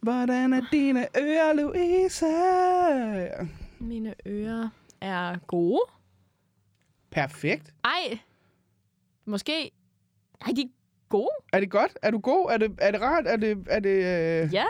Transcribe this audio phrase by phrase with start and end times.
[0.00, 2.26] Hvordan er dine ører, Louise?
[3.78, 4.68] Mine ører
[5.00, 5.80] er gode.
[7.10, 7.74] Perfekt.
[7.84, 8.18] Ej,
[9.24, 9.70] måske...
[10.46, 10.66] Ej, de er
[11.08, 11.28] gode.
[11.52, 11.98] Er det godt?
[12.02, 12.50] Er du god?
[12.50, 13.26] Er det, er det rart?
[13.26, 13.66] Er det...
[13.70, 14.54] Er det øh...
[14.54, 14.64] Ja.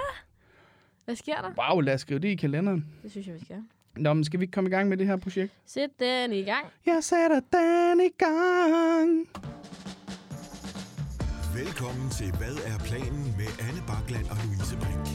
[1.04, 1.70] Hvad sker der?
[1.70, 2.86] Wow, lad os skrive det i kalenderen.
[3.02, 3.62] Det synes jeg, vi skal.
[3.96, 5.52] Nå, men skal vi ikke komme i gang med det her projekt?
[5.66, 6.66] Sæt den i gang.
[6.86, 9.28] Jeg sætter den i gang.
[11.54, 15.06] Velkommen til Hvad er planen med Anne Bakland og Louise Brink.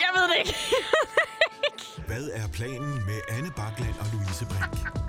[0.00, 0.54] Jeg ved det ikke.
[2.06, 5.05] Hvad er planen med Anne Bakland og Louise Brink?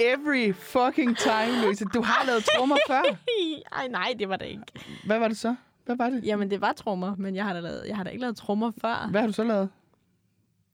[0.00, 1.84] Every fucking time, Louise.
[1.84, 3.02] Du har lavet trommer før.
[3.78, 4.62] Ej, nej, det var det ikke.
[5.06, 5.54] Hvad var det så?
[5.86, 6.24] Hvad var det?
[6.24, 8.72] Jamen, det var trommer, men jeg har da, lavet, jeg har da ikke lavet trommer
[8.80, 9.08] før.
[9.10, 9.68] Hvad har du så lavet?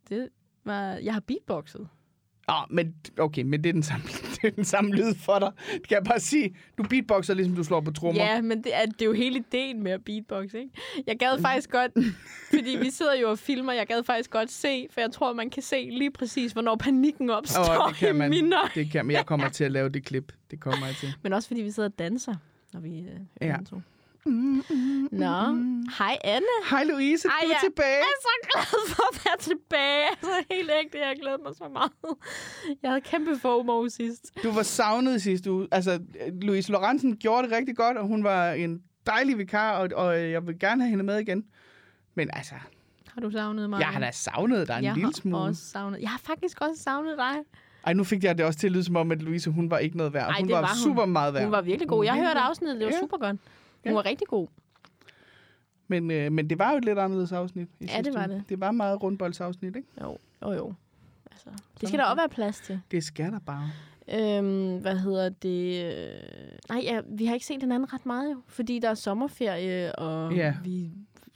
[0.09, 0.29] Det
[0.65, 1.89] var, jeg har beatboxet.
[2.49, 4.05] Oh, men okay, men det er, den samme,
[4.57, 5.51] den samme lyd for dig.
[5.75, 6.57] Det kan jeg bare sige.
[6.79, 8.25] Du beatboxer, ligesom du slår på trommer.
[8.25, 10.71] Ja, men det er, det er jo hele ideen med at beatbox, ikke?
[11.07, 11.93] Jeg gad faktisk godt,
[12.51, 15.51] fordi vi sidder jo og filmer, jeg gad faktisk godt se, for jeg tror, man
[15.51, 18.33] kan se lige præcis, hvornår panikken opstår Åh, det kan man.
[18.33, 18.71] i mine øjne.
[18.75, 19.17] Det kan man.
[19.17, 20.33] Jeg kommer til at lave det klip.
[20.51, 21.15] Det kommer jeg til.
[21.23, 22.35] Men også fordi vi sidder og danser,
[22.73, 23.07] når vi øh,
[23.49, 23.57] Ja.
[24.25, 24.31] To.
[25.13, 25.37] Nå,
[25.99, 26.47] hej Anne.
[26.71, 27.89] Hej Louise, Ej, du er jeg tilbage.
[27.89, 30.07] Jeg er så glad for at være tilbage.
[30.11, 31.93] Altså helt ægte, jeg har glædet mig så meget.
[32.83, 34.31] Jeg havde kæmpe FOMO sidst.
[34.43, 35.69] Du var savnet sidste uge.
[35.73, 36.01] Altså,
[36.43, 40.47] Louise Lorentzen gjorde det rigtig godt, og hun var en dejlig vikar, og, og jeg
[40.47, 41.45] vil gerne have hende med igen.
[42.15, 42.55] Men altså,
[43.15, 43.79] Har du savnet mig?
[43.81, 45.39] jeg har da savnet dig en jeg lille har smule.
[45.39, 46.01] også savnet.
[46.01, 47.35] Jeg har faktisk også savnet dig.
[47.87, 49.79] Ej, nu fik jeg det også til at lyde som om, at Louise, hun var
[49.79, 50.29] ikke noget værd.
[50.31, 50.83] Ej, hun det var, var hun.
[50.95, 51.43] super meget værd.
[51.43, 52.05] Hun var virkelig god.
[52.05, 53.01] Jeg hørte afsnittet, det var Ja.
[53.01, 53.37] super godt.
[53.85, 53.95] Hun Ja.
[53.95, 54.47] var rigtig god.
[55.89, 57.69] Men, øh, men det var jo et lidt anderledes afsnit.
[57.81, 58.35] I Ja, det var uge.
[58.37, 58.45] det.
[58.49, 59.89] Det var meget rundboldsafsnit, ikke?
[60.01, 60.75] Jo, jo, jo.
[61.31, 61.49] Altså,
[61.81, 62.81] det skal der også være plads til.
[62.91, 63.71] Det skal der bare.
[64.15, 65.85] Øhm, hvad hedder det?
[65.85, 66.21] øh,
[66.69, 70.35] Nej, ja, vi har ikke set hinanden ret meget jo, fordi der er sommerferie, og
[70.35, 70.55] Ja.
[70.65, 70.91] vi,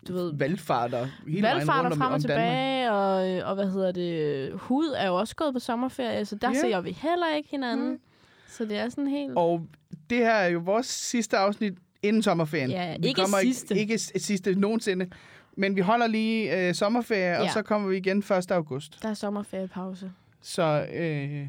[0.09, 2.45] du ved, Valgfarter hele valgfarter rundt om, frem og om Danmark.
[2.47, 4.53] tilbage, og, og hvad hedder det?
[4.61, 6.55] Hud er jo også gået på sommerferie, så der Ja.
[6.61, 7.91] ser vi heller ikke hinanden.
[7.91, 8.01] Mm.
[8.49, 9.33] Så det er sådan helt...
[9.37, 9.67] Og
[10.11, 12.71] det her er jo vores sidste afsnit inden sommerferien.
[12.71, 13.79] Ja, vi ikke kommer sidste.
[13.79, 15.11] Ikke, ikke sidste nogensinde.
[15.57, 17.43] Men vi holder lige øh, sommerferie, ja.
[17.43, 18.51] og så kommer vi igen 1.
[18.51, 19.03] august.
[19.03, 20.13] Der er sommerferiepause.
[20.41, 21.49] Så øh,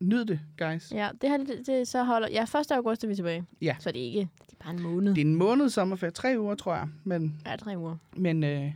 [0.00, 0.92] nyd det, guys.
[0.92, 2.28] Ja, det her, det, det så holder...
[2.30, 2.70] Ja, 1.
[2.72, 3.44] august er vi tilbage.
[3.62, 3.76] Ja.
[3.80, 4.18] Så det er ikke...
[4.20, 5.14] Det er bare en måned.
[5.14, 6.10] Det er en måned sommerferie.
[6.10, 6.88] Tre uger, tror jeg.
[7.04, 7.96] Men, Ja, tre uger.
[8.16, 8.72] men, øh,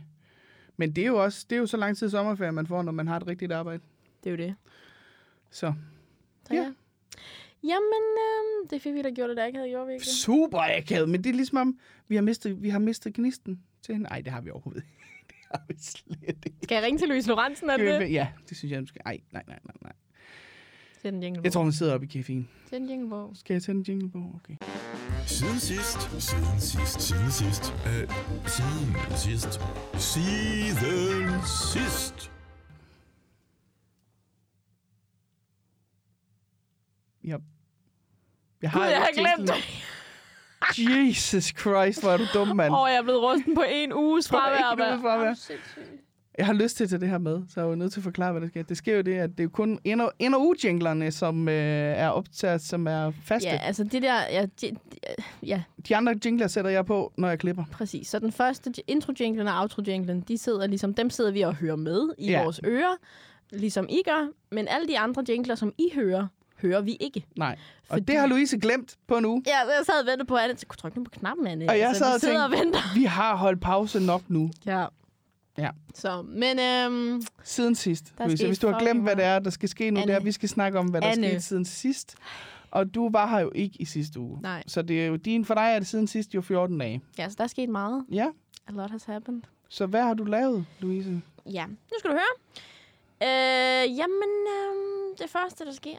[0.77, 2.91] men det er jo også det er jo så lang tid sommerferie, man får, når
[2.91, 3.83] man har et rigtigt arbejde.
[4.23, 4.55] Det er jo det.
[5.51, 5.73] Så
[6.47, 6.61] Så Ja.
[6.61, 6.71] ja.
[7.63, 10.13] Jamen, øhm, det fik vi da gjort, det der ikke havde gjort, virkelig.
[10.13, 11.09] super akavet.
[11.09, 14.09] Men det er ligesom om, vi har mistet, vi har mistet gnisten til hende.
[14.09, 14.95] Nej, det har vi overhovedet ikke.
[15.29, 16.57] Det har vi slet ikke.
[16.63, 18.11] Skal jeg ringe til Louise Lorentzen, er det det?
[18.13, 19.01] Ja, det synes jeg, du skal.
[19.05, 19.91] Ej, nej, nej, nej, nej.
[21.01, 21.41] Sæt en jingle.
[21.43, 22.69] Jeg tror, hun sidder oppe i caféen.
[22.69, 23.31] Sæt en jingle på.
[23.35, 24.17] Skal jeg tænde en jingle på?
[24.35, 24.55] Okay.
[25.27, 28.09] Siden sidst, siden sidst, siden sidst, øh,
[28.47, 29.59] siden sidst,
[29.97, 31.41] siden
[31.73, 32.31] sidst.
[37.29, 37.37] Ja.
[38.61, 39.55] Jeg Gud, jeg har ikke glemt det.
[40.79, 42.73] Jesus Christ, hvor er du dum, mand.
[42.73, 44.75] Åh, jeg er blevet rusten på en uges fravær.
[44.77, 45.01] mand.
[45.01, 45.33] fravær.
[46.37, 47.99] Jeg har lyst til at tage det her med, så jeg er jo nødt til
[47.99, 48.63] at forklare, hvad der sker.
[48.63, 50.55] Det sker jo det, at det er jo kun ind- og, ind- og
[51.13, 51.53] som øh,
[51.97, 53.49] er optaget, som er faste.
[53.49, 54.15] Ja, altså det der...
[54.31, 54.75] Ja, de,
[55.43, 57.63] ja, De andre jingler sætter jeg på, når jeg klipper.
[57.71, 58.07] præcis.
[58.07, 62.09] Så den første intro-jinglen og outro-jinglen, de sidder ligesom, dem sidder vi og hører med
[62.17, 62.43] i ja.
[62.43, 62.95] vores ører,
[63.51, 64.27] ligesom I gør.
[64.51, 66.27] Men alle de andre jingler, som I hører,
[66.61, 67.25] hører vi ikke.
[67.35, 67.57] Nej.
[67.81, 69.43] Og Fordi- det har Louise glemt på en uge.
[69.47, 71.69] Ja, jeg sad og ventede på, at jeg kunne trykke nu på knappen, Anne.
[71.69, 72.79] Og jeg altså, sad og sidder og tænkte, venter.
[72.95, 74.85] vi har holdt pause nok nu, Ja.
[75.57, 75.69] Ja.
[75.95, 78.13] Så, men øhm, siden sidst.
[78.19, 78.47] Louise.
[78.47, 80.11] Hvis du har glemt, hvad det er, der skal ske nu, Anne.
[80.13, 81.29] det er, vi skal snakke om, hvad der er Anne.
[81.29, 82.15] sket siden sidst.
[82.71, 84.41] Og du var her jo ikke i sidste uge.
[84.41, 84.63] Nej.
[84.67, 87.01] Så det er jo din, for dig er det siden sidst jo 14 dage.
[87.17, 88.05] ja, så der er sket meget.
[88.11, 88.27] Ja.
[88.67, 89.41] A lot has happened.
[89.69, 91.21] Så hvad har du lavet, Louise?
[91.45, 92.35] Ja, nu skal du høre.
[93.23, 95.97] Øh, jamen, øh, det første, der sker,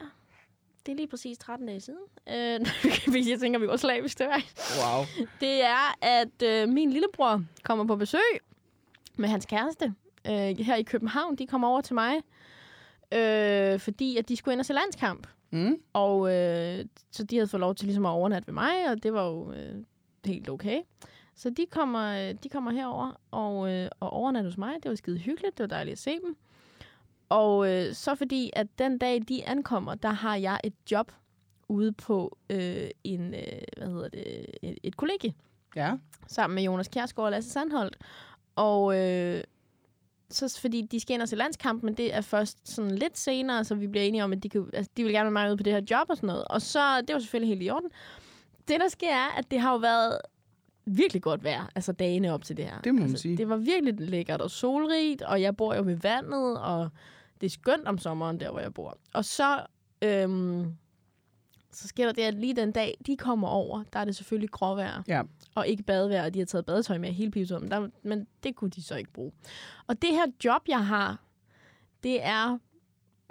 [0.87, 2.01] det er lige præcis 13 dage siden.
[2.29, 4.27] Øh, jeg tænker, vi går slavisk det.
[4.27, 5.05] Wow.
[5.41, 8.21] Det er, at øh, min lillebror kommer på besøg
[9.17, 9.95] med hans kæreste
[10.27, 11.37] øh, her i København.
[11.37, 12.15] De kommer over til mig,
[13.13, 15.27] øh, fordi at de skulle ind og se landskamp.
[15.51, 15.77] Mm.
[15.93, 19.13] Og øh, så de havde fået lov til ligesom at overnatte ved mig, og det
[19.13, 19.85] var jo øh,
[20.25, 20.81] helt okay.
[21.35, 24.75] Så de kommer, øh, de kommer herover og, øh, og overnatter hos mig.
[24.83, 25.59] Det var skide hyggeligt.
[25.59, 26.37] Det var dejligt at se dem.
[27.31, 31.13] Og øh, så fordi, at den dag, de ankommer, der har jeg et job
[31.69, 33.41] ude på øh, en, øh,
[33.77, 35.35] hvad hedder det, et, et kollegie.
[35.77, 35.93] Ja.
[36.27, 37.97] sammen med Jonas Kjærsgaard og Lasse Sandholdt.
[38.57, 39.45] Og øh,
[40.31, 43.65] så fordi de skal ind og se landskamp, men det er først sådan lidt senere,
[43.65, 45.57] så vi bliver enige om, at de, kan, altså, de vil gerne være meget ude
[45.57, 46.45] på det her job og sådan noget.
[46.45, 47.91] Og så, det var selvfølgelig helt i orden.
[48.69, 50.19] Det, der sker, er, at det har jo været
[50.85, 52.81] virkelig godt vejr, altså dagene op til det her.
[52.81, 53.37] Det må man altså, sige.
[53.37, 56.89] Det var virkelig lækkert og solrigt, og jeg bor jo ved vandet, og
[57.41, 58.99] det er skønt om sommeren, der hvor jeg bor.
[59.15, 59.67] Og så,
[60.03, 60.75] øhm,
[61.73, 64.51] så sker der det, at lige den dag, de kommer over, der er det selvfølgelig
[64.51, 65.23] gråvejr Ja.
[65.55, 68.57] og ikke badevejr, og de har taget badetøj med hele pivetiden, men, der, men det
[68.57, 69.33] kunne de så ikke bruge.
[69.87, 71.23] Og det her job, jeg har,
[72.03, 72.59] det er,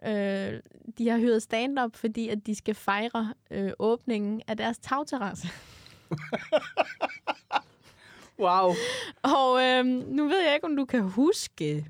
[0.05, 0.59] øh,
[0.97, 5.47] de har hyret stand-up, fordi at de skal fejre øh, åbningen af deres tagterrasse.
[8.39, 8.73] Wow.
[9.23, 11.85] Og øh, nu ved jeg ikke, om du kan huske,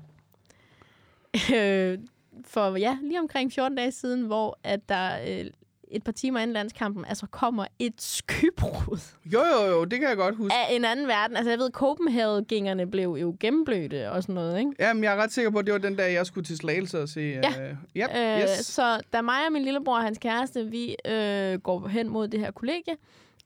[1.56, 1.98] øh,
[2.44, 5.46] for ja, lige omkring 14 dage siden, hvor at der øh,
[5.90, 10.16] et par timer inden landskampen, altså kommer et skybrud Jo, jo, jo, det kan jeg
[10.16, 10.54] godt huske.
[10.54, 11.36] af en anden verden.
[11.36, 14.72] Altså jeg ved, Copenhagen-gængerne blev jo gennemblødte og sådan noget, ikke?
[14.78, 17.02] Jamen, jeg er ret sikker på, at det var den dag, jeg skulle til Slagelse
[17.02, 17.20] og se...
[17.20, 17.68] Ja.
[17.68, 18.66] Øh, yep, Øh, yes.
[18.66, 22.40] Så da mig og min lillebror og hans kæreste, vi øh, går hen mod det
[22.40, 22.96] her kollegie,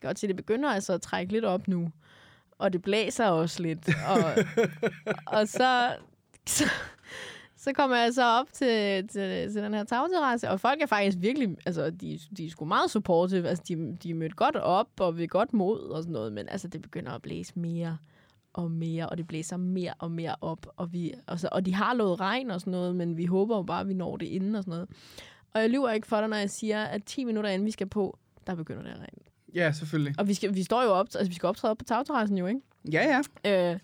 [0.03, 1.91] godt til det begynder altså at trække lidt op nu.
[2.59, 3.89] Og det blæser også lidt.
[4.09, 4.45] Og,
[5.39, 5.89] og så,
[6.47, 6.65] så,
[7.65, 11.19] så kommer jeg så op til, til, til den her tagterrasse, og folk er faktisk
[11.21, 13.49] virkelig, altså de, de er sgu meget supportive.
[13.49, 16.49] Altså de, de er mødt godt op og ved godt mod og sådan noget, men
[16.49, 17.99] altså det begynder at blæse mere
[18.53, 20.67] og mere, og det blæser mere og mere op.
[20.77, 23.57] Og, vi, og, så, og de har lovet regn og sådan noget, men vi håber
[23.57, 24.89] jo bare, at vi når det inden og sådan noget.
[25.55, 27.87] Og jeg lyver ikke for dig, når jeg siger, at 10 minutter inden vi skal
[27.87, 29.19] på, der begynder det at regne.
[29.55, 30.15] Ja, selvfølgelig.
[30.19, 32.47] Og vi, skal, vi står jo op, altså vi skal optræde op på tagterrassen jo,
[32.47, 32.61] ikke?
[32.93, 33.73] Ja, ja.
[33.73, 33.79] Øh,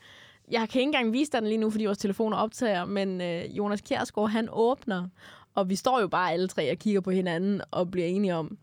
[0.50, 3.56] jeg kan ikke engang vise dig den lige nu, fordi vores telefoner optager, men øh,
[3.56, 5.08] Jonas Kjærsgaard, han åbner,
[5.54, 8.58] og vi står jo bare alle tre og kigger på hinanden og bliver enige om,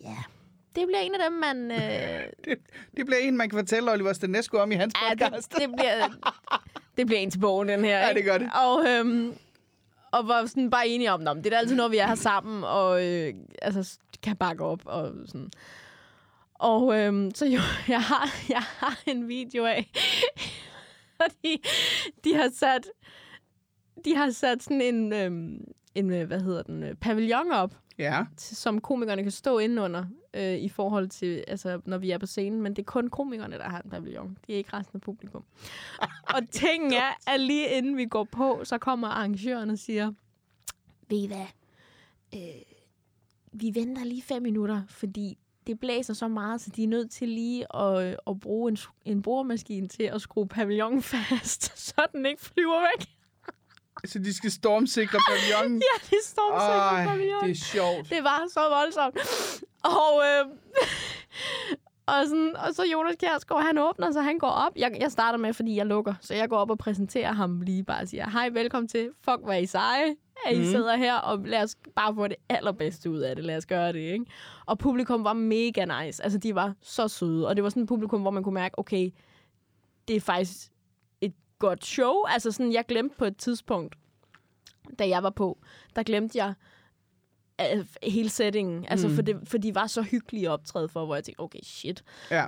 [0.00, 0.16] ja,
[0.76, 1.70] det bliver en af dem, man...
[1.70, 1.78] Øh,
[2.44, 2.58] Det,
[2.96, 5.52] det bliver en, man kan fortælle Oliver Stanesco om i hans ja, podcast.
[5.52, 6.08] det, det, bliver,
[6.96, 7.98] det bliver en til bogen, den her.
[8.06, 8.50] Ja, det gør det.
[8.64, 9.34] Og, øhm,
[10.12, 12.14] og var sådan bare enige om, "Nå, men det er altid noget, vi er her
[12.14, 15.50] sammen, og øh, altså, kan bakke op og sådan.
[16.54, 19.90] Og øhm, så jo, jeg har, jeg har en video af,
[21.30, 21.62] fordi
[22.24, 22.86] de har sat,
[24.04, 25.64] de har sat sådan en, øhm,
[25.94, 28.24] en øh, hvad hedder den, øh, pavillon op, Ja.
[28.36, 30.04] til- som komikerne kan stå indenunder
[30.34, 32.62] øh, i forhold til, altså, når vi er på scenen.
[32.62, 34.38] Men det er kun komikerne, der har en pavillon.
[34.46, 35.44] Det er ikke resten af publikum.
[36.34, 40.12] og tingen er, at lige inden vi går på, så kommer arrangøren og siger,
[41.08, 41.46] ved I hvad,
[42.34, 42.62] øh,
[43.52, 47.28] vi venter lige fem minutter, fordi det blæser så meget, så de er nødt til
[47.28, 52.42] lige at, at bruge en, en boremaskine til at skrue pavillonen fast, så den ikke
[52.42, 53.08] flyver væk.
[54.04, 55.82] Så de skal stormsikre pavillonen.
[55.88, 56.16] Ja, de
[56.52, 57.50] Ej, pavillonen.
[57.50, 58.10] det er sjovt.
[58.10, 59.18] Det var så voldsomt.
[59.84, 60.46] Og, øh,
[62.12, 64.72] og, sådan, og så Jonas Kjærsgaard, han åbner, så han går op.
[64.76, 66.14] Jeg, jeg starter med, fordi jeg lukker.
[66.20, 69.10] Så jeg går op og præsenterer ham lige bare og siger, hej, velkommen til.
[69.20, 70.16] Fuck, hvor er I seje,
[70.46, 70.64] at I mm.
[70.64, 73.44] sidder her, og lad os bare få det allerbedste ud af det.
[73.44, 74.26] Lad os gøre det, ikke?
[74.66, 76.22] Og publikum var mega nice.
[76.22, 77.48] Altså, de var så søde.
[77.48, 79.10] Og det var sådan et publikum, hvor man kunne mærke, okay,
[80.08, 80.72] det er faktisk
[81.20, 82.14] et godt show.
[82.28, 83.94] Altså sådan, jeg glemte på et tidspunkt,
[84.98, 85.58] da jeg var på,
[85.96, 86.54] der glemte jeg
[88.02, 88.84] hele settingen.
[88.88, 89.14] Altså, Mm.
[89.14, 92.04] for, det, for de var så hyggelige optræde for, hvor jeg tænkte, okay, shit.
[92.30, 92.44] Ja.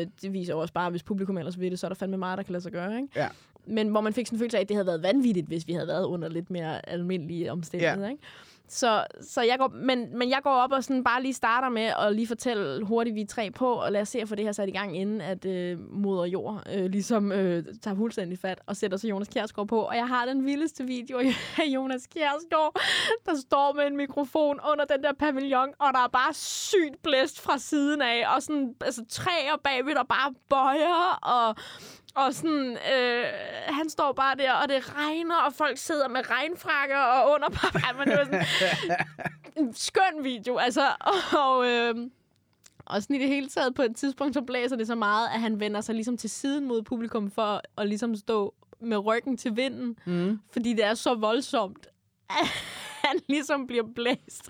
[0.00, 2.16] Øh, det viser også bare, at hvis publikum ellers vil det, så er der fandme
[2.16, 3.08] meget, der kan lade sig gøre, ikke?
[3.16, 3.28] Ja.
[3.66, 5.72] Men hvor man fik sådan en følelse af, at det havde været vanvittigt, hvis vi
[5.72, 8.10] havde været under lidt mere almindelige omstændigheder, Ja.
[8.10, 8.22] ikke?
[8.68, 11.92] Så, så jeg går, men, men jeg går op og sådan bare lige starter med
[11.98, 14.44] at lige fortælle hurtigt, vi er tre på, og lad os se at få det
[14.44, 18.60] her sat i gang, inden at øh, moder jord øh, ligesom øh, tager fuldstændig fat
[18.66, 19.80] og sætter så Jonas Kjærsgaard på.
[19.80, 22.80] Og jeg har den vildeste video af Jonas Kjærsgaard,
[23.26, 27.40] der står med en mikrofon under den der pavillon, og der er bare sygt blæst
[27.40, 31.56] fra siden af, og sådan altså, træer bagved, der bare bøjer, og
[32.16, 33.24] og sådan, øh,
[33.66, 37.48] han står bare der, og det regner, og folk sidder med regnfrakker og under
[37.84, 38.46] Ej, men det var sådan
[39.56, 40.88] en skøn video, altså.
[41.44, 41.94] Og, øh,
[42.86, 45.40] og sådan i det hele taget, på et tidspunkt, så blæser det så meget, at
[45.40, 49.36] han vender sig ligesom til siden mod publikum for at, at ligesom stå med ryggen
[49.36, 50.40] til vinden, Mm.
[50.50, 51.86] fordi det er så voldsomt,
[53.06, 54.48] han ligesom bliver blæst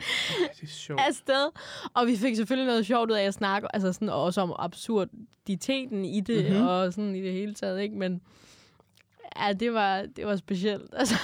[0.56, 1.00] Det er sjovt.
[1.08, 1.48] afsted.
[1.94, 6.04] Og vi fik selvfølgelig noget sjovt ud af at snakke, altså sådan også om absurditeten
[6.04, 6.52] i det, Mhm.
[6.54, 6.66] mm-hmm.
[6.68, 7.96] og sådan i det hele taget, ikke?
[7.96, 8.20] Men
[9.40, 10.94] ja, det var, det var specielt.
[11.00, 11.14] Altså.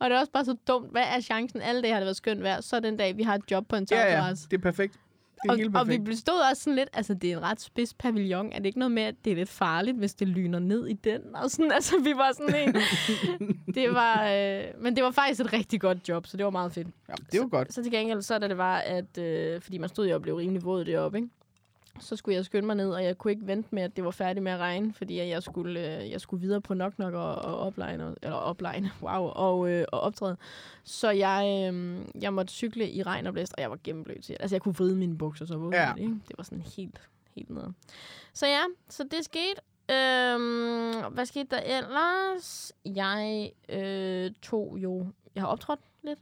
[0.00, 0.90] og det er også bare så dumt.
[0.90, 1.62] Hvad er chancen?
[1.62, 2.60] Alle dage har det været skønt vejr.
[2.60, 4.02] Så den dag, vi har et job på en Ja, ja.
[4.04, 4.48] tagterrasse.
[4.50, 4.98] Det er perfekt.
[5.42, 6.04] Det er Og, helt og vi perfekt.
[6.04, 8.52] blev stod også sådan lidt, altså det er en ret spids pavillon.
[8.52, 10.92] Er det ikke noget med, at det er lidt farligt, hvis det lyner ned i
[10.92, 11.20] den?
[11.34, 12.74] Og sådan, altså vi var sådan en...
[13.74, 16.72] det var, øh, men det var faktisk et rigtig godt job, så det var meget
[16.72, 16.88] fedt.
[17.08, 17.72] Ja, det jo godt.
[17.74, 19.18] Så til gengæld, så da det var, at...
[19.18, 21.28] Øh, fordi man stod jo og blev rimelig våd deroppe, ikke?
[22.00, 24.10] Så skulle jeg skynde mig ned, og jeg kunne ikke vente med, at det var
[24.10, 27.34] færdigt med at regne, fordi jeg skulle, øh, jeg skulle videre på nok nok og,
[27.34, 30.36] og opline, eller opline, wow, og, øh, og optræde.
[30.84, 34.30] Så jeg, øh, jeg måtte cykle i regn og blæst, og jeg var gennemblødt.
[34.40, 35.88] Altså, jeg kunne vride mine bukser, så Ja.
[35.88, 35.94] ja.
[35.94, 36.14] ikke?
[36.28, 37.00] Det var sådan helt,
[37.34, 37.72] helt nede.
[38.32, 39.60] Så ja, så det skete.
[39.90, 42.72] Øhm, hvad skete der ellers?
[42.84, 45.06] Jeg øh, tog jo...
[45.34, 46.18] Jeg har optrådt lidt,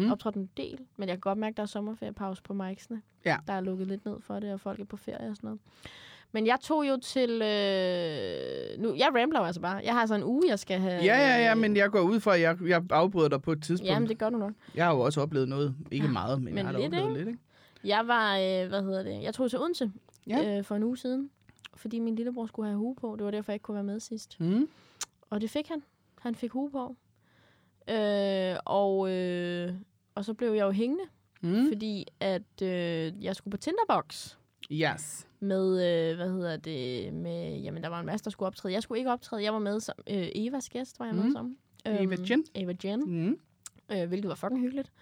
[0.00, 0.12] Mm.
[0.12, 3.02] optrådt en del, men jeg kan godt mærke, at der er sommerferiepause på Mikesene.
[3.24, 3.36] Ja.
[3.46, 5.60] Der er lukket lidt ned for det, og folk er på ferie og sådan noget.
[6.34, 7.30] Men jeg tog jo til...
[7.30, 9.80] Øh, nu, jeg rambler altså bare.
[9.84, 11.02] Jeg har så en uge, jeg skal have...
[11.02, 13.62] Ja, ja, ja, men jeg går ud fra, at jeg, jeg afbryder dig på et
[13.62, 13.90] tidspunkt.
[13.90, 14.52] Jamen, det gør du nok.
[14.74, 15.74] Jeg har jo også oplevet noget.
[15.90, 17.18] Ikke meget, men, Men jeg har lidt, oplevet ikke?
[17.18, 17.40] lidt, ikke?
[17.84, 18.36] Jeg var...
[18.36, 19.22] Øh, hvad hedder det?
[19.22, 19.92] Jeg tog til Odense
[20.26, 20.58] Ja.
[20.58, 21.30] øh, for en uge siden,
[21.76, 23.14] fordi min lillebror skulle have hue på.
[23.18, 24.40] Det var derfor, jeg ikke kunne være med sidst.
[24.40, 24.68] Mm.
[25.30, 25.82] Og det fik han.
[26.20, 26.96] Han fik hue på.
[27.90, 29.74] Øh, og, øh,
[30.14, 31.04] og så blev jeg jo hængende,
[31.44, 31.68] Mm.
[31.68, 34.36] fordi at øh, jeg skulle på Tinderbox
[34.72, 35.28] Yes.
[35.40, 35.64] med,
[36.10, 38.74] øh, hvad hedder det, med, jamen der var en masse, der skulle optræde.
[38.74, 41.32] Jeg skulle ikke optræde, jeg var med som, øh, Evas gæst, var jeg med Mm.
[41.32, 41.56] som.
[41.84, 42.44] Eva Jen.
[42.54, 43.38] Eva Jen, Mm.
[43.92, 44.92] øh, hvilket var fucking hyggeligt.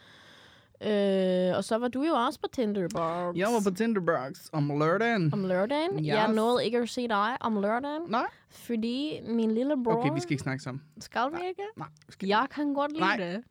[0.86, 3.36] Øh, og så var du jo også på Tinderbox.
[3.36, 5.30] Jeg var på Tinderbox om lørdagen.
[5.32, 5.98] Om lørdagen.
[5.98, 6.06] Yes.
[6.06, 8.26] Jeg nåede ikke at se dig om lørdagen, Nej.
[8.50, 9.96] fordi min lillebror...
[9.96, 10.82] Okay, vi skal ikke snakke sammen.
[11.00, 11.62] Skal vi ikke?
[11.76, 11.88] Nej.
[12.08, 12.28] Skal...
[12.28, 13.16] Jeg kan godt lide Nej.
[13.16, 13.42] det.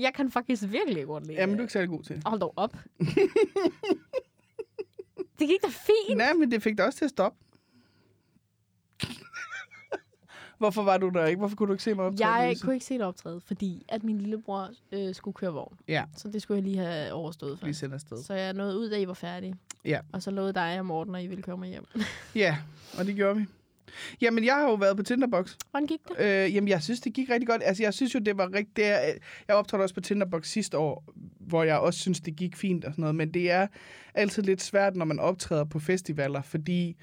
[0.00, 1.58] Jeg, kan faktisk virkelig godt lide Jamen, det.
[1.58, 2.22] du er ikke særlig god til.
[2.26, 2.72] Hold dog op.
[5.38, 6.18] det gik da fint.
[6.18, 7.41] Nej, men det fik dig også til at stoppe.
[10.62, 11.38] Hvorfor var du der ikke?
[11.38, 12.30] Hvorfor kunne du ikke se mig optræde?
[12.30, 12.64] Jeg Louise?
[12.64, 15.76] kunne ikke se det optræde, fordi at min lillebror øh, skulle køre vogn.
[15.88, 16.04] Ja.
[16.16, 17.66] Så det skulle jeg lige have overstået for.
[17.66, 18.22] Vi sender afsted.
[18.22, 19.54] Så jeg nåede ud, da I var færdige.
[19.84, 20.00] Ja.
[20.12, 21.84] Og så lovede dig og Morten, at I ville køre mig hjem.
[22.34, 22.56] Ja,
[22.98, 23.46] og det gjorde vi.
[24.20, 25.56] Jamen, jeg har jo været på Tinderbox.
[25.70, 26.20] Hvordan gik det?
[26.20, 27.62] Øh, jamen, jeg synes, det gik rigtig godt.
[27.64, 28.76] Altså, jeg synes jo, det var rigtig...
[28.76, 28.98] Det er,
[29.48, 31.04] jeg optrådte også på Tinderbox sidste år,
[31.40, 33.14] hvor jeg også synes, det gik fint og sådan noget.
[33.14, 33.66] Men det er
[34.14, 36.96] altid lidt svært, når man optræder på festivaler, fordi...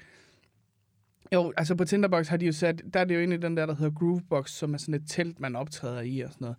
[1.34, 2.82] Jo, altså på Tinderbox har de jo sat...
[2.94, 5.40] Der er det jo egentlig den der, der hedder Groovebox, som er sådan et telt,
[5.40, 6.56] man optræder i og sådan noget.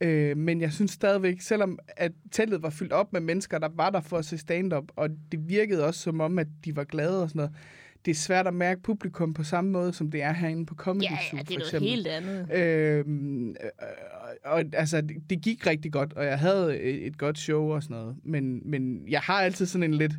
[0.00, 0.06] Ja.
[0.08, 3.90] Øh, men jeg synes stadigvæk, selvom at teltet var fyldt op med mennesker, der var
[3.90, 7.22] der for at se stand-up, og det virkede også som om, at de var glade
[7.22, 7.52] og sådan noget,
[8.04, 11.02] det er svært at mærke publikum på samme måde, som det er herinde på Comedy
[11.04, 11.88] Ja, Zoo, ja, det for er noget eksempel.
[11.88, 12.98] helt andet.
[13.06, 13.54] Øhm, øh,
[14.44, 17.82] og altså, det, det gik rigtig godt, og jeg havde et, et godt show og
[17.82, 18.16] sådan noget.
[18.24, 20.12] Men, men jeg har altid sådan en lidt...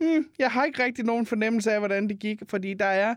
[0.00, 3.14] Hmm, jeg har ikke rigtig nogen fornemmelse af, hvordan det gik, fordi der er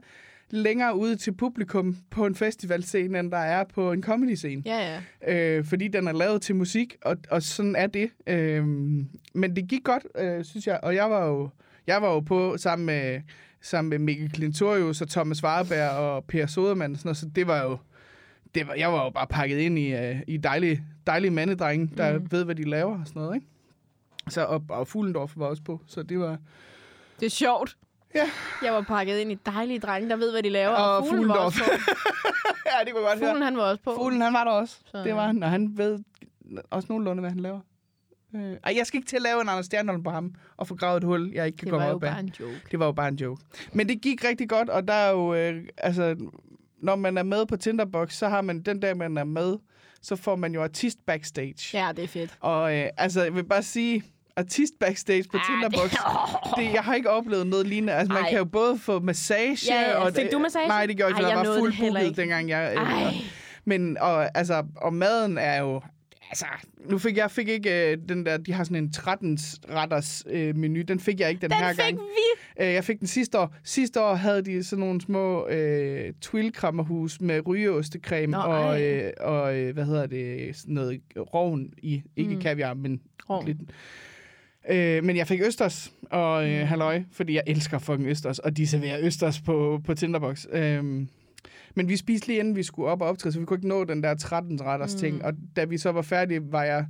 [0.52, 4.62] længere ude til publikum på en festivalscene, end der er på en comedy-scene.
[4.66, 5.34] Ja, ja.
[5.34, 8.10] Øh, fordi den er lavet til musik, og, og sådan er det.
[8.28, 8.66] Øh,
[9.34, 10.80] men det gik godt, øh, synes jeg.
[10.84, 11.50] Og jeg var jo,
[11.88, 13.22] jeg var jo på sammen med,
[13.62, 16.94] sammen med Mikkel Klintorius og Thomas Warberg og Per Sodermann.
[16.94, 17.78] og Sådan noget, så det var jo...
[18.56, 22.20] Det var, jeg var jo bare pakket ind i, uh, i dejlige, dejlige mandedrenge, der
[22.20, 22.32] mm.
[22.32, 23.48] ved, hvad de laver og sådan noget, ikke?
[24.30, 26.38] Så, og, og Fuglendorf var også på, så det var...
[27.22, 27.78] Det er sjovt.
[28.16, 28.30] Ja.
[28.64, 30.76] Jeg var pakket ind i dejlige drenge, der ved, hvad de laver.
[30.76, 31.62] Og fuglen var Fuglendorf.
[31.62, 31.94] også på.
[32.80, 33.94] ja, det kunne godt Fuglen, han var også på.
[33.96, 34.78] Fuglen, han var der også.
[34.92, 36.00] Så- Det var han, og han ved
[36.72, 37.60] også nogenlunde, hvad han laver.
[38.36, 40.76] Øh, ej, jeg skal ikke til at lave en Anders Stjernholm på ham og få
[40.76, 42.12] gravet et hul, jeg ikke kan Det komme var jo op af.
[42.12, 42.62] bare en joke.
[42.72, 43.42] Det var jo bare en joke.
[43.74, 46.16] Men det gik rigtig godt, og der er jo, øh, altså,
[46.82, 49.58] når man er med på Tinderbox, så har man den dag, man er med,
[50.02, 51.78] så får man jo artist backstage.
[51.86, 52.38] Ja, det er fedt.
[52.40, 54.04] Og øh, altså, jeg vil bare sige,
[54.42, 56.00] artist backstage på Ah, Tinderbox, det-
[56.68, 57.94] det, jeg har ikke oplevet noget lignende.
[57.94, 58.30] Altså, man Ej.
[58.30, 59.58] kan jo både få massage...
[59.74, 59.96] Ja, ja.
[59.98, 60.68] og Fik du massage?
[60.68, 62.22] Nej, det gjorde jeg Ej, ikke, for jeg var nåede fuld det heller booket, ikke.
[62.22, 62.74] dengang jeg...
[62.78, 63.14] øh, Ej.
[63.66, 65.82] Men og, altså, og maden er jo...
[66.30, 66.46] Altså,
[66.90, 68.38] nu fik jeg fik ikke øh, den der...
[68.38, 70.82] De har sådan en 13-retters øh, menu.
[70.88, 71.98] Den fik jeg ikke den, Den her fik gang.
[72.00, 72.64] vi.
[72.66, 73.56] Øh, jeg fik den sidste år.
[73.64, 78.84] Sidste år havde de sådan nogle små øh, twilkrammerhus med rygeostekræme Nå, og, ej.
[78.84, 81.02] øh, og øh, hvad hedder det, sådan noget
[81.34, 82.04] roven i.
[82.16, 82.42] Ikke Mm.
[82.42, 83.46] kaviar, men Rogn.
[83.48, 83.58] lidt.
[84.70, 88.68] Øh, men jeg fik østers og øh, halløj, fordi jeg elsker fucking østers, og de
[88.68, 90.46] serverer østers på, på Tinderbox.
[90.52, 90.84] Øh,
[91.76, 93.84] men vi spiste lige inden vi skulle op og optræde, så vi kunne ikke nå
[93.84, 95.00] den der 13-retters mm.
[95.00, 95.26] ting.
[95.26, 96.88] Og da vi så var færdige, var jeg...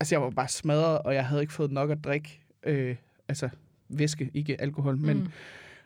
[0.00, 2.40] Altså, jeg var bare smadret, og jeg havde ikke fået nok at drikke.
[2.62, 2.96] Øh,
[3.28, 3.48] altså,
[3.88, 5.16] væske, ikke alkohol, men...
[5.16, 5.28] Mm.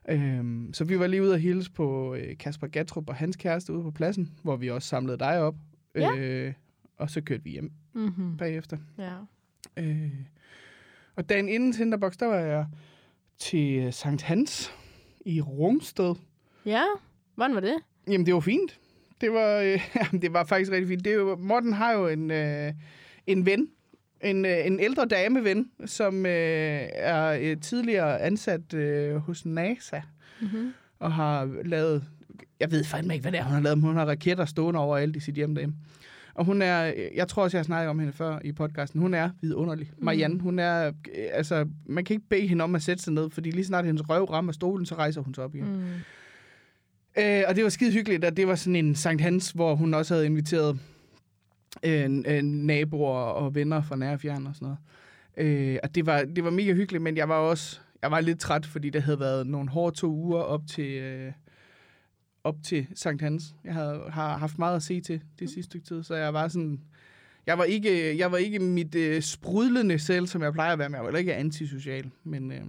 [0.09, 3.73] Øhm, så vi var lige ude og hilse på øh, Kasper Gatrup og hans kæreste
[3.73, 5.55] ude på pladsen, hvor vi også samlede dig op.
[5.95, 6.17] Ja.
[6.17, 6.52] Øh,
[6.97, 8.37] og så kørte vi hjem Mm-hmm.
[8.37, 8.76] bagefter.
[8.99, 9.12] Ja.
[9.76, 10.11] Øh,
[11.16, 12.66] og dagen inden Tinderbox, der var jeg
[13.38, 14.73] til øh, Sankt Hans
[15.26, 16.14] i Rungsted.
[16.66, 16.83] Ja,
[17.35, 17.75] hvordan var det?
[18.09, 18.78] Jamen, det var fint.
[19.21, 21.04] Det var, øh, jamen, det var faktisk rigtig fint.
[21.04, 22.73] Det er jo, Morten har jo en, øh,
[23.26, 23.69] en ven,
[24.21, 26.33] en, øh, en ældre dameven, som øh,
[26.92, 30.00] er øh, tidligere ansat øh, hos NASA
[30.40, 30.73] Mm-hmm.
[30.99, 32.04] og har lavet...
[32.61, 34.81] Jeg ved fandme ikke, hvad det er, hun har lavet, men hun har raketter stående
[34.81, 35.76] overalt i sit hjem derhjemme.
[36.35, 39.15] Og hun er, jeg tror også, jeg har snakket om hende før i podcasten, hun
[39.15, 39.91] er vidunderlig.
[39.99, 40.93] Marianne, hun er,
[41.33, 44.09] altså, man kan ikke bede hende om at sætte sig ned, fordi lige snart hendes
[44.09, 45.73] røv rammer stolen, så rejser hun sig op igen.
[45.73, 45.73] Mm.
[45.73, 47.23] Mm.
[47.23, 49.95] Øh, og det var skide hyggeligt, at det var sådan en Sankt Hans, hvor hun
[49.95, 50.79] også havde inviteret
[51.83, 54.79] øh, øh, naboer og venner fra nær og fjern og sådan noget.
[55.37, 58.41] Øh, og det var, det var mega hyggeligt, men jeg var også jeg var lidt
[58.41, 61.33] træt, fordi det havde været nogle hårde to uger op til, øh,
[62.45, 63.55] op til Sankt Hans.
[63.65, 66.49] Jeg havde, har haft meget at se til det sidste stykke tid, så jeg var
[66.49, 66.81] sådan...
[67.47, 70.89] Jeg var ikke, jeg var ikke mit øh, sprudlende selv, som jeg plejer at være,
[70.89, 72.11] men jeg var ikke antisocial.
[72.25, 72.61] Men øh,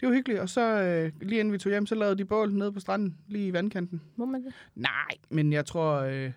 [0.00, 0.40] det var hyggeligt.
[0.40, 3.16] Og så øh, lige inden vi tog hjem, så lavede de bål nede på stranden,
[3.28, 4.00] lige i vandkanten.
[4.16, 4.52] Må man det?
[4.74, 6.32] Nej, men jeg tror, øh,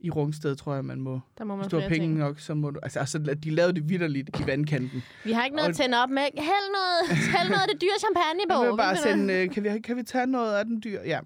[0.00, 1.20] i Rungsted tror jeg, man må.
[1.38, 2.14] Der må man Hvis du har penge ting.
[2.18, 2.80] nok, så må du...
[2.82, 5.02] Altså, altså, de lavede det vidderligt i vandkanten.
[5.24, 6.22] Vi har ikke noget Og- at tænde op med.
[6.22, 8.64] Hæld noget, hæld noget af det dyre champagne på.
[8.64, 11.00] Jeg bare sende, øh, kan, vi, kan vi tage noget af den dyr?
[11.04, 11.20] Ja.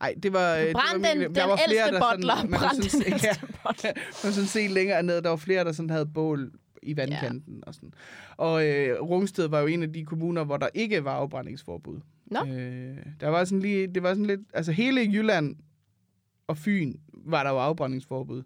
[0.00, 0.54] Ej, det var...
[0.56, 2.34] øh, det Brænd var den, virkelig- den var flere, ældste der sådan- bottler.
[2.36, 3.92] man kunne Brænd sådan den se- ældste bottler.
[4.24, 6.52] Man sådan se længere ned, der var flere, der sådan havde bål
[6.82, 7.60] i vandkanten ja.
[7.66, 7.92] og sådan.
[8.36, 12.00] Og øh, Rungsted var jo en af de kommuner, hvor der ikke var afbrændingsforbud.
[12.26, 12.40] Nå.
[12.46, 15.56] Øh, der var sådan lige, det var sådan lidt, altså hele Jylland
[16.46, 18.42] og Fyn var der jo afbrændingsforbud.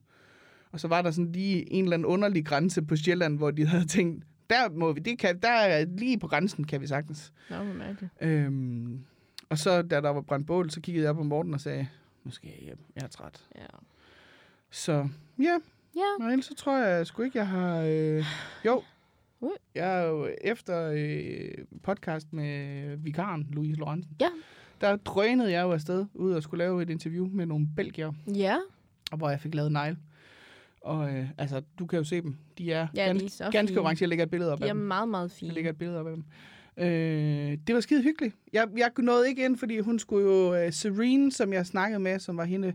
[0.73, 3.67] Og så var der sådan lige en eller anden underlig grænse på Sjælland, hvor de
[3.67, 7.33] havde tænkt, der må vi, det kan, der er lige på grænsen, kan vi sagtens.
[7.51, 8.13] Nå, hvor mærkeligt.
[8.21, 9.05] Øhm,
[9.49, 11.89] og så, da der var brændt bål, så kiggede jeg på Morten og sagde,
[12.25, 13.45] nu skal jeg hjem, jeg er træt.
[13.57, 13.67] Ja.
[14.71, 15.59] Så ja,
[15.97, 17.81] Ja, og ellers så tror jeg sgu ikke, jeg har...
[17.81, 18.25] Øh,
[18.65, 18.83] jo,
[19.41, 19.51] Ui.
[19.75, 24.17] jeg er jo efter øh, podcast med vikaren, Louise Lorentzen.
[24.21, 24.29] Ja.
[24.81, 28.57] Der drønede jeg jo afsted ud og skulle lave et interview med nogle belgier, ja.
[29.13, 29.97] og hvor jeg fik lavet negl.
[30.81, 32.37] Og øh, altså, du kan jo se dem.
[32.59, 33.81] De er Ja, de er ganske, så ganske fine.
[33.81, 34.03] orange.
[34.03, 34.83] Jeg lægger et billede op De af er dem.
[34.83, 35.53] meget, meget Jeg fine.
[35.55, 36.25] lægger et billede op af dem.
[36.79, 38.37] Øh, det var skide hyggeligt.
[38.53, 40.65] Jeg, jeg nåede ikke ind, fordi hun skulle jo...
[40.67, 42.73] Uh, Serene, som jeg snakkede med, som var hende,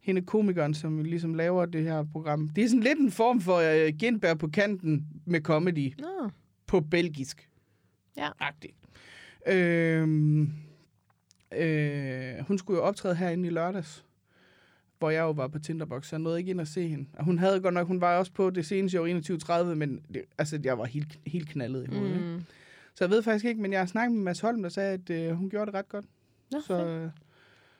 [0.00, 2.48] hende komikeren, som ligesom laver det her program.
[2.48, 6.30] Det er sådan lidt en form for uh, genbær på kanten med comedy Nå,
[6.66, 7.48] på belgisk.
[8.16, 8.28] Ja.
[8.40, 8.74] Agtigt.
[9.46, 10.48] Øh,
[11.56, 14.04] øh, hun skulle jo optræde herinde i lørdags,
[14.98, 17.06] hvor jeg jo var på Tinderbox, så jeg nåede ikke ind at se hende.
[17.12, 19.06] Og hun havde godt nok, hun var også på det seneste show
[19.38, 22.20] 21.30, men det, altså, jeg var helt, helt knaldet i hovedet.
[22.20, 22.42] Mm.
[22.94, 25.10] Så jeg ved faktisk ikke, men jeg har snakket med Mads Holm, der sagde, at
[25.10, 26.04] øh, hun gjorde det ret godt.
[26.52, 26.88] Nå, så fedt.
[26.88, 27.10] øh,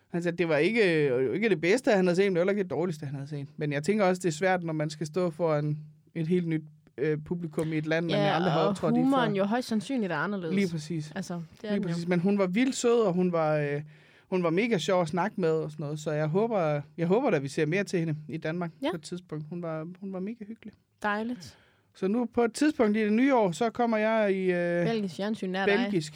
[0.09, 2.47] han sagde, at det var ikke, øh, ikke det bedste, han havde set, men det
[2.47, 3.49] var ikke det dårligste, han havde set.
[3.57, 5.79] Men jeg tænker også, det er svært, når man skal stå foran
[6.15, 6.65] et helt nyt
[6.99, 9.37] øh, publikum i et land, man Ja, aldrig har optrådt i humoren før.
[9.37, 10.55] jo højst sandsynligt er anderledes.
[10.55, 11.13] Lige præcis.
[11.15, 11.89] Altså, det er Lige den jo.
[11.89, 12.09] præcis.
[12.09, 13.83] Men hun var vildt sød, og hun var, øh,
[14.31, 16.01] hun var mega sjov at snakke med og sådan noget.
[16.01, 18.91] Så jeg håber, jeg håber at vi ser mere til hende i Danmark Ja.
[18.91, 19.45] på et tidspunkt.
[19.51, 20.73] Hun var, hun var mega hyggelig.
[21.03, 21.59] Dejligt.
[21.95, 25.15] Så nu på et tidspunkt i det nye år, så kommer jeg i øh, Belgisk
[25.17, 25.77] fjernsyn er dig.
[25.79, 26.15] belgisk.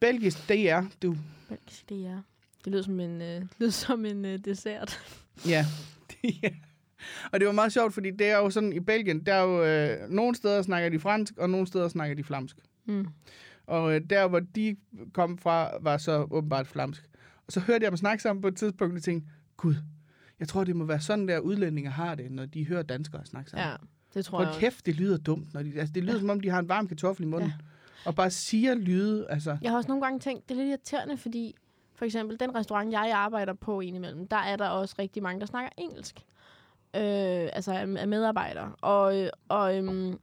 [0.00, 1.16] Belgisk DR, du.
[1.48, 2.20] Belgisk, det er.
[2.64, 4.98] Det lyder som en, øh, lyder som en øh, dessert.
[5.48, 5.66] Ja.
[6.42, 6.48] ja.
[7.32, 9.64] Og det var meget sjovt, fordi det er jo sådan, i Belgien, der er jo,
[9.64, 12.56] øh, nogle steder snakker de fransk, og nogle steder snakker de flamsk.
[12.84, 13.06] Mm.
[13.66, 14.76] Og øh, der, hvor de
[15.12, 17.02] kom fra, var så åbenbart flamsk.
[17.46, 19.74] Og så hørte jeg dem snakke sammen på et tidspunkt, og tænkte, gud,
[20.40, 23.50] jeg tror, det må være sådan, der udlændinge har det, når de hører danskere snakke
[23.50, 23.68] sammen.
[23.68, 23.76] Ja,
[24.14, 24.60] det tror Hold jeg også.
[24.60, 25.54] kæft, det lyder dumt.
[25.54, 26.20] Når de, altså, det lyder, ja.
[26.20, 27.48] som om de har en varm kartoffel i munden.
[27.48, 27.54] Ja.
[28.06, 29.58] Og bare siger lyde, altså...
[29.62, 31.54] Jeg har også nogle gange tænkt, det er lidt irriterende, fordi
[31.94, 35.46] for eksempel den restaurant, jeg arbejder på indimellem, der er der også rigtig mange, der
[35.46, 36.24] snakker engelsk.
[36.96, 38.72] Øh, altså af medarbejdere.
[38.80, 40.18] Og, øh, og, øhm,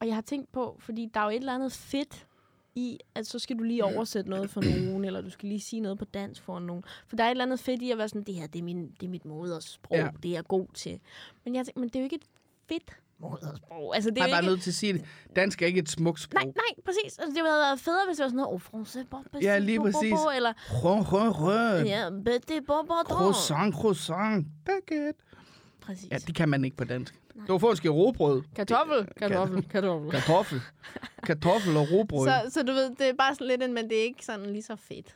[0.00, 2.26] og jeg har tænkt på, fordi der er jo et eller andet fedt
[2.74, 5.80] i, at så skal du lige oversætte noget for nogen, eller du skal lige sige
[5.80, 6.84] noget på dansk for nogen.
[7.08, 8.62] For der er et eller andet fedt i at være sådan, det her, det er,
[8.62, 10.08] min, det er mit modersprog, Ja.
[10.22, 11.00] det er jeg god til.
[11.44, 12.26] Men jeg tænker, men det er jo ikke et
[12.68, 13.94] fedt modersprog.
[13.94, 14.50] Altså, det er Jeg er bare ikke...
[14.52, 15.04] nødt til at sige det.
[15.36, 16.34] Dansk er ikke et smukt sprog.
[16.44, 17.18] Nej, nej, præcis.
[17.18, 19.58] Altså, det ville have været federe, hvis det var sådan noget, oh, français, bon, Ja,
[19.58, 20.12] lige bo, præcis.
[20.12, 21.86] bo, eller, Røn, røn, røn.
[21.86, 24.46] ja, petit bon, bon, Croissant, croissant.
[24.64, 25.20] Baguette.
[25.82, 26.08] Præcis.
[26.10, 27.14] Ja, det kan man ikke på dansk.
[27.48, 28.42] Du får måske råbrød.
[28.56, 30.10] Kartoffel, kartoffel, kartoffel.
[30.10, 30.60] Kartoffel.
[31.26, 32.28] Kartoffel og råbrød.
[32.28, 34.46] Så, så du ved, det er bare sådan lidt en, men det er ikke sådan
[34.46, 35.14] lige så fedt.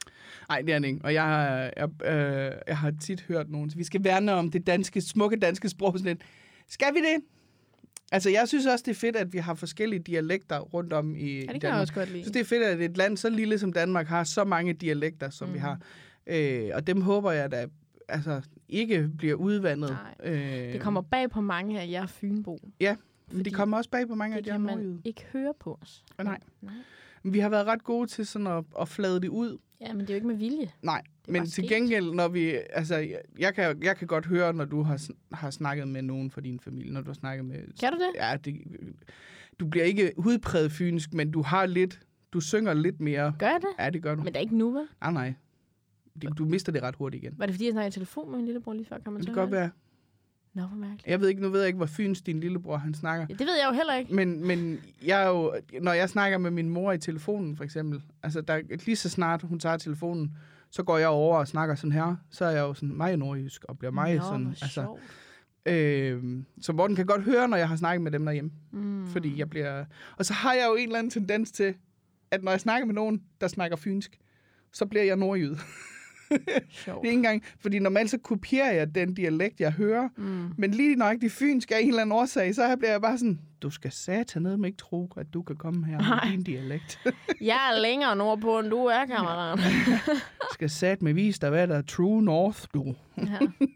[0.48, 1.00] Nej, det er det ikke.
[1.04, 4.66] Og jeg har, jeg, øh, jeg har tit hørt nogen, vi skal værne om det
[4.66, 5.92] danske, smukke danske sprog.
[5.98, 6.22] Sådan lidt.
[6.68, 7.24] Skal vi det?
[8.12, 11.34] Altså, jeg synes også, det er fedt, at vi har forskellige dialekter rundt om i
[11.34, 11.80] Ja, det kan jeg Danmark.
[11.80, 12.24] også godt Jeg lide.
[12.24, 15.30] synes, det er fedt, at et land så lille som Danmark har så mange dialekter,
[15.30, 15.54] som mm.
[15.54, 15.78] vi har.
[16.26, 17.66] Øh, og dem håber jeg da
[18.08, 19.90] altså, ikke bliver udvandet.
[20.22, 22.58] Nej, øh, Det kommer bag på mange af jer Fynbo.
[22.80, 22.96] Men
[23.30, 25.52] fordi det kommer også bag på mange af Det de her kan man ikke høre
[25.60, 26.04] på os.
[26.18, 26.38] Og nej.
[26.60, 26.72] nej.
[27.22, 29.58] Men Vi har været ret gode til sådan at, at flade det ud.
[29.80, 30.70] Ja, men det er jo ikke med vilje.
[30.82, 31.68] Nej, Det men til sket.
[31.68, 32.50] gengæld, når vi...
[32.70, 36.30] Altså, jeg- jeg kan, jeg kan godt høre, når du har, har snakket med nogen
[36.30, 37.56] fra din familie, når du har snakket med...
[37.80, 38.10] Kan du det?
[38.14, 38.54] Ja, det,
[39.60, 42.00] du bliver ikke hudpræget fynsk, men du har lidt...
[42.32, 43.34] Du synger lidt mere.
[43.38, 43.84] Gør jeg det?
[43.84, 44.20] Ja, det gør du.
[44.22, 44.86] Men det er ikke nu, vel?
[45.00, 45.34] Nej, nej.
[46.38, 47.34] Du mister det ret hurtigt igen.
[47.38, 48.98] Var det fordi, jeg snakkede i telefon med min lillebror lige før?
[48.98, 49.70] Kan man det kan godt være.
[50.54, 51.06] Nå, hvor mærkeligt.
[51.06, 53.26] Jeg ved ikke, nu ved jeg ikke, hvor fyns din lillebror han snakker.
[53.28, 54.14] Ja, det ved jeg jo heller ikke.
[54.14, 58.02] Men, men jeg er jo, når jeg snakker med min mor i telefonen, for eksempel,
[58.22, 60.36] altså der, lige så snart hun tager telefonen,
[60.70, 63.64] så går jeg over og snakker sådan her, så er jeg jo sådan meget nordjysk,
[63.64, 65.00] og bliver meget Nå, sådan, altså, sjovt.
[65.66, 69.06] øh, så Morten kan godt høre, når jeg har snakket med dem derhjemme, Mm.
[69.06, 69.84] fordi jeg bliver,
[70.16, 71.74] og så har jeg jo en eller anden tendens til,
[72.30, 74.18] at når jeg snakker med nogen, der snakker fynsk,
[74.72, 75.56] så bliver jeg nordjyd.
[76.30, 80.50] Det er ikke engang, fordi normalt så kopierer jeg den dialekt, jeg hører, Mm.
[80.58, 83.40] men lige nok de fynske af en eller anden årsag, så bliver jeg bare sådan,
[83.62, 87.00] du skal satan ned med ikke tro, at du kan komme her med din dialekt.
[87.40, 89.58] Jeg er længere nordpå, end du er, kammerat.
[90.42, 92.94] Du skal sat med vise dig, hvad der er true north, du.
[93.18, 93.38] Ja.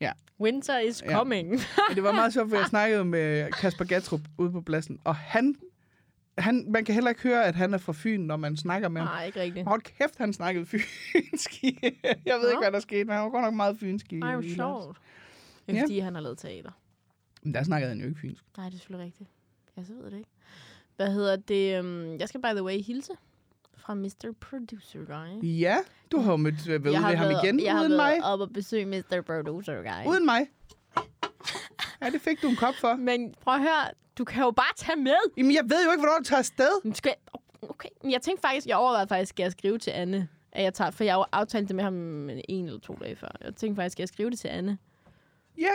[0.00, 0.12] Ja.
[0.40, 1.18] Winter is Ja.
[1.18, 1.50] coming.
[1.50, 5.14] Men det var meget sjovt, for jeg snakkede med Kasper Gatrup ude på pladsen, og
[5.16, 5.54] han,
[6.38, 9.00] han, man kan heller ikke høre, at han er fra Fyn, når man snakker med
[9.02, 9.10] ham.
[9.10, 9.66] Nej, ikke rigtigt.
[9.66, 11.62] Hold kæft, han snakkede fynsk.
[11.62, 12.48] jeg ved Nå.
[12.48, 14.12] ikke, hvad der skete, men han var godt nok meget fynsk.
[14.12, 14.96] Nej, hvor sjovt.
[15.66, 15.82] Det er Ja.
[15.84, 16.70] fordi, han har lavet teater.
[17.42, 18.44] Men der snakkede han jo ikke fynsk.
[18.56, 19.30] Nej, det er selvfølgelig rigtigt.
[19.76, 20.30] Jeg så ved det ikke.
[20.96, 21.80] Hvad hedder det?
[21.80, 23.12] Um, jeg skal by the way hilse
[23.76, 24.34] fra Mr.
[24.40, 25.46] Producer Guy.
[25.60, 25.76] Ja,
[26.12, 27.98] du har jo mødt øh, jeg ved ham igen, jeg har uden mig.
[27.98, 29.22] været op og besøge Mr.
[29.26, 30.10] Producer Guy.
[30.10, 30.46] Uden mig.
[32.02, 32.94] Ja, det fik du en kop for.
[32.96, 35.16] Men prøv at høre, du kan jo bare tage med.
[35.36, 36.70] Jamen, jeg ved jo ikke, hvornår du tager afsted.
[36.84, 37.40] Men Skal jeg...
[37.70, 40.74] Okay, men jeg tænkte faktisk, jeg overvejede faktisk, skal jeg skrive til Anne, at jeg
[40.74, 41.94] tager, for jeg har jo aftalt det med ham
[42.48, 43.28] en eller to dage før.
[43.44, 44.78] Jeg tænkte faktisk, skal jeg skrive det til Anne?
[45.58, 45.70] Ja,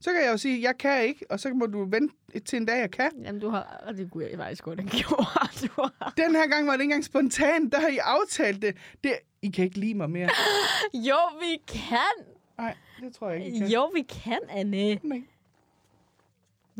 [0.00, 2.66] så kan jeg jo sige, jeg kan ikke, og så må du vente til en
[2.66, 3.10] dag, jeg kan.
[3.24, 3.92] Jamen, du har...
[3.96, 5.62] Det kunne jeg faktisk godt have gjort.
[5.62, 6.12] Du har...
[6.16, 8.76] Den her gang var det ikke engang spontant, der har I aftalt det.
[9.04, 9.12] det.
[9.42, 10.28] I kan ikke lide mig mere.
[11.08, 12.26] Jo, vi kan.
[12.58, 13.68] Nej, det tror jeg ikke, I kan.
[13.68, 14.94] Jo, vi kan, Anne.
[15.02, 15.22] Nej.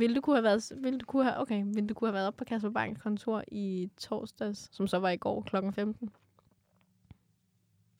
[0.03, 2.27] Vil du kunne have været, vil du kunne have, okay, vil du kunne have været
[2.27, 5.57] op på Kasper Banks kontor i torsdags, som så var i går kl.
[5.75, 6.11] 15?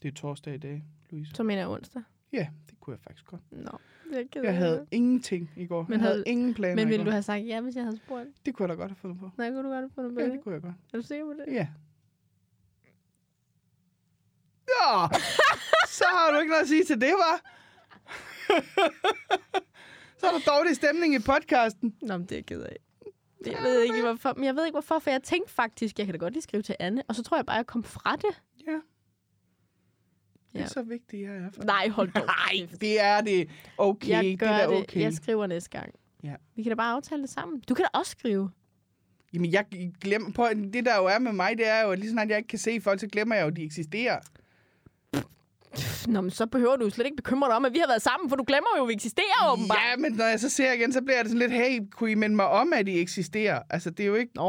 [0.03, 1.35] Det er torsdag i dag, Louise.
[1.35, 2.03] Så mener jeg onsdag.
[2.33, 3.41] Ja, det kunne jeg faktisk godt.
[3.51, 3.79] Nå,
[4.13, 4.87] Jeg af havde det.
[4.91, 5.83] ingenting i går.
[5.83, 7.97] Men jeg havde havde- ingen planer Men ville du have sagt ja, hvis jeg havde
[7.97, 8.29] spurgt?
[8.47, 9.31] Det kunne jeg da godt have fundet på.
[9.39, 10.33] Nej, kunne du godt have fundet på Ja, det?
[10.33, 10.75] det kunne jeg godt.
[10.93, 11.53] Er du sikker på det?
[11.53, 11.69] Ja.
[14.69, 15.09] Ja!
[15.99, 17.37] Så har du ikke noget at sige til det, var?
[20.23, 21.95] Så er der dårlig stemning i podcasten.
[22.03, 22.77] Nå, men det er jeg ked af.
[23.45, 26.07] Det, jeg ved ikke, hvorfor, men jeg ved ikke, hvorfor, for jeg tænkte faktisk, jeg
[26.07, 28.17] kan da godt lige skrive til Anne, og så tror jeg bare, jeg kom fra
[28.17, 28.43] det.
[28.67, 28.73] Ja.
[28.73, 28.81] Det
[30.55, 30.67] er Ja.
[30.67, 32.27] så vigtigt, jeg er for Nej, hold dog.
[32.27, 33.51] Nej, det er det.
[33.79, 34.83] Okay, jeg det gør er da det.
[34.83, 35.01] okay.
[35.01, 35.95] Jeg skriver næste gang.
[36.25, 36.35] Ja.
[36.57, 37.61] Vi kan da bare aftale det sammen.
[37.69, 38.51] Du kan da også skrive.
[39.35, 39.67] Jamen, jeg
[40.01, 42.37] glemmer på, det der jo er med mig, det er jo, at lige snart jeg
[42.39, 44.19] ikke kan se folk, så glemmer jeg jo, at de eksisterer.
[46.09, 48.29] Nå, men så behøver du slet ikke bekymre dig om, at vi har været sammen,
[48.29, 49.79] for du glemmer jo, at vi eksisterer åbenbart.
[49.91, 52.15] Ja, men når jeg så ser igen, så bliver det sådan lidt, hey, kunne I
[52.15, 53.63] minde mig om, at de eksisterer?
[53.71, 54.33] Altså, det er jo ikke...
[54.35, 54.41] Det,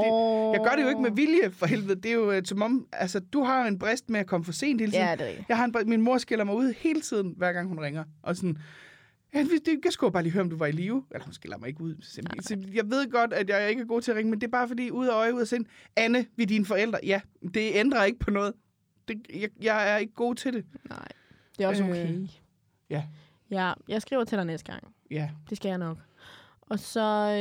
[0.54, 1.96] jeg gør det jo ikke med vilje, for helvede.
[2.02, 4.52] Det er jo øh, som om, altså, du har en brist med at komme for
[4.52, 5.06] sent hele tiden.
[5.06, 5.44] Ja, det er.
[5.50, 8.04] Jeg har en, min mor skiller mig ud hele tiden, hver gang hun ringer.
[8.24, 8.58] Og sådan,
[9.34, 11.04] ja, det, det, jeg skulle bare lige høre, om du var i live.
[11.12, 11.96] Eller hun skiller mig ikke ud.
[12.02, 12.44] simpelthen.
[12.44, 14.52] Så jeg ved godt, at jeg ikke er god til at ringe, men det er
[14.52, 15.66] bare fordi, ud af øje, ud af sind.
[15.96, 17.00] Anne, vi er dine forældre.
[17.04, 17.22] Ja,
[17.54, 18.54] det ændrer ikke på noget.
[19.08, 20.66] Det, jeg, jeg er ikke god til det.
[20.90, 21.08] Nej,
[21.58, 22.28] det er også Øh, okay.
[22.90, 23.04] ja.
[23.52, 24.94] Ja, jeg skriver til dig næste gang.
[25.12, 25.98] Ja, Det skal jeg nok.
[26.62, 27.38] Og så øh,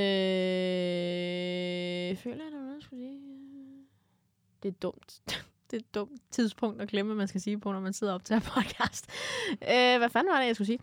[2.16, 3.18] føler jeg, noget, jeg skulle sige.
[4.62, 5.22] Det er dumt.
[5.70, 8.14] Det er et dumt tidspunkt at glemme, hvad man skal sige på, når man sidder
[8.14, 9.06] op til en podcast.
[9.52, 10.78] Øh, hvad fanden var det, jeg skulle sige?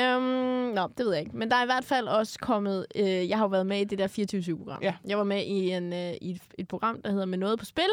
[0.00, 1.36] Øhm, nå, det ved jeg ikke.
[1.36, 2.86] Men der er i hvert fald også kommet...
[2.94, 4.08] Øh, jeg har jo været med i det der
[4.52, 4.82] 24-7-program.
[4.82, 4.94] Ja.
[5.04, 7.64] Jeg var med i, en, øh, i et, et program, der hedder Med noget på
[7.64, 7.90] spil,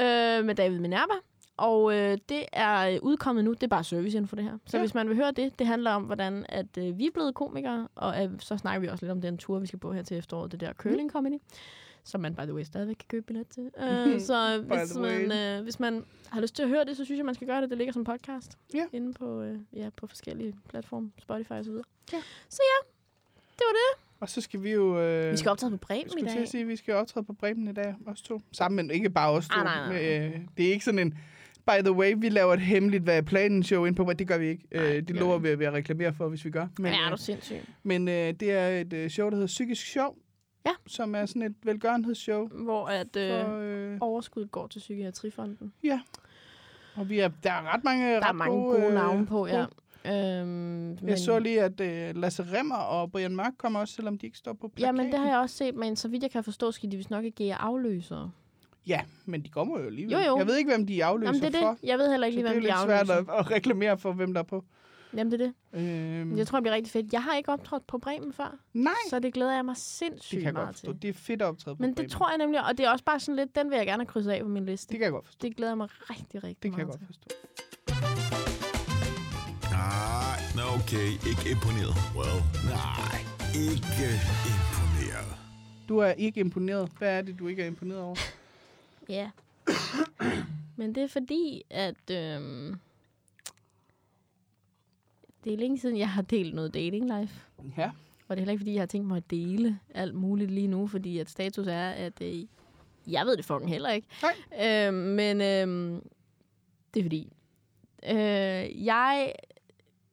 [0.00, 1.14] øh, med David Minerva.
[1.56, 3.52] Og øh, det er øh, udkommet nu.
[3.52, 4.58] Det er bare service for det her.
[4.66, 4.82] Så Ja.
[4.82, 7.88] hvis man vil høre det, det handler om, hvordan at, øh, vi er blevet komikere.
[7.94, 10.16] Og øh, så snakker vi også lidt om den tur, vi skal på her til
[10.16, 10.52] efteråret.
[10.52, 11.38] Det der curling comedy.
[12.04, 13.62] Som man, by the way, stadigvæk kan købe billet til.
[13.62, 17.18] Uh, så hvis man, øh, hvis man har lyst til at høre det, så synes
[17.18, 17.70] jeg, man skal gøre det.
[17.70, 18.58] Det ligger som podcast.
[18.74, 18.84] Ja.
[18.92, 21.10] Inde på, øh, ja, på forskellige platforme.
[21.22, 21.84] Spotify og så videre.
[22.12, 22.18] Ja.
[22.48, 22.88] Så ja,
[23.58, 24.02] det var det.
[24.20, 25.00] og så skal vi jo...
[25.00, 26.36] Øh, Vi skal optræde på Bremen i dag.
[26.38, 28.40] at sige, vi skal optræde på Bremen i dag, os to.
[28.52, 29.58] Sammen, men ikke bare os to.
[29.58, 31.18] Ah, nej, nej, Med, øh, det er ikke sådan en...
[31.66, 34.38] By the way, vi laver et hemmeligt, hvad er planen show ind på, det gør
[34.38, 34.64] vi ikke.
[34.74, 36.62] Nej, øh, det lover vi at reklamere for, hvis vi gør.
[36.78, 37.56] Men, Men, ja, er øh, du sindssyg.
[37.82, 40.16] men øh, det er et øh, show, der hedder Psykisk Sjov.
[40.66, 40.70] Ja.
[40.86, 42.48] Som er sådan et velgørenhedsshow.
[42.48, 45.72] Hvor at øh, For, øh, overskuddet går til Psykiatrifonden.
[46.94, 49.26] og vi er, der er ret mange, Der er ret mange gode, gode øh, navne
[49.26, 49.64] på, ja.
[50.06, 54.18] Øhm, men, Jeg så lige, at øh, Lasse Remmer og Brian Mørk kommer også, selvom
[54.18, 54.96] de ikke står på Ja, plakaten.
[54.96, 57.10] men det har jeg også set, men så vidt jeg kan forstå, skal de vist
[57.10, 58.30] nok ikke give afløsere.
[58.86, 60.12] Ja, men de kommer jo alligevel.
[60.12, 60.38] Jo, jo.
[60.38, 61.68] Jeg ved ikke, hvem de afløser Jamen, det er for.
[61.70, 61.78] det.
[61.88, 63.32] Jeg ved heller ikke Så lige, det er hvem de lidt svært afløser.
[63.32, 64.64] at, at reklamere for, hvem der er på.
[65.16, 65.54] Jamen, det er det.
[66.20, 67.12] Øhm, Jeg tror, det bliver rigtig fedt.
[67.12, 70.38] Jeg har ikke optrådt på Bremen før, nej, så det glæder jeg mig det sindssygt
[70.38, 70.92] kan jeg meget godt forstå.
[70.92, 71.02] til.
[71.02, 72.10] Det er fedt at optræde på Men det Bremen.
[72.10, 74.06] tror jeg nemlig, og det er også bare sådan lidt, den vil jeg gerne have
[74.06, 74.88] krydset af på min liste.
[74.92, 75.48] Det kan jeg godt forstå.
[75.48, 77.36] Det glæder jeg mig rigtig, rigtig Det kan jeg meget godt til.
[77.86, 78.36] forstå.
[79.70, 81.94] Nej, Nå, okay, ikke imponeret.
[82.18, 82.38] Well,
[82.74, 83.18] nej,
[83.54, 84.06] ikke
[84.52, 85.36] imponeret.
[85.88, 86.88] Du er ikke imponeret.
[86.98, 88.16] Hvad er det, du ikke er imponeret over?
[89.08, 89.30] Ja.
[90.76, 92.76] Men det er fordi, at øhm,
[95.44, 97.40] det er længe siden, jeg har delt noget dating life.
[97.76, 97.90] Ja.
[98.28, 100.68] Og det er heller ikke, fordi jeg har tænkt mig at dele alt muligt lige
[100.68, 102.44] nu, fordi at status er, at øh,
[103.06, 104.08] jeg ved det fucking heller ikke.
[104.22, 104.88] Nej.
[104.88, 106.00] Øh, men øh,
[106.94, 107.32] det er fordi,
[108.04, 109.32] øh, jeg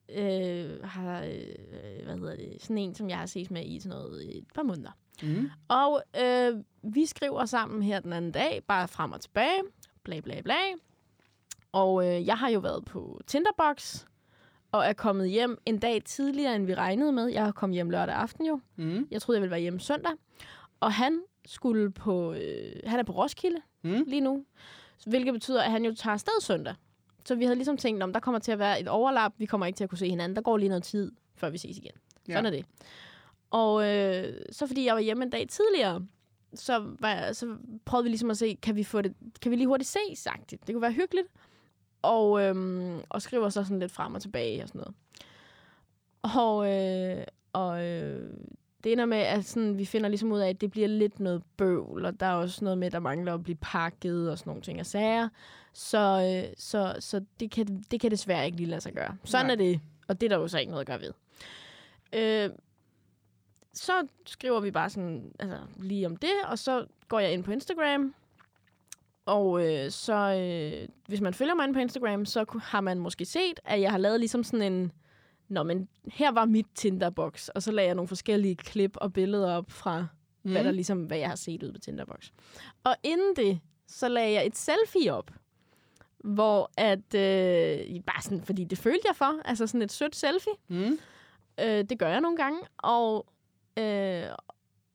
[0.09, 3.97] øh, har, øh, hvad hedder det, sådan en, som jeg har set med i sådan
[3.97, 4.91] noget et par måneder.
[5.21, 5.49] Mm.
[5.67, 9.61] Og øh, vi skriver sammen her den anden dag, bare frem og tilbage,
[10.03, 10.53] bla bla bla.
[11.71, 14.05] Og øh, jeg har jo været på Tinderbox,
[14.71, 17.27] og er kommet hjem en dag tidligere, end vi regnede med.
[17.27, 18.59] Jeg har kommet hjem lørdag aften jo.
[18.75, 19.07] Mm.
[19.11, 20.11] Jeg troede, jeg ville være hjemme søndag.
[20.79, 24.03] Og han skulle på, øh, han er på Roskilde Mm.
[24.07, 24.45] lige nu,
[25.05, 26.75] hvilket betyder, at han jo tager afsted søndag.
[27.25, 29.33] Så vi havde ligesom tænkt, om der kommer til at være et overlap.
[29.37, 30.35] Vi kommer ikke til at kunne se hinanden.
[30.35, 31.91] Der går lige noget tid, før vi ses igen.
[32.25, 32.49] Sådan Ja.
[32.51, 32.65] er det.
[33.53, 36.05] Og øh, så fordi jeg var hjemme en dag tidligere,
[36.53, 39.67] så, var så prøvede vi ligesom at se, kan vi, få det, kan vi lige
[39.67, 40.67] hurtigt se, sagt det.
[40.67, 41.27] Det kunne være hyggeligt.
[42.01, 44.95] Og, øhm, og skriver så sådan lidt frem og tilbage og sådan noget.
[46.21, 48.29] Og, øh, og øh,
[48.83, 51.43] det ender med, at sådan, vi finder ligesom ud af, at det bliver lidt noget
[51.57, 54.49] bøvl, og der er også noget med, at der mangler at blive pakket og sådan
[54.49, 55.29] nogle ting og sager.
[55.73, 55.99] Så,
[56.47, 59.17] øh, så, så det, kan, det kan desværre ikke lige lade sig gøre.
[59.23, 59.53] Sådan Nej.
[59.53, 61.13] er det, og det er der jo så ikke noget at gøre ved.
[62.13, 62.49] Øh,
[63.73, 67.51] så skriver vi bare sådan, altså lige om det, og så går jeg ind på
[67.51, 68.15] Instagram,
[69.25, 73.59] og øh, så, øh, hvis man følger mig på Instagram, så har man måske set,
[73.65, 74.91] at jeg har lavet ligesom sådan en,
[75.47, 79.53] Nå, men her var mit Tinderbox, og så lagde jeg nogle forskellige klip og billeder
[79.55, 80.07] op fra,
[80.43, 80.51] mm.
[80.51, 82.29] hvad, der ligesom, hvad jeg har set ud på Tinderbox.
[82.83, 85.31] Og inden det, så lagde jeg et selfie op,
[86.23, 90.53] hvor at, øh, bare sådan, fordi det følte jeg for, altså sådan et sødt selfie.
[90.67, 90.99] Mm.
[91.59, 93.25] Øh, det gør jeg nogle gange, og,
[93.77, 94.23] øh,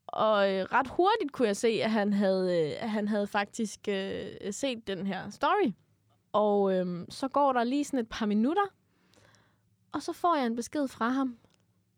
[0.07, 3.89] og øh, ret hurtigt kunne jeg se, at han havde, øh, at han havde faktisk
[3.89, 5.73] øh, set den her story.
[6.33, 8.65] Og øh, så går der lige sådan et par minutter,
[9.93, 11.39] og så får jeg en besked fra ham,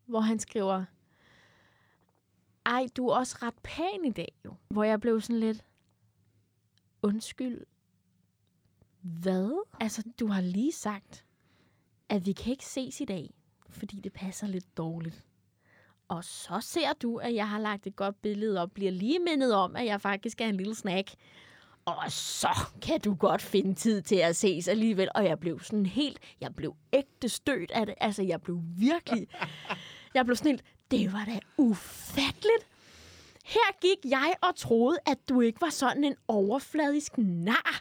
[0.07, 0.85] hvor han skriver,
[2.67, 4.55] ej, du er også ret pæn i dag, jo.
[4.69, 5.65] Hvor jeg blev sådan lidt,
[7.03, 7.61] undskyld,
[9.01, 9.67] hvad?
[9.81, 11.25] Altså, du har lige sagt,
[12.09, 13.31] at vi kan ikke ses i dag,
[13.69, 15.25] fordi det passer lidt dårligt.
[16.11, 19.55] Og så ser du, at jeg har lagt et godt billede op, bliver lige mindet
[19.55, 21.11] om, at jeg faktisk er en lille snack.
[21.85, 22.49] Og så
[22.83, 25.09] kan du godt finde tid til at ses alligevel.
[25.15, 27.95] Og jeg blev sådan helt, jeg blev ægte stødt af det.
[28.01, 29.29] Altså, jeg blev virkelig,
[30.15, 32.67] jeg blev sådan helt, det var da ufatteligt.
[33.45, 37.81] Her gik jeg og troede, at du ikke var sådan en overfladisk nar.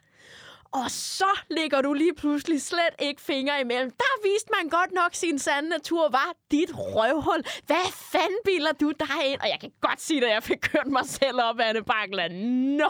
[0.72, 3.92] Og så ligger du lige pludselig slet ikke fingre imellem.
[3.92, 7.44] Der viste man godt nok sin sande natur, var dit røvhul.
[7.66, 9.40] Hvad fanden bilder du dig ind?
[9.42, 12.28] Og jeg kan godt sige, at jeg fik kørt mig selv op det bakla.
[12.28, 12.90] Nøj!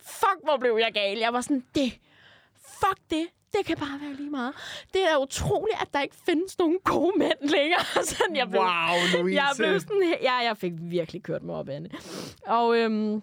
[0.00, 1.18] Fuck, hvor blev jeg gal.
[1.18, 1.92] Jeg var sådan, det...
[2.80, 3.26] Fuck det.
[3.52, 4.54] Det kan bare være lige meget.
[4.94, 7.84] Det er utroligt, at der ikke findes nogen gode mænd længere.
[8.14, 9.42] sådan, jeg blev, Wow, Louise.
[9.42, 11.92] jeg blev sådan, ja, jeg fik virkelig kørt mig op det.
[12.46, 13.22] Og, øhm,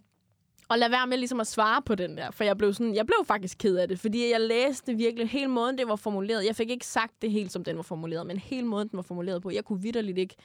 [0.72, 3.06] og lad være med ligesom at svare på den der, for jeg blev, sådan, jeg
[3.06, 6.46] blev faktisk ked af det, fordi jeg læste virkelig hele måden, det var formuleret.
[6.46, 9.04] Jeg fik ikke sagt det helt, som den var formuleret, men hele måden, den var
[9.04, 9.50] formuleret på.
[9.52, 10.36] Jeg kunne vidderligt ikke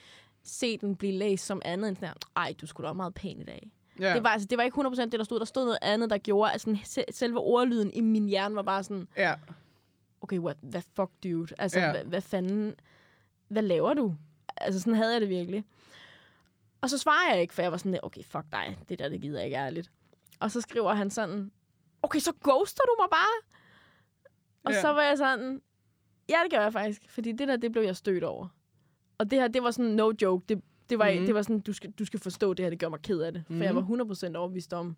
[0.43, 3.41] se den blive læst som andet end sådan her, ej, du skulle da meget pæn
[3.41, 3.71] i dag.
[3.99, 4.13] Ja.
[4.13, 5.39] Det, var, altså, det var ikke 100% det, der stod.
[5.39, 8.61] Der stod noget andet, der gjorde, at sådan, se- selve ordlyden i min hjerne var
[8.61, 9.33] bare sådan, Ja.
[10.21, 11.53] okay, what, hvad fuck, dude?
[11.57, 11.91] Altså, ja.
[11.91, 12.73] hvad, hvad fanden,
[13.47, 14.15] hvad laver du?
[14.57, 15.63] Altså, sådan havde jeg det virkelig.
[16.81, 19.21] Og så svarer jeg ikke, for jeg var sådan, okay, fuck dig, det der, det
[19.21, 19.91] gider jeg ikke ærligt.
[20.39, 21.51] Og så skriver han sådan,
[22.01, 23.57] okay, så ghoster du mig bare?
[24.63, 24.81] Og Ja.
[24.81, 25.61] så var jeg sådan,
[26.29, 28.47] ja, det gør jeg faktisk, fordi det der, det blev jeg stødt over.
[29.17, 30.45] Og det her, det var sådan no joke.
[30.49, 31.19] Det, det, var, Mhm.
[31.19, 31.25] mm.
[31.25, 33.33] det var sådan, du skal, du skal forstå det her, det gør mig ked af
[33.33, 33.43] det.
[33.47, 33.61] For Mhm.
[33.61, 34.95] jeg var 100% overbevist om,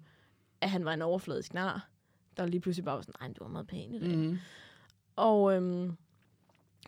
[0.62, 1.90] at han var en overfladisk nar,
[2.38, 4.18] der lige pludselig bare var sådan, nej, du var meget pæn i dag.
[4.18, 4.38] Mm.
[5.16, 5.92] Og øhm,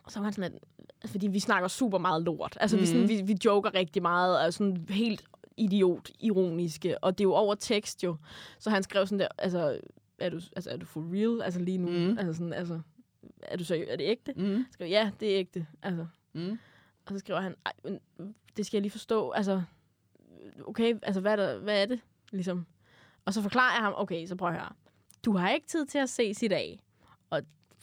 [0.08, 0.60] så var han sådan,
[1.02, 2.58] at, fordi vi snakker super meget lort.
[2.62, 2.82] Altså, mm.
[2.82, 3.10] vi, sådan, Mhm.
[3.10, 5.24] vi, vi joker rigtig meget, og sådan helt
[5.58, 7.04] idiot, ironiske.
[7.04, 8.16] Og det er jo over tekst jo.
[8.60, 9.80] Så han skrev sådan der, altså,
[10.20, 11.42] er du, altså, er du for real?
[11.42, 11.90] Altså lige nu?
[11.90, 12.18] Mhm.
[12.18, 12.80] Altså sådan, altså,
[13.42, 14.34] er du så, er det ægte?
[14.36, 14.52] Mm.
[14.54, 15.68] Jeg skrev, ja, det er ægte.
[15.84, 16.60] Altså, Mm.
[17.06, 17.56] og så skriver han,
[18.58, 19.32] det skal jeg lige forstå.
[19.32, 19.62] Altså,
[20.68, 22.00] okay, altså, hvad er, der, hvad er det?
[22.32, 22.66] Ligesom.
[23.26, 24.70] Og så forklarer jeg ham, okay, så prøv at høre.
[25.26, 26.84] Du har ikke tid til at ses i dag.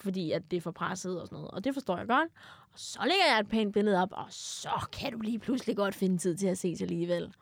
[0.00, 1.50] Fordi at det er for presset og sådan noget.
[1.50, 2.28] Og det forstår jeg godt.
[2.72, 5.94] Og så lægger jeg et pænt billede op, og så kan du lige pludselig godt
[5.94, 7.32] finde tid til at ses alligevel.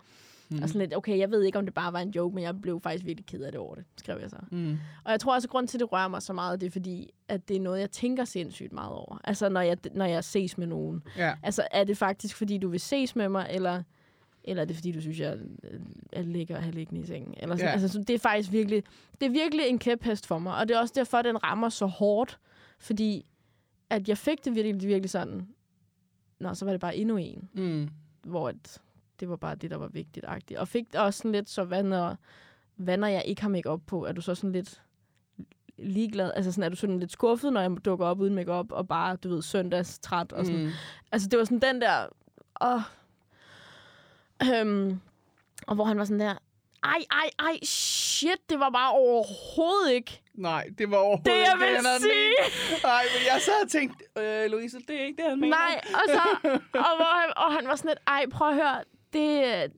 [0.48, 0.62] Mm.
[0.62, 2.60] Og sådan lidt, okay, jeg ved ikke, om det bare var en joke, men jeg
[2.60, 4.36] blev faktisk virkelig ked af det over det, skrev jeg så.
[4.50, 4.78] Mm.
[5.04, 6.70] Og jeg tror også, at grunden til, at det rører mig så meget, det er
[6.70, 9.20] fordi, at det er noget, jeg tænker sindssygt meget over.
[9.24, 11.02] Altså, når jeg, når jeg ses med nogen.
[11.16, 11.34] Ja.
[11.42, 13.82] Altså, er det faktisk, fordi du vil ses med mig, eller,
[14.46, 15.78] eller er det, fordi du synes, jeg er-
[16.12, 17.34] er lækker at have liggende i sengen?
[17.36, 17.68] Eller sådan.
[17.68, 17.72] Ja.
[17.72, 18.82] Altså, så det er faktisk virkelig,
[19.20, 20.54] det er virkelig en kæphest for mig.
[20.56, 22.38] Og det er også derfor, den rammer så hårdt.
[22.78, 23.26] Fordi,
[23.90, 25.48] at jeg fik det virkelig, virkelig sådan,
[26.40, 27.88] Nå, så var det bare endnu en Mm.
[28.24, 28.80] hvor at
[29.20, 30.26] det var bare det, der var vigtigt.
[30.26, 30.58] -agtigt.
[30.58, 32.16] Og fik det også sådan lidt, så hvad når,
[32.76, 34.04] hvad når jeg ikke har make på?
[34.04, 34.82] Er du så sådan lidt
[35.78, 36.30] ligeglad?
[36.36, 39.16] Altså sådan, er du sådan lidt skuffet, når jeg dukker op uden make og bare,
[39.16, 40.64] du ved, søndags træt og sådan.
[40.64, 40.70] Mm.
[41.12, 42.06] Altså, det var sådan den der...
[42.60, 42.80] Åh.
[44.42, 45.00] Øhm,
[45.66, 46.34] og hvor han var sådan der,
[46.84, 51.56] ej, ej, ej, shit, det var bare overhovedet ikke Nej, det var overhovedet det, jeg
[51.58, 52.34] vil han havde sige.
[52.84, 55.56] Nej, men jeg sad og tænkte, øh, Louise, det er ikke det, han mener.
[55.56, 56.48] Nej, og, så,
[56.88, 59.72] og, hvor han, og han var sådan lidt, ej, prøv at høre, det,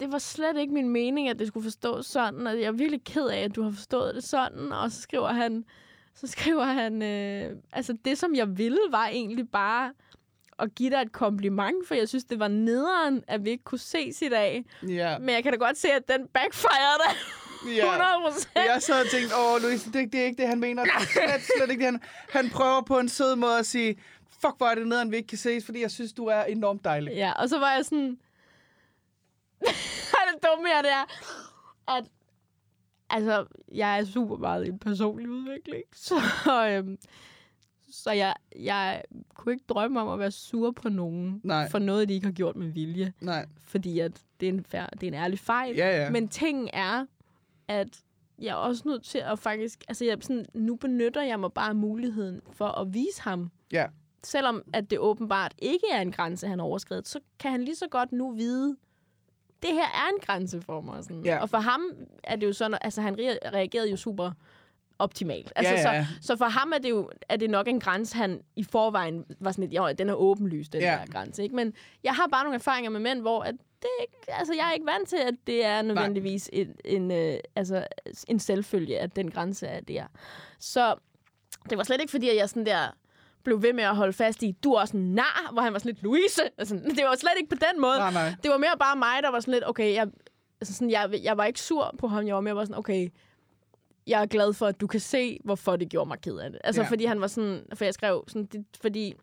[0.00, 3.04] det var slet ikke min mening, at det skulle forstås sådan, og jeg er virkelig
[3.04, 5.64] ked af, at du har forstået det sådan, og så skriver han,
[6.14, 9.92] så skriver han, øh, altså det, som jeg ville, var egentlig bare
[10.58, 13.78] at give dig et kompliment, for jeg synes, det var nederen, at vi ikke kunne
[13.78, 14.64] ses i dag.
[14.88, 17.16] Ja, Men jeg kan da godt se, at den backfired dig
[17.76, 17.84] ja.
[17.84, 18.54] 100 procent.
[18.54, 20.84] Jeg sad og tænkte, åh, Louise, det, det er ikke det, han mener.
[20.84, 22.00] Det er slet, slet ikke det, han...
[22.30, 23.96] Han prøver på en sød måde at sige,
[24.40, 26.84] fuck, hvor er det nederen, vi ikke kan ses, fordi jeg synes, du er enormt
[26.84, 27.12] dejlig.
[27.14, 28.18] Ja, og så var jeg sådan...
[30.32, 31.04] det dumme her, det er,
[31.96, 32.04] at
[33.10, 35.82] altså, jeg er super meget i en personlig udvikling.
[36.06, 36.14] Så,
[36.68, 36.98] øhm,
[38.02, 39.02] så jeg, jeg
[39.34, 41.68] kunne ikke drømme om at være sur på nogen Nej.
[41.70, 43.12] for noget, de ikke har gjort med vilje.
[43.20, 43.46] Nej.
[43.60, 45.76] Fordi at det, er en fair, det er en ærlig fejl.
[45.76, 46.10] Ja, ja.
[46.10, 47.06] Men tingen er,
[47.68, 47.88] at
[48.38, 49.84] jeg er også nødt til at faktisk...
[49.88, 53.86] Altså, jeg, sådan, nu benytter jeg mig bare af muligheden for at vise ham, Ja.
[54.24, 57.76] selvom at det åbenbart ikke er en grænse, han har overskrevet, så kan han lige
[57.76, 58.76] så godt nu vide,
[59.62, 61.04] det her er en grænse for mig.
[61.04, 61.24] Sådan.
[61.24, 61.38] Ja.
[61.42, 61.82] Og for ham
[62.24, 64.30] er det jo sådan, altså han re- reagerede jo super
[64.98, 65.52] optimalt.
[65.56, 66.06] Altså, Ja, ja, ja.
[66.20, 69.24] Så, så for ham er det jo er det nok en grænse, han i forvejen
[69.40, 70.98] var sådan lidt, jo, den er åbenlyst, den Ja.
[71.06, 71.42] der grænse.
[71.42, 71.54] Ikke?
[71.56, 71.72] Men
[72.04, 74.86] jeg har bare nogle erfaringer med mænd, hvor at det ikke, altså, jeg er ikke
[74.86, 77.86] vant til, at det er nødvendigvis en, en, øh, altså,
[78.28, 80.04] en selvfølge, at den grænse er der.
[80.58, 80.94] Så
[81.70, 82.96] det var slet ikke fordi, at jeg sådan der
[83.44, 85.78] blev ved med at holde fast i, du er også en nar, hvor han var
[85.78, 86.42] sådan lidt, Louise.
[86.58, 87.98] Altså, det var slet ikke på den måde.
[87.98, 88.34] Nej, nej.
[88.42, 90.06] Det var mere bare mig, der var sådan lidt, okay, jeg,
[90.60, 93.08] altså sådan, jeg, jeg var ikke sur på ham, jeg var mere bare sådan, okay,
[94.06, 96.60] jeg er glad for, at du kan se, hvorfor det gjorde mig ked af det.
[96.64, 96.88] Altså, Ja.
[96.88, 99.14] fordi han var sådan, for jeg skrev sådan, det, fordi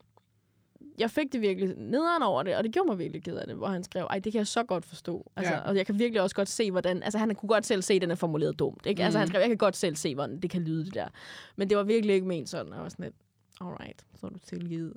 [1.00, 3.56] jeg fik det virkelig nederen over det, og det gjorde mig virkelig ked af det,
[3.56, 5.32] hvor han skrev, ej, det kan jeg så godt forstå.
[5.36, 5.60] Altså, Ja.
[5.60, 8.02] Og jeg kan virkelig også godt se, hvordan, altså han kunne godt selv se, at
[8.02, 8.86] den er formuleret dumt.
[8.86, 9.00] Ikke?
[9.02, 9.04] Mm.
[9.06, 9.32] Altså han Mhm.
[9.32, 11.08] skrev, jeg kan godt selv se, hvordan det kan lyde det der.
[11.56, 13.16] Men det var virkelig ikke ment sådan, og jeg var sådan lidt,
[13.62, 14.94] alright, så er du tilgivet.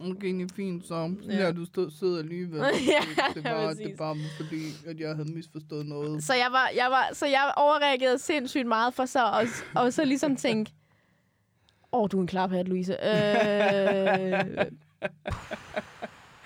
[0.00, 1.36] Okay, det er fint, så Ja.
[1.36, 1.52] ja.
[1.52, 2.58] du stod sød alligevel.
[2.86, 3.00] Ja,
[3.34, 6.22] det, var, det var fordi, at jeg havde misforstået noget.
[6.24, 9.42] Så jeg, var, jeg var, så jeg overreagerede sindssygt meget for så, og,
[9.74, 10.72] og så ligesom tænke,
[11.92, 12.92] åh, oh, du er en klaphat, Louise.
[12.92, 14.66] Øh,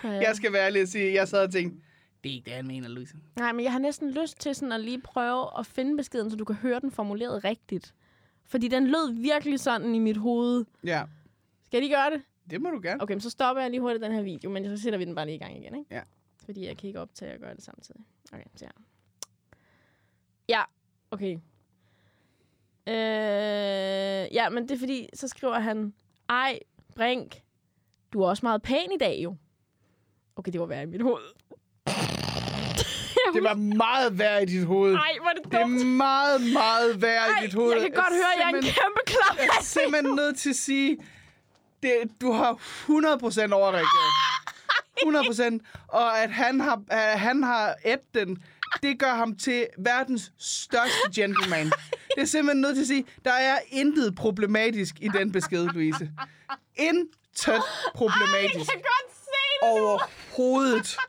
[0.26, 1.80] Jeg skal være ærlig og sige, jeg sad og tænkte,
[2.24, 3.14] det er ikke det, han mener, Louise.
[3.37, 6.37] Nej, men jeg har næsten lyst til sådan at lige prøve at finde beskeden, så
[6.37, 7.94] du kan høre den formuleret rigtigt.
[8.46, 10.64] Fordi den lød virkelig sådan i mit hoved.
[10.85, 11.02] Ja,
[11.66, 12.22] Skal lige gøre det?
[12.50, 13.02] Det må du gerne.
[13.02, 15.14] Okay, men så stopper jeg lige hurtigt den her video, men så sætter vi den
[15.14, 15.94] bare lige i gang igen, ikke?
[15.94, 16.02] Ja.
[16.44, 18.00] Fordi jeg kan ikke optage og gøre det samtidig.
[18.32, 18.70] Okay, så ja.
[20.48, 20.62] Ja,
[21.10, 21.38] okay.
[22.88, 25.94] Øh, ja, men det er fordi, så skriver han,
[26.28, 26.58] ej,
[26.96, 27.42] Brink,
[28.12, 29.36] du er også meget pæn i dag, jo.
[30.36, 31.22] Okay, det var værd i mit hoved.
[33.34, 34.94] Det var meget værd i dit hoved.
[34.94, 35.86] Ej, hvor er det Det er dumt.
[35.86, 37.72] meget, meget værd i dit hoved.
[37.72, 39.36] jeg kan godt høre, at jeg er en kæmpe klap.
[39.38, 40.98] Jeg er simpelthen nødt til at sige,
[41.82, 44.10] det, du har 100% overreageret.
[45.00, 45.58] 100%.
[45.88, 48.42] Og at han har, at han har et den,
[48.82, 51.66] det gør ham til verdens største gentleman.
[52.14, 56.10] Det er simpelthen nødt til at sige, der er intet problematisk i den besked, Louise.
[56.76, 57.62] Intet
[57.94, 58.56] problematisk.
[58.56, 59.30] Jeg kan godt se
[59.62, 59.70] det.
[59.70, 60.96] Overhovedet.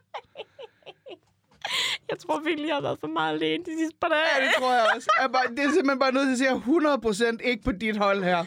[2.10, 4.21] Jeg tror virkelig, jeg har været for meget alene de sidste par dage.
[4.36, 5.10] Ja, det tror jeg også.
[5.17, 6.57] Jeg er bare, det er simpelthen bare nødt til at sige, at
[7.38, 8.45] 100% ikke på dit hold her.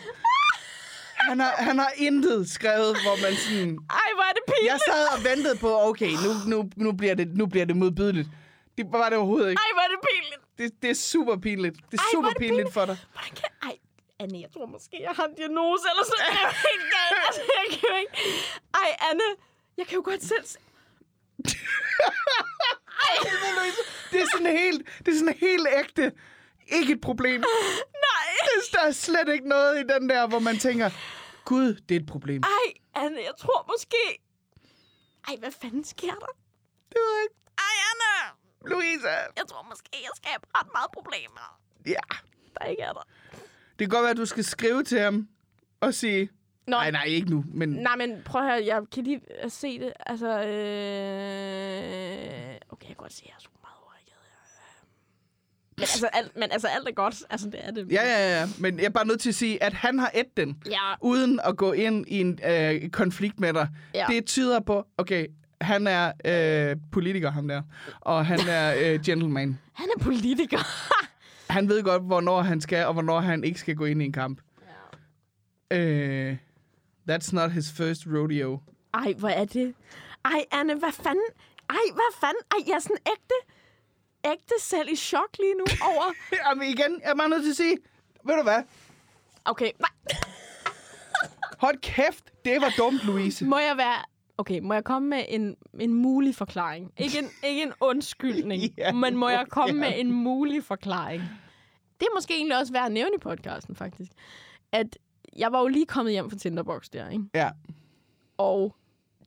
[1.28, 3.72] Han har, han har intet skrevet, hvor man sådan...
[4.00, 4.70] Ej, hvor er det pinligt.
[4.72, 8.28] Jeg sad og ventede på, okay, nu, nu, nu, bliver, det, nu bliver det modbydeligt.
[8.78, 9.60] Det var det overhovedet ikke.
[9.66, 10.40] Ej, hvor er det pinligt.
[10.58, 11.76] Det, det er super pinligt.
[11.90, 12.74] Det er Ej, super er det pinligt pinligt.
[12.74, 12.96] for dig.
[13.12, 13.48] Hvordan kan...
[13.68, 13.76] Ej,
[14.20, 16.24] Anne, jeg tror måske, jeg har en diagnose eller sådan.
[16.38, 17.18] Er jo helt galt.
[17.26, 18.14] Altså, jeg kan jo ikke...
[18.82, 19.28] Ej, Anne,
[19.78, 20.44] jeg kan jo godt selv...
[20.52, 20.58] se-
[24.12, 26.12] Det er sådan helt, det er sådan helt ægte.
[26.66, 27.44] Ikke et problem.
[28.72, 28.80] Nej.
[28.82, 30.90] Der er slet ikke noget i den der, hvor man tænker,
[31.44, 32.42] Gud, det er et problem.
[32.42, 32.72] Ej,
[33.04, 34.22] Anne, jeg tror måske...
[35.28, 36.26] Ej, hvad fanden sker der?
[36.88, 37.34] Det ved jeg ikke.
[37.58, 38.38] Ej, Anne!
[38.70, 39.08] Louise!
[39.36, 42.00] Jeg tror måske, jeg skal have ret meget problemer, Ja.
[42.60, 43.02] der ikke er der.
[43.78, 45.28] Det kan godt være, at du skal skrive til ham
[45.80, 46.30] og sige...
[46.66, 47.68] Nå, Nej, nej, ikke nu, men...
[47.68, 49.92] Nej, men prøv at høre, jeg kan lige se det.
[50.06, 50.42] Altså, øh...
[52.70, 54.14] okay, jeg kan godt se, at jeg er super meget overrækket.
[55.76, 57.22] Men altså, alt, men altså, alt er godt.
[57.30, 57.92] Altså, det er det.
[57.92, 58.46] Ja, ja, ja.
[58.58, 61.40] Men jeg er bare nødt til at sige, at han har et den, Ja, uden
[61.44, 63.68] at gå ind i en øh, konflikt med dig.
[63.94, 64.06] Ja.
[64.08, 65.26] Det tyder på, okay,
[65.60, 67.62] han er øh, politiker, ham der.
[68.00, 69.58] Og han er øh, gentleman.
[69.80, 70.58] han er politiker.
[71.50, 74.12] Han ved godt, hvornår han skal, og hvornår han ikke skal gå ind i en
[74.12, 74.40] kamp.
[75.70, 76.36] Øh,
[77.10, 78.60] that's not his first rodeo.
[78.94, 79.74] Ej, hvor er det?
[80.24, 81.28] Ej, Anne, hvad fanden?
[81.70, 82.42] Ej, hvad fanden?
[82.50, 83.34] Ej, jeg er sådan ægte,
[84.24, 86.04] ægte selv i chok lige nu over...
[86.50, 87.76] Jamen igen, jeg er bare nødt til at sige,
[88.24, 88.62] ved du hvad?
[89.44, 89.90] Okay, nej.
[91.64, 93.44] Hold kæft, det var dumt, Louise.
[93.44, 93.96] Må jeg være...
[94.38, 96.92] Okay, må jeg komme med en, en mulig forklaring?
[96.98, 99.96] Ikke en, ikke en undskyldning, Ja, men må jeg komme med gerne.
[100.00, 101.22] en mulig forklaring?
[102.00, 104.10] Det er måske egentlig også værd at nævne i podcasten, faktisk.
[104.72, 104.98] At
[105.36, 107.24] jeg var jo lige kommet hjem fra Tinderbox der, ikke?
[107.34, 107.50] Ja,
[108.38, 108.76] Og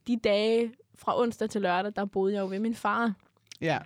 [0.07, 3.13] de dage fra onsdag til lørdag, der boede jeg jo ved min far.
[3.61, 3.77] ja.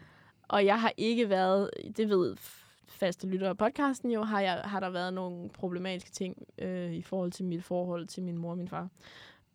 [0.52, 2.36] Og jeg har ikke været, det ved
[2.88, 7.02] faste lyttere af podcasten jo, har, jeg, har der været nogle problematiske ting øh, i
[7.02, 8.90] forhold til mit forhold til min mor og min far.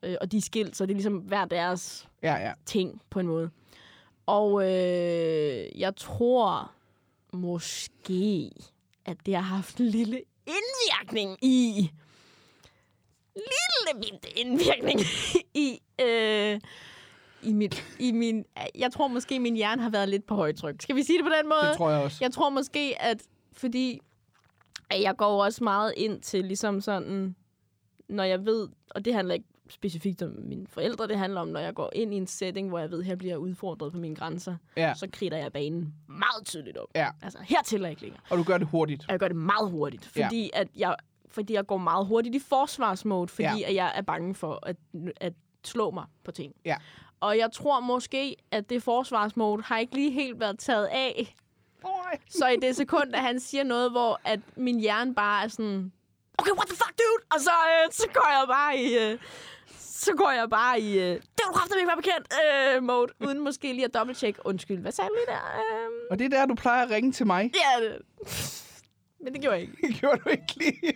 [0.02, 2.52] Øh, og de er skilt, så det er ligesom hver deres Ja, ja.
[2.66, 3.50] ting på en måde.
[4.26, 6.72] Og øh, jeg tror
[7.32, 8.50] måske,
[9.04, 11.90] at det har haft en lille indvirkning i...
[13.34, 15.00] Lille bitte indvirkning
[15.66, 15.80] i...
[16.00, 16.60] Øh,
[17.46, 18.44] i, mit, i min,
[18.78, 20.82] jeg tror måske, min hjerne har været lidt på højtryk.
[20.82, 21.68] Skal vi sige det på den måde?
[21.70, 22.18] Det tror jeg også.
[22.20, 23.22] Jeg tror måske, at
[23.52, 24.00] fordi
[24.90, 27.36] at jeg går også meget ind til ligesom sådan,
[28.08, 31.60] når jeg ved, og det handler ikke specifikt om mine forældre, det handler om, når
[31.60, 33.98] jeg går ind i en setting, hvor jeg ved, at her bliver jeg udfordret på
[33.98, 34.94] mine grænser, Ja.
[34.94, 36.88] så kritter jeg banen meget tydeligt op.
[36.94, 37.08] Ja.
[37.22, 38.20] Altså, hertil er jeg ikke længere.
[38.30, 39.04] Og du gør det hurtigt.
[39.08, 40.24] Og jeg gør det meget hurtigt, Ja.
[40.26, 40.96] fordi at jeg
[41.28, 43.68] fordi jeg går meget hurtigt i forsvarsmode, fordi Ja.
[43.68, 44.76] at jeg er bange for at,
[45.16, 45.32] at
[45.64, 46.52] slå mig på ting.
[46.64, 46.76] Ja.
[47.20, 51.36] Og jeg tror måske, at det forsvarsmode har ikke lige helt været taget af
[52.28, 55.92] så i det sekund, at han siger noget, hvor at min hjerne bare er sådan,
[56.38, 57.24] okay, what the fuck, dude?
[57.34, 58.98] Og så, øh, så går jeg bare i...
[58.98, 59.18] Øh,
[59.78, 60.98] så går jeg bare i...
[60.98, 62.34] Øh, det vil du kraftigt ikke være bekendt
[62.76, 64.46] øh, mode, uden måske lige at dobbelttjekke.
[64.46, 65.60] Undskyld, hvad sagde du lige der?
[65.86, 67.52] Øh, Og det er der, du plejer at ringe til mig.
[67.54, 68.02] ja, det,
[69.20, 69.76] men det gjorde jeg ikke.
[69.86, 70.92] Det gjorde du ikke lige.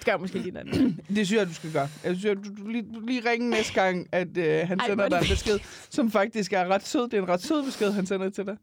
[0.00, 1.00] Det gør måske lige anden.
[1.16, 1.88] Det synes jeg, du skal gøre.
[2.04, 5.04] Jeg synes, du, du, lige, du lige ringe næste gang, at øh, han Ej, sender
[5.04, 5.58] er dig en besked,
[5.90, 7.02] som faktisk er ret sød.
[7.02, 8.56] Det er en ret sød besked, han sender til dig.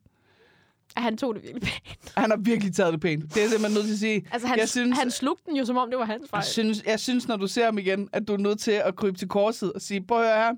[0.98, 2.14] Han tog det virkelig pænt.
[2.18, 3.36] Han har virkelig taget det pænt.
[3.36, 4.26] Det er simpelthen nødt til at sige.
[4.32, 6.40] Altså, han, jeg synes, han slugte den jo, som om det var hans fejl.
[6.40, 8.96] jeg, synes, jeg synes, når du ser ham igen, at du er nødt til at
[8.96, 10.52] krybe til korset og sige, prøv at høre her.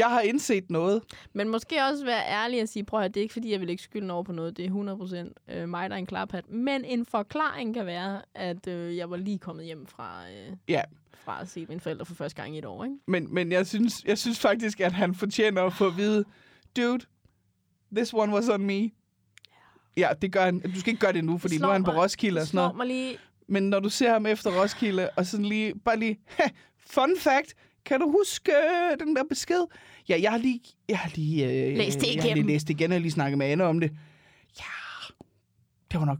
[0.00, 1.02] Jeg har indset noget.
[1.32, 3.60] Men måske også være ærlig og sige, prøv at høre, det er ikke fordi, jeg
[3.60, 4.56] vil ikke skylden over på noget.
[4.56, 6.50] Det er 100% øh, mig, der er en klarpat.
[6.50, 10.82] Men en forklaring kan være, at øh, jeg var lige kommet hjem fra, øh, Ja,
[11.14, 12.84] fra at se mine forældre for første gang i et år.
[12.84, 12.96] Ikke?
[13.06, 16.24] men, men jeg, synes, jeg synes faktisk, at han fortjener at få at vide,
[16.76, 17.04] dude,
[17.96, 18.90] this one was on me.
[19.96, 20.60] Ja, det gør han.
[20.60, 22.46] Du skal ikke gøre det nu, fordi nu slår er han på mig- Roskilde og
[22.46, 22.76] sådan noget.
[22.76, 23.16] Mig lige...
[23.48, 26.20] Men når du ser ham efter Roskilde, og sådan lige, bare lige,
[26.94, 27.54] fun fact,
[27.84, 29.66] kan du huske øh, den der besked?
[30.08, 32.74] Ja, jeg har lige, jeg har lige, øh, Læst det Jeg har lige læst det
[32.74, 33.90] igen, og jeg har lige snakket med Anne om det.
[34.58, 35.14] Ja,
[35.90, 36.18] det var nok,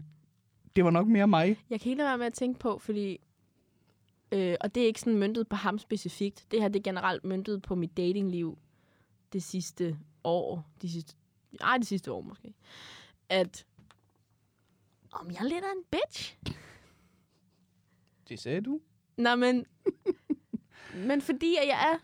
[0.77, 1.59] det var nok mere mig.
[1.71, 3.21] Jeg kan ikke lade være med at tænke på, fordi...
[4.33, 6.47] Øh, og det er ikke sådan myndet på ham specifikt.
[6.51, 8.59] Det her det er generelt myndet på mit datingliv
[9.33, 10.71] det sidste år.
[10.83, 11.15] De sidste,
[11.61, 12.55] ej, det sidste år måske.
[13.29, 13.67] At
[15.13, 16.37] om jeg er lidt af en bitch.
[18.29, 18.81] Det sagde du.
[19.17, 19.67] Nå, men...
[20.97, 21.99] men fordi at jeg er...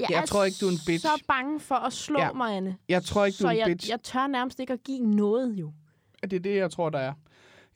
[0.00, 1.04] Jeg, Jeg er tror ikke, du er en bitch.
[1.06, 2.32] så bange for at slå Ja.
[2.32, 2.76] mig, Anne.
[2.88, 3.90] Jeg tror ikke, du er en jeg, bitch.
[3.90, 5.72] jeg tør nærmest ikke at give noget, jo.
[6.22, 7.12] Det er det, jeg tror, der er.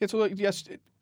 [0.01, 0.53] Jeg, tror, jeg,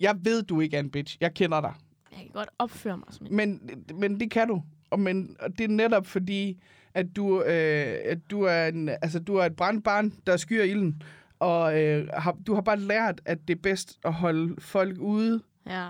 [0.00, 1.16] jeg ved, du ikke er en bitch.
[1.20, 1.74] Jeg kender dig.
[2.12, 3.36] Jeg kan godt opføre mig som en...
[3.36, 3.60] Men,
[3.94, 4.62] men det kan du.
[4.90, 6.62] Og, men, og det er netop fordi,
[6.94, 10.62] at du, øh, at du, er, en, altså, du er et brændt barn, der skyer
[10.64, 11.02] ilden.
[11.38, 15.42] Og øh, har, du har bare lært, at det er bedst at holde folk ude.
[15.66, 15.88] Ja,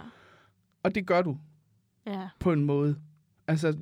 [0.82, 1.38] Og det gør du
[2.06, 2.28] ja.
[2.38, 2.96] på en måde.
[3.48, 3.76] Altså,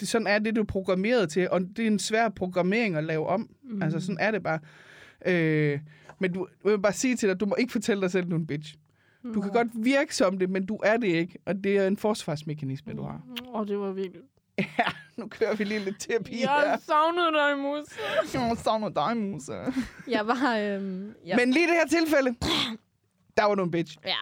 [0.00, 1.50] det, sådan er det, du er programmeret til.
[1.50, 3.50] Og det er en svær programmering at lave om.
[3.62, 3.82] Mm.
[3.82, 4.58] Altså, sådan er det bare.
[5.26, 5.80] Øh,
[6.18, 8.34] men du, jeg vil bare sige til dig, du må ikke fortælle dig selv, du
[8.36, 8.74] er en bitch.
[9.34, 11.38] Du kan godt virke som det, men du er det ikke.
[11.46, 13.20] Og det er en forsvarsmekanisme, du har.
[13.48, 14.22] Åh, oh, det var virkelig...
[14.78, 14.84] Ja,
[15.16, 16.78] nu kører vi lige lidt terapi Jeg her.
[16.78, 17.86] savnede dig, mus.
[18.34, 19.52] Jeg savner dig, Musa.
[20.08, 20.56] Jeg var...
[20.58, 22.34] Øhm, jeg, Men lige det her tilfælde,
[23.36, 23.96] der var du en bitch.
[24.04, 24.16] Ja.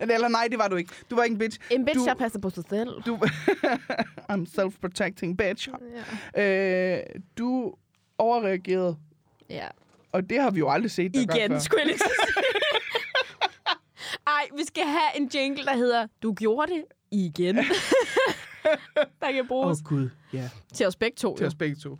[0.14, 0.92] Eller nej, det var du ikke.
[1.10, 1.58] Du var ikke en bitch.
[1.70, 2.88] En bitch, Du- der passer på sig selv.
[3.06, 3.16] Du...
[4.32, 5.68] I'm self-protecting bitch.
[6.34, 6.96] Ja.
[6.98, 7.02] Øh,
[7.38, 7.74] du
[8.18, 8.96] overreageret.
[9.50, 9.68] Ja.
[10.12, 11.58] Og det har vi jo aldrig set dig Igen, før.
[11.58, 11.98] skulle jeg lige.
[14.26, 17.56] Ej, vi skal have en jingle, der hedder, du gjorde det igen.
[19.20, 20.08] der kan Åh, bruges oh, Gud.
[20.32, 21.36] Ja, til os begge to.
[21.36, 21.90] til os begge to.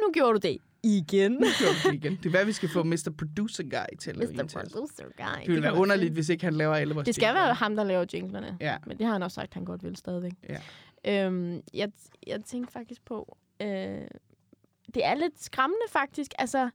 [0.00, 1.32] Nu gjorde du det igen.
[1.32, 2.16] Nu gjorde det igen.
[2.16, 3.12] Det er hvad vi skal få Mr.
[3.18, 4.60] Producer Guy til at lave Mr.
[4.62, 5.40] Producer Guy.
[5.40, 7.44] Det ville være kan underligt, hvis ikke han laver alle vores Det skal jingler.
[7.44, 8.56] være ham, der laver jinglerne.
[8.60, 8.76] Ja.
[8.86, 10.32] Men det har han også sagt, han godt vil stadigvæk.
[10.48, 11.26] Ja.
[11.26, 11.92] Øhm, jeg,
[12.26, 13.68] jeg tænkte faktisk på, øh,
[14.94, 16.70] det er lidt skræmmende faktisk, altså,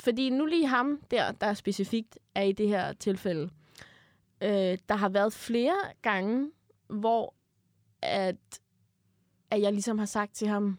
[0.00, 3.50] fordi nu lige ham der, der specifikt er i det her tilfælde,
[4.42, 6.50] øh, der har været flere gange,
[6.88, 7.34] hvor
[8.02, 8.36] at,
[9.50, 10.78] at jeg ligesom har sagt til ham,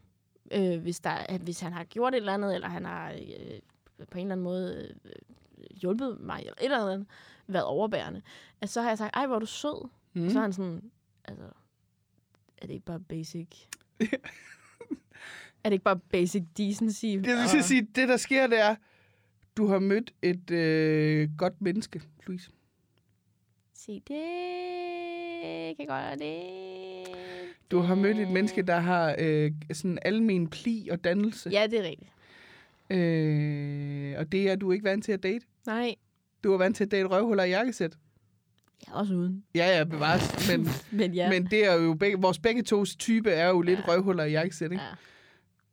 [0.55, 3.59] øh, hvis, der, hvis han har gjort et eller andet, eller han har øh,
[4.11, 5.11] på en eller anden måde øh,
[5.81, 7.07] hjulpet mig, eller et eller andet,
[7.47, 8.21] været overbærende,
[8.61, 9.89] at så har jeg sagt, ej, hvor er du sød.
[10.13, 10.21] Mm.
[10.21, 10.29] Mm.
[10.29, 10.91] Så er han sådan,
[11.25, 11.45] altså,
[12.57, 13.47] er det ikke bare basic?
[15.63, 17.05] er det ikke bare basic decency?
[17.05, 18.75] Det vil sige, sige, det der sker, det er,
[19.57, 22.51] du har mødt et øh, godt menneske, Louise.
[23.85, 26.41] Se, det kan godt det.
[27.71, 31.49] Du har mødt et menneske, der har øh, sådan almen pli og dannelse.
[31.49, 32.11] Ja, det er rigtigt.
[32.89, 35.45] Øh, og det er du ikke vant til at date.
[35.65, 35.95] Nej,
[36.43, 37.97] Du er vant til at date røvhuller i jakkesæt.
[38.87, 39.43] er også uden.
[39.55, 40.49] Ja, ja, bevares.
[40.51, 40.67] Men,
[41.01, 41.23] Men ja.
[41.23, 41.29] ja.
[41.29, 43.83] men det er jo begge, vores begge tos type er jo lidt Ja.
[43.87, 44.83] røvhuller i jakkesæt, ikke?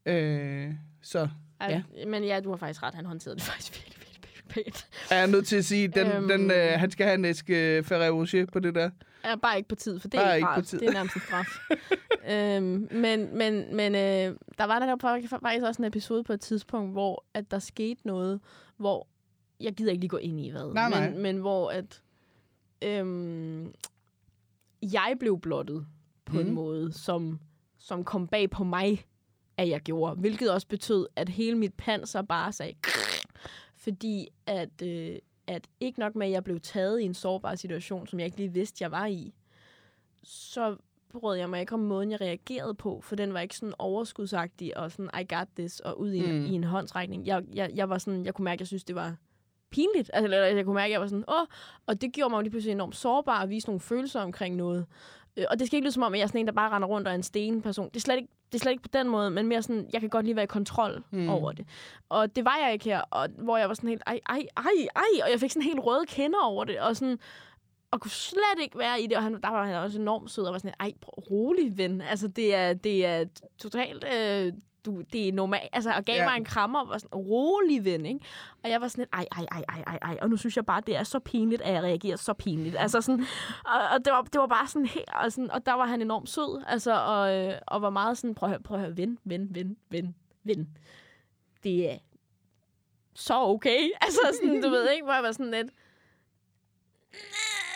[0.06, 0.12] ja.
[0.12, 1.28] Øh, så
[1.60, 1.82] Ja.
[2.06, 2.94] Men ja, du har faktisk ret.
[2.94, 4.01] Han håndterede det faktisk virkelig,
[4.49, 4.86] pænt.
[5.11, 6.28] er jeg nødt til at sige, den, Øhm.
[6.28, 8.90] den, øh, han skal have en æske Ferrero Rocher på det der.
[9.24, 10.78] Ja, bare ikke på tid, for det er Bare ikke ikke.
[10.78, 11.59] Det er nærmest en straf.
[12.57, 14.97] øhm, men men, men øh, der var der
[15.28, 18.40] faktisk også en episode på et tidspunkt, hvor at der skete noget,
[18.76, 19.09] hvor
[19.61, 21.11] jeg gider ikke lige gå ind i hvad, Nej, nej.
[21.11, 22.01] Men, men hvor at
[22.84, 23.72] øhm,
[24.82, 25.86] jeg blev blottet
[26.24, 26.38] på mm.
[26.40, 26.55] en Mhm.
[26.55, 27.38] måde, som,
[27.78, 29.05] som kom bag på mig,
[29.57, 30.16] at jeg gjorde.
[30.20, 32.74] Hvilket også betød, at hele mit panser bare sagde...
[33.82, 35.16] Fordi at, øh,
[35.46, 38.36] at ikke nok med, at jeg blev taget i en sårbar situation, som jeg ikke
[38.38, 39.34] lige vidste, jeg var i,
[40.22, 40.76] så
[41.10, 44.76] brød jeg mig ikke om måden, jeg reagerede på, for den var ikke sådan overskudsagtig
[44.76, 46.44] og sådan, I got this, og ud i en, Mm.
[46.46, 47.26] i en håndsrækning.
[47.26, 49.16] Jeg, jeg, jeg var sådan, jeg kunne mærke, at jeg synes, det var
[49.70, 50.10] pinligt.
[50.14, 51.46] Altså, eller jeg kunne mærke, at jeg var sådan, åh,
[51.86, 54.86] og det gjorde mig jo lige pludselig enormt sårbar og vise nogle følelser omkring noget.
[55.36, 56.70] Øh, Og det skal ikke lyde som om, at jeg er sådan en, der bare
[56.70, 57.88] render rundt og er en stenperson.
[57.88, 60.00] Det er slet ikke, det er slet ikke på den måde, men mere sådan, jeg
[60.00, 61.28] kan godt lige være i kontrol mm.
[61.28, 61.66] Over det.
[62.09, 64.86] Og det var jeg ikke her, og, hvor jeg var sådan helt, ej, ej, ej,
[64.96, 67.18] ej, og jeg fik sådan helt røde kinder over det, og sådan,
[67.90, 70.44] og kunne slet ikke være i det, og han, der var han også enormt sød,
[70.44, 70.92] og var sådan, ej,
[71.30, 73.24] rolig ven, altså det er, det er
[73.59, 74.53] totalt, øh,
[74.86, 76.24] du, det er normalt, altså, og gav Ja.
[76.24, 78.20] mig en krammer, og var sådan, rolig ven, ikke?
[78.64, 80.66] Og jeg var sådan lidt, ej, ej, ej, ej, ej, ej, og nu synes jeg
[80.66, 83.24] bare, det er så pinligt, at jeg reagerer så pinligt, altså sådan,
[83.64, 86.02] og, og det, var, det var bare sådan helt, og, sådan, og der var han
[86.02, 88.96] enormt sød, altså, og, øh, og var meget sådan, prøv at høre, prøv at høre,
[88.96, 90.14] ven, ven, ven, ven,
[90.44, 90.68] ven,
[91.64, 91.96] det er
[93.14, 95.70] så okay, altså sådan, du ved ikke, hvor jeg var sådan lidt,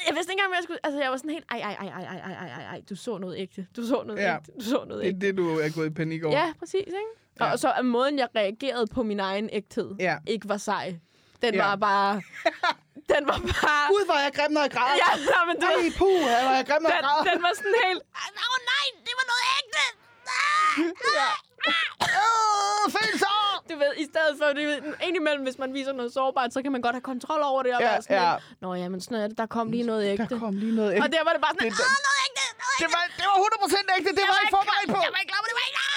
[0.07, 0.80] jeg vidste ikke engang, hvad jeg skulle...
[0.86, 1.46] Altså, jeg var sådan helt...
[1.50, 2.80] Ej, ej, ej, ej, ej, ej, ej, ej.
[2.90, 3.66] Du så noget ægte.
[3.76, 4.34] Du så noget ja.
[4.36, 4.52] ægte.
[4.61, 5.20] Du så noget ægte.
[5.20, 6.38] Det er det, du er gået i panik over.
[6.38, 7.12] Ja, præcis, ikke?
[7.40, 7.52] Ja.
[7.52, 10.16] Og så er måden, jeg reagerede på min egen ægthed, ja.
[10.26, 10.98] ikke var sej.
[11.42, 11.64] Den ja.
[11.64, 12.22] var bare...
[13.12, 13.84] den var bare...
[13.92, 14.92] Gud, var jeg grim, når jeg græd.
[15.04, 15.66] Ja, nej, men du...
[15.66, 17.20] Ej, puh, var jeg grim, når jeg græd.
[17.32, 18.02] Den var sådan helt...
[18.24, 19.84] Åh, oh, nej, det var noget ægte!
[20.26, 21.30] Ah, ah, ja.
[21.68, 21.86] ah.
[22.18, 23.36] Øh, fint så!
[23.71, 24.64] Du ved, i stedet for, det,
[25.09, 27.73] indimellem, hvis man viser noget sårbart, så kan man godt have kontrol over det.
[27.77, 28.33] Og Ja, være sådan ja.
[28.35, 29.39] lidt, Nå ja, men sådan er det.
[29.39, 30.27] Der kom lige noget ægte.
[30.35, 31.09] Der kom lige noget Og ægte.
[31.17, 32.45] der var det bare sådan, Det- noget ægte!
[32.62, 34.11] Noget Det var, det var 100% ægte.
[34.19, 34.99] Det var jeg ikke forberedt på.
[35.07, 35.81] Jeg var ikke klar det var ikke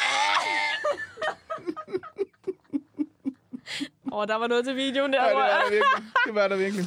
[4.14, 5.24] Åh, oh, der var noget til videoen der.
[5.24, 6.04] Ja, det var der virkelig.
[6.28, 6.86] Det var der virkelig.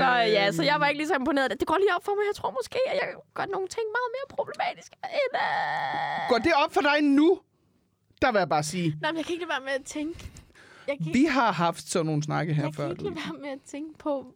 [0.00, 1.60] Så ja, så jeg var Øhm, ikke lige så imponeret.
[1.60, 2.24] Det går lige op for mig.
[2.30, 5.32] Jeg tror måske, at jeg gør nogle ting meget mere problematiske end...
[5.34, 6.28] Uh...
[6.30, 7.40] Går det op for dig nu?
[8.22, 10.30] Der vil jeg bare sige, Nej, men jeg kan ikke lade være med at tænke...
[10.88, 12.82] Jeg kan, vi har haft sådan nogle snakke her jeg før.
[12.82, 14.34] kan ikke lade være med at tænke på,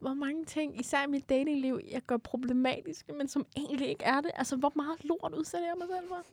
[0.00, 4.20] hvor mange ting, især i mit datingliv, jeg gør problematiske, men som egentlig ikke er
[4.20, 4.30] det.
[4.34, 6.24] Altså, hvor meget lort udsætter jeg mig selv for?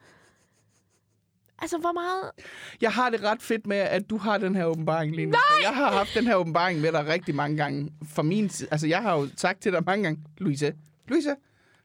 [1.62, 2.32] Altså, hvor meget...
[2.82, 5.32] Jeg har det ret fedt med, at du har den her åbenbaring lige nu.
[5.32, 5.62] Nej!
[5.64, 7.94] Jeg har haft den her åbenbaring med dig rigtig mange gange.
[8.06, 8.70] For min side.
[8.72, 10.74] Altså, jeg har jo sagt til dig mange gange, Louise,
[11.08, 11.36] Louise,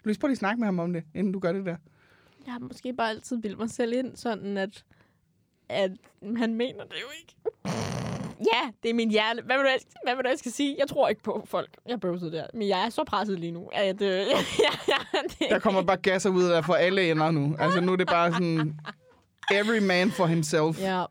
[0.05, 1.77] Louise, prøv lige at snakke med ham om det, inden du gør det der.
[2.47, 4.85] Jeg har måske bare altid bildt mig selv ind, sådan at,
[5.69, 5.91] at
[6.37, 7.35] han mener det jo ikke.
[8.53, 9.43] Ja, det er min hjerne.
[9.43, 9.71] Hvad vil, du,
[10.05, 10.77] hvad vil du, jeg skal sige?
[10.79, 11.77] Jeg tror ikke på folk.
[11.87, 12.47] Jeg bøvsede der.
[12.55, 14.03] Men jeg er så presset lige nu, at...
[14.03, 14.25] Øh, ja,
[14.89, 17.57] ja, det, Der kommer bare gasser ud af for alle ender nu.
[17.59, 18.81] Altså, nu er det bare sådan,
[19.53, 20.81] every man for himself.
[20.81, 21.05] Ja.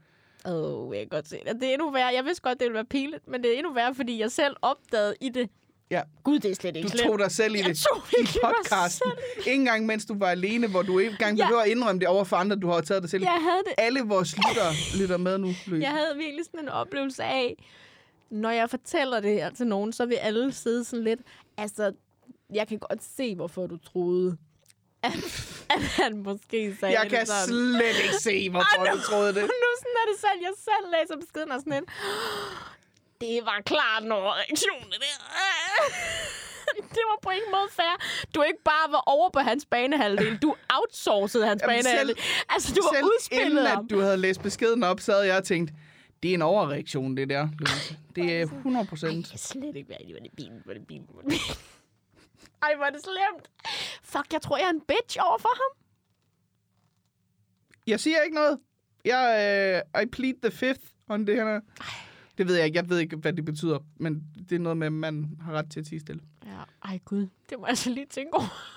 [0.45, 1.55] Åh, oh, jeg kan godt se det.
[1.61, 2.13] Det er endnu værre.
[2.15, 4.55] Jeg vidste godt, det ville være pinligt, men det er endnu værre, fordi jeg selv
[4.61, 5.49] opdagede i det,
[5.93, 6.01] Ja.
[6.23, 7.07] Gud, det er slet ikke Du slemt.
[7.09, 7.77] tog dig selv i Jeg det
[8.19, 9.11] i podcasten.
[9.37, 11.43] Ikke engang mens du var alene, hvor du ikke engang Ja.
[11.43, 13.23] behøver at indrømme det over for andre, du har taget dig selv.
[13.23, 13.73] Jeg havde det.
[13.77, 15.83] Alle vores lytter lytter med nu, Louise.
[15.83, 17.65] Jeg havde virkelig sådan en oplevelse af,
[18.29, 21.19] når jeg fortæller det her til nogen, så vil alle sidde sådan lidt,
[21.57, 21.91] altså,
[22.53, 24.37] jeg kan godt se, hvorfor du troede,
[25.03, 25.13] at,
[25.69, 27.47] at han måske sagde Jeg det kan sådan.
[27.47, 29.41] slet ikke se, hvorfor Og du troede det.
[29.63, 31.89] Nu sådan er det selv, jeg selv læser beskeden og sådan lidt,
[33.23, 35.17] det var klart en overreaktion, det der.
[36.77, 37.95] Det var på ingen måde fair.
[38.35, 40.37] Du ikke bare var over på hans banehalvdel.
[40.37, 42.17] Du outsourcede hans Jamen, selv- banehalvdel.
[42.49, 43.85] Altså, du var Selv udspillet inden ham.
[43.85, 45.71] at du havde læst beskeden op, så havde jeg tænkt,
[46.23, 47.97] det er en overreaktion, det der, Louise.
[48.15, 49.13] Det er 100 Ej, procent.
[49.15, 50.13] jeg kan slet ikke være i det.
[50.15, 50.61] Var det bilen?
[50.65, 51.05] Var det bilen?
[51.13, 51.57] Var det bilen?
[52.63, 53.49] Ej, hvor er det slemt.
[54.03, 55.77] Fuck, jeg tror, jeg er en bitch over for ham.
[57.87, 58.59] Jeg siger ikke noget.
[59.05, 61.59] Jeg, uh, I plead the fifth on det her.
[62.37, 62.77] Det ved jeg ikke.
[62.77, 63.79] Jeg ved ikke, hvad det betyder.
[63.97, 66.21] Men det er noget med, at man har ret til at tige stille.
[66.45, 67.27] Ja, ej gud.
[67.49, 68.69] Det må jeg så lige tænke over.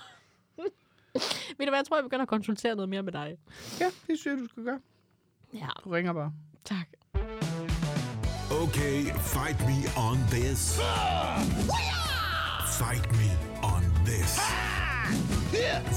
[1.57, 3.37] Ved du hvad, jeg tror, jeg begynder at konsultere noget mere med dig.
[3.79, 4.79] Ja, det synes jeg, du skal gøre.
[5.53, 6.33] Ja, Du ringer bare.
[6.65, 6.87] tak.
[8.63, 9.03] Okay,
[9.33, 9.77] fight me
[10.07, 10.79] on this.
[12.79, 13.29] Fight me
[13.73, 14.39] on this.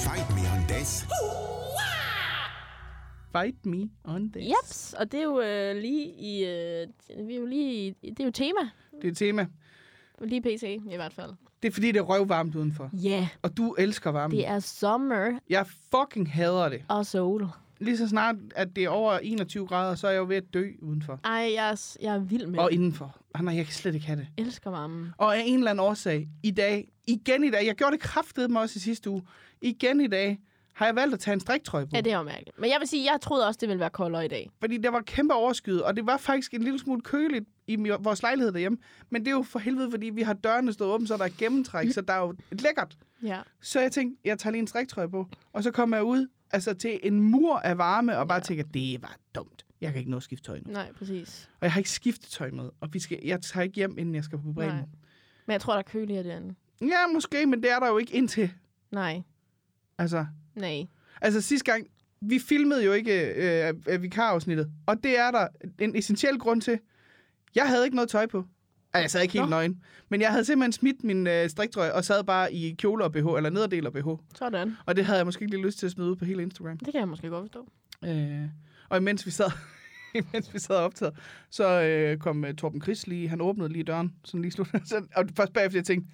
[0.07, 1.07] Fight me on this.
[3.33, 4.49] Fight me on this.
[4.49, 6.45] Jeps, og det er jo øh, lige i...
[6.45, 6.87] Øh,
[7.29, 8.61] vi er jo lige i, det er jo tema.
[9.01, 9.47] Det er et tema.
[10.23, 11.31] Lige PC i hvert fald.
[11.63, 12.91] Det er fordi, det er røvvarmt udenfor.
[12.93, 14.37] Ja, yeah, Og du elsker varmen.
[14.39, 16.85] det er sommer Jeg fucking hader det.
[16.89, 17.47] og sol.
[17.81, 20.45] Lige så snart, at det er over 21 grader, så er jeg jo ved at
[20.55, 21.21] dø udenfor.
[21.25, 23.17] Ej, jeg er, jeg er vild med Og indenfor.
[23.35, 24.29] Ah, nej, jeg kan slet ikke have det.
[24.39, 25.09] elsker varmen.
[25.19, 28.51] Og af en eller anden årsag, i dag, igen i dag, jeg gjorde det kraftedet
[28.51, 29.23] mig også i sidste uge,
[29.63, 30.39] igen i dag,
[30.81, 31.91] har jeg valgt at tage en striktrøje på.
[31.95, 32.59] Ja, det er jo mærkeligt.
[32.59, 34.51] Men jeg vil sige, jeg troede også, det ville være koldere i dag.
[34.61, 38.23] Fordi der var kæmpe overskyet, og det var faktisk en lille smule køligt i vores
[38.23, 38.79] lejlighed derhjemme.
[39.11, 41.29] Men det er jo for helvede, fordi vi har dørene stået åbne, så der er
[41.39, 42.99] gennemtræk, så der er jo lækkert.
[43.23, 43.41] Ja.
[43.61, 46.75] Så jeg tænkte, jeg tager lige en striktrøje på, og så kommer jeg ud altså
[46.75, 48.43] til en mur af varme, og bare Ja.
[48.43, 49.67] tænker, det var dumt.
[49.81, 50.73] Jeg kan ikke nå at skifte tøj nu.
[50.73, 51.51] Nej, præcis.
[51.61, 54.15] Og jeg har ikke skiftet tøj med, og vi skal, jeg tager ikke hjem, inden
[54.15, 54.75] jeg skal på Bremen.
[54.75, 54.85] Nej.
[55.47, 56.55] Men jeg tror, der er køligere derinde.
[56.81, 58.51] Ja, måske, men det er der jo ikke indtil.
[58.91, 59.23] Nej.
[59.99, 60.87] Altså, Nej.
[61.21, 61.87] altså sidste gang,
[62.21, 65.49] vi filmede jo ikke øh, øh, vikarafsnittet, og det er der
[65.79, 66.79] en essentiel grund til.
[67.55, 68.45] Jeg havde ikke noget tøj på.
[68.93, 69.51] Altså, jeg sad ikke helt Nå.
[69.51, 69.83] nøgen.
[70.09, 73.27] Men jeg havde simpelthen smidt min øh, striktrøje og sad bare i kjole og BH,
[73.37, 74.09] eller nederdel og BH.
[74.35, 74.77] Sådan.
[74.87, 76.79] Og det havde jeg måske ikke lige lyst til at smide ud på hele Instagram.
[76.79, 77.69] Det kan jeg måske godt forstå.
[78.05, 78.49] Øh,
[78.89, 79.51] og imens vi sad,
[80.33, 81.15] imens vi sad optaget,
[81.51, 84.69] så øh, kom uh, Torben Chris lige, han åbnede lige døren, sådan lige slut.
[84.85, 86.11] Så, og først bagefter jeg tænkte,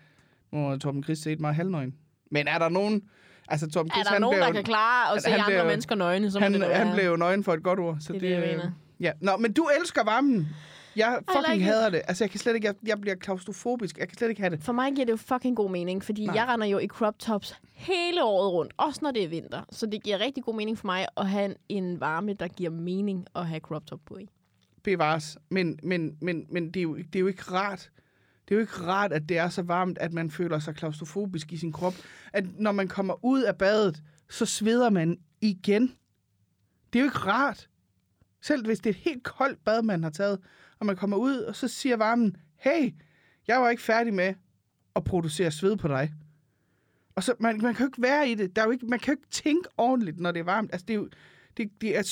[0.52, 1.94] nu har Torben Chris set mig halvnøgen.
[2.30, 3.02] Men er der nogen,
[3.48, 5.94] altså Er Chris, der han nogen, blev, der kan klare at se andre jo- mennesker
[5.94, 7.96] nøgne, så han, det han blev jo nøgen for et godt ord.
[8.00, 8.70] Så Det det, er det, jeg mener.
[9.00, 9.12] Ja.
[9.20, 10.48] Nå, men du elsker varmen.
[10.96, 11.64] Jeg fucking like it.
[11.66, 12.02] hader det.
[12.08, 13.98] Altså, jeg kan slet ikke, jeg, jeg bliver klaustrofobisk.
[13.98, 14.62] Jeg kan slet ikke have det.
[14.62, 16.34] For mig giver det jo fucking god mening, fordi Nej.
[16.34, 19.62] Jeg render jo i crop tops hele året rundt, også når det er vinter.
[19.70, 22.70] Så det giver rigtig god mening for mig at have en, en varme, der giver
[22.70, 24.28] mening at have crop top på i.
[24.84, 25.38] Bevares.
[25.50, 27.90] Men, men, men, men det, er jo, det er jo ikke rart.
[28.48, 31.52] Det er jo ikke rart, at det er så varmt, at man føler sig klaustrofobisk
[31.52, 31.94] i sin krop.
[32.32, 35.92] At når man kommer ud af badet, så sveder man igen.
[36.92, 37.68] Det er jo ikke rart.
[38.40, 40.38] Selv hvis det er et helt koldt bad, man har taget,
[40.78, 42.94] og man kommer ud, og så siger varmen, hey,
[43.48, 44.34] jeg var ikke færdig med
[44.96, 46.12] at producere sved på dig.
[47.14, 48.56] Og så, man, man kan jo ikke være i det.
[48.56, 50.72] Der er jo ikke, man kan jo ikke tænke ordentligt, når det er varmt.
[50.72, 51.08] Altså, det er jo,
[51.56, 52.02] det, det er,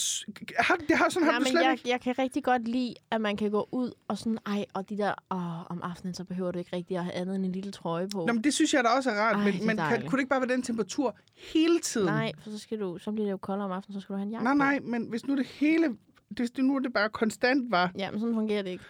[0.63, 1.89] har, det har sådan, har Ja, du men slet jeg, ikke.
[1.89, 4.99] jeg kan rigtig godt lide, at man kan gå ud og sådan, ej, og de
[4.99, 7.73] der, åh, om aftenen, så behøver du ikke rigtig at have andet end en lille
[7.73, 8.25] trøje på.
[8.27, 10.19] Nå, men det synes jeg da også er rart, Ej, men, men kan, kunne det
[10.19, 11.17] ikke bare være den temperatur
[11.53, 12.07] hele tiden?
[12.07, 14.17] Nej, for så, skal du, så bliver det jo koldere om aftenen, så skal du
[14.19, 15.97] have en jakke nej, nej, men hvis nu det hele,
[16.29, 17.93] hvis det nu det bare konstant var.
[17.99, 18.85] Ja, men sådan fungerer det ikke.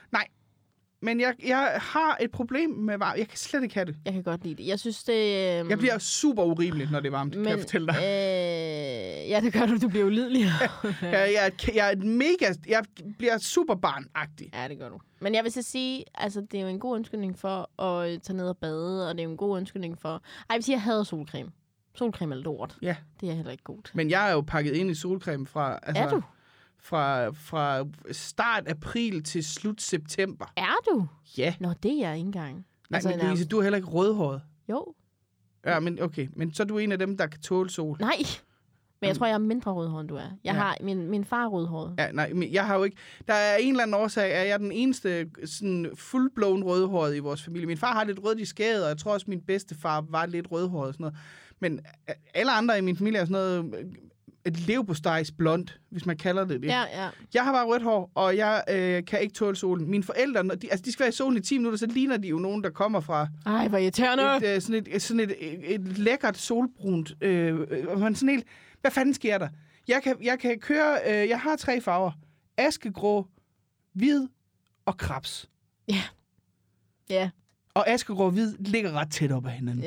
[1.04, 3.18] Men jeg, jeg har et problem med varme.
[3.18, 3.96] Jeg kan slet ikke have det.
[4.04, 4.66] Jeg kan godt lide det.
[4.66, 5.12] Jeg synes, det...
[5.14, 7.94] Øh, Jeg bliver super urimelig, når det er varmt, men, kan jeg fortælle dig.
[7.96, 9.76] Øh, ja, det gør du.
[9.82, 10.46] Du bliver ulidelig.
[11.02, 12.54] Jeg, jeg, jeg er et mega...
[12.68, 12.84] Jeg
[13.18, 14.50] bliver super barnagtig.
[14.54, 14.98] ja, det gør du.
[15.20, 18.18] Men jeg vil så sige, altså, det er jo en god undskyldning for at øh,
[18.20, 20.08] tage ned og bade, og det er jo en god undskyldning for...
[20.08, 21.50] Ej, jeg vil sige, jeg hader solcreme.
[21.94, 22.76] Solcreme er lort.
[22.82, 22.96] Ja.
[23.20, 23.90] Det er heller ikke godt.
[23.94, 26.22] Men jeg er jo pakket ind i solcreme fra, altså, Er du?
[26.84, 30.52] Fra, fra start april til slut september.
[30.56, 31.06] Er du?
[31.38, 31.54] Ja.
[31.60, 32.54] Nå, det er jeg ikke engang.
[32.54, 34.42] Nej, Altså, men en Louise, du er heller ikke rødhåret.
[34.68, 34.94] Jo.
[35.66, 36.28] Ja, men okay.
[36.36, 37.96] Men så er du en af dem, der kan tåle sol.
[38.00, 38.10] Nej.
[39.00, 40.20] Men jeg tror, jeg er mindre rødhåret, end du er.
[40.20, 40.52] Jeg Ja.
[40.52, 41.94] har min, min far rødhåret.
[41.98, 42.96] Ja, nej, men jeg har jo ikke...
[43.28, 47.18] Der er en eller anden årsag, at jeg er den eneste sådan fuldblåen rødhåret i
[47.18, 47.66] vores familie.
[47.66, 50.46] Min far har lidt rødt i skædet, og jeg tror også, min bedstefar var lidt
[50.50, 51.16] rødhåret og sådan noget.
[51.60, 51.80] Men
[52.34, 53.86] alle andre i min familie er sådan noget...
[54.46, 56.68] et leverpostejs blond, hvis man kalder det det.
[56.68, 57.08] Ja, ja.
[57.34, 59.90] Jeg har bare rødt hår, og jeg øh, kan ikke tåle solen.
[59.90, 62.16] Mine forældre, når de, altså de skal være i solen i 10 minutter, så ligner
[62.16, 64.36] de jo nogen, der kommer fra Ej, hvor irriterende.
[64.36, 67.12] et, øh, sådan, et, sådan et, et, et lækkert solbrunt.
[67.20, 68.46] Øh, øh, man sådan helt,
[68.80, 69.48] hvad fanden sker der?
[69.88, 72.12] Jeg kan, jeg kan køre, øh, jeg har tre farver.
[72.56, 73.26] Askegrå,
[73.92, 74.26] hvid
[74.84, 75.50] og krabs.
[75.88, 76.02] Ja,
[77.74, 79.84] Og askegrå og hvid ligger ret tæt op ad hinanden.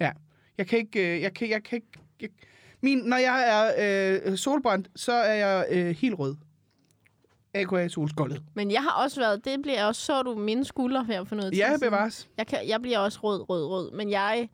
[0.00, 0.12] ja.
[0.58, 1.88] Jeg kan ikke, øh, jeg kan, jeg kan ikke,
[2.20, 2.28] jeg,
[2.80, 6.36] min, når jeg er øh, solbrændt, så er jeg øh, helt rød.
[7.54, 7.88] A.K.A.
[7.88, 8.42] solskoldet.
[8.54, 11.52] Men jeg har også været, det bliver også, så du mine skuldre her for noget
[11.52, 11.80] tid Ja, siden.
[11.80, 12.28] bevares.
[12.38, 13.90] Jeg, kan, jeg bliver også rød, rød, rød.
[13.92, 14.48] Men jeg,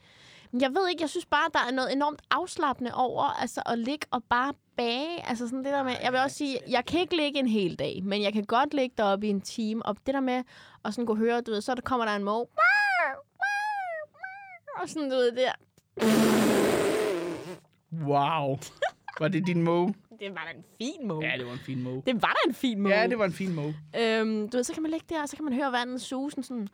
[0.61, 4.07] jeg ved ikke, jeg synes bare, der er noget enormt afslappende over altså at ligge
[4.11, 5.29] og bare bage.
[5.29, 7.79] Altså sådan det der med, jeg vil også sige, jeg kan ikke ligge en hel
[7.79, 9.87] dag, men jeg kan godt ligge deroppe i en time.
[9.87, 10.43] Og det der med
[10.85, 12.47] at sådan kunne høre, du ved, så der kommer der en måge.
[14.83, 15.53] Og sådan, du ved, der.
[17.93, 18.59] Wow.
[19.20, 19.95] Var det din måge?
[20.20, 21.26] Det var da en fin måge.
[21.26, 22.03] Ja, det var en fin måge.
[22.07, 22.95] Det var da en fin måge.
[22.95, 23.76] Ja, det var en fin måge.
[23.99, 26.43] Øhm, du ved, så kan man ligge der, og så kan man høre vandet susen
[26.43, 26.68] sådan.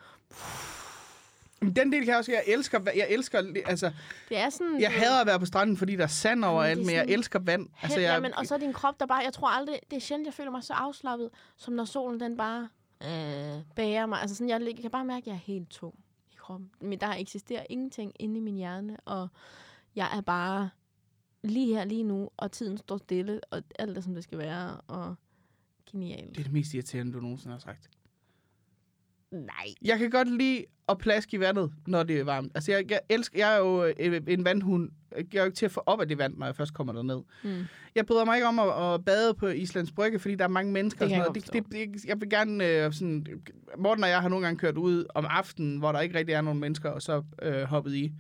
[1.61, 3.93] Den del kan jeg også, jeg elsker, jeg elsker, altså,
[4.29, 4.81] Det er sådan...
[4.81, 7.39] jeg hader at være på stranden, fordi der er sand overalt, er men jeg elsker
[7.39, 7.63] vand.
[7.63, 9.19] Altså, Altså, jeg, jamen, og så er din krop, der bare...
[9.25, 9.79] Jeg tror aldrig...
[9.91, 12.69] Det er sjældent, jeg føler mig så afslappet, som når solen den bare
[13.03, 14.21] øh, bærer mig.
[14.21, 15.95] Altså sådan, jeg, jeg kan bare mærke, at jeg er helt tung
[16.33, 16.71] i kroppen.
[16.81, 19.29] Men der eksisterer ingenting inde i min hjerne, og
[19.97, 20.71] jeg er bare
[21.43, 24.81] lige her, lige nu, og tiden står stille, og alt er, som det skal være,
[24.81, 25.15] og
[25.91, 26.31] genialt.
[26.31, 27.91] det er det mest irriterende, du nogensinde har sagt.
[29.31, 29.75] Nej.
[29.83, 32.53] Jeg kan godt lide at plaske i vandet, når det er varmt.
[32.55, 34.91] Altså, jeg, jeg elsker, jeg er jo øh, en vandhund.
[35.17, 36.93] Jeg er jo ikke til at få op af det vand, når jeg først kommer
[36.93, 37.23] derned.
[37.45, 37.65] Mm.
[37.95, 40.73] Jeg bryder mig ikke om at, at bade på Islands Brygge, fordi der er mange
[40.73, 40.99] mennesker.
[40.99, 41.71] Det og sådan jeg noget.
[41.73, 43.27] Det, det, det, jeg vil gerne øh, sådan...
[43.79, 46.41] Morten og jeg har nogle gange kørt ud om aftenen, hvor der ikke rigtig er
[46.41, 48.13] nogen mennesker, og så øh, hoppet i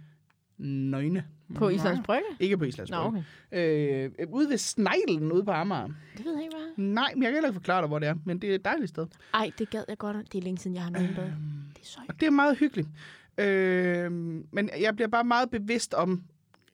[0.59, 1.25] nøgne.
[1.55, 2.25] På Islands Brygge?
[2.41, 3.25] Ikke på Islands Nå, Brygge.
[3.53, 4.05] okay.
[4.21, 5.89] Øh, ude ved Sneglen ude på Amager.
[6.17, 6.85] Det ved jeg ikke, hvad.
[6.85, 8.65] Nej, men jeg kan heller ikke forklare dig, hvor det er, men det er et
[8.65, 9.07] dejligt sted.
[9.35, 10.33] Ej, det gad jeg godt.
[10.33, 11.25] Det er længe siden, jeg har nogen bad.
[11.25, 11.35] Øhm,
[11.75, 12.89] Det er så Og det er meget hyggeligt.
[13.39, 14.13] Øh,
[14.53, 16.23] men jeg bliver bare meget bevidst om...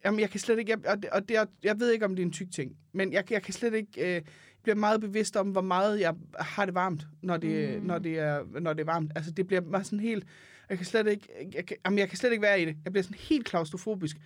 [0.04, 0.70] Jamen, jeg kan slet ikke...
[0.70, 2.76] Jeg, og det, og det er, jeg ved ikke, om det er en tyk ting,
[2.92, 4.00] men jeg, jeg kan slet ikke...
[4.00, 4.22] Øh, jeg
[4.62, 7.86] bliver meget bevidst om, hvor meget jeg har det varmt, når det, mm.
[7.86, 9.12] når det, er, når det er varmt.
[9.16, 10.24] Altså, det bliver bare sådan helt...
[10.68, 11.28] Jeg kan slet ikke...
[11.54, 12.76] Jeg kan, jamen, jeg kan slet ikke være i det.
[12.84, 14.16] Jeg bliver sådan helt klaustrofobisk.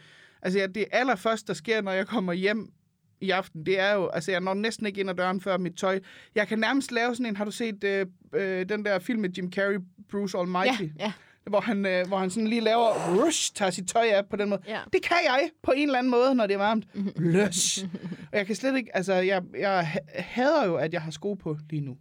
[0.43, 2.73] Altså, det allerførste, der sker, når jeg kommer hjem
[3.21, 4.09] i aften, det er jo...
[4.09, 6.01] Altså, jeg når næsten ikke ind ad døren før mit tøj.
[6.35, 7.37] Jeg kan nærmest lave sådan en...
[7.37, 9.79] Har du set øh, øh, den der film med Jim Carrey,
[10.11, 10.83] Bruce Almighty?
[10.83, 11.13] Ja, ja.
[11.47, 14.49] hvor han, øh, hvor han sådan lige laver rush, tager sit tøj af på den
[14.49, 14.61] måde.
[14.67, 14.81] Ja.
[14.93, 16.85] Det kan jeg på en eller anden måde, når det er varmt.
[17.17, 17.87] Rush.
[18.33, 21.35] Og jeg kan slet ikke, altså jeg, jeg ha- hader jo, at jeg har sko
[21.35, 21.97] på lige nu.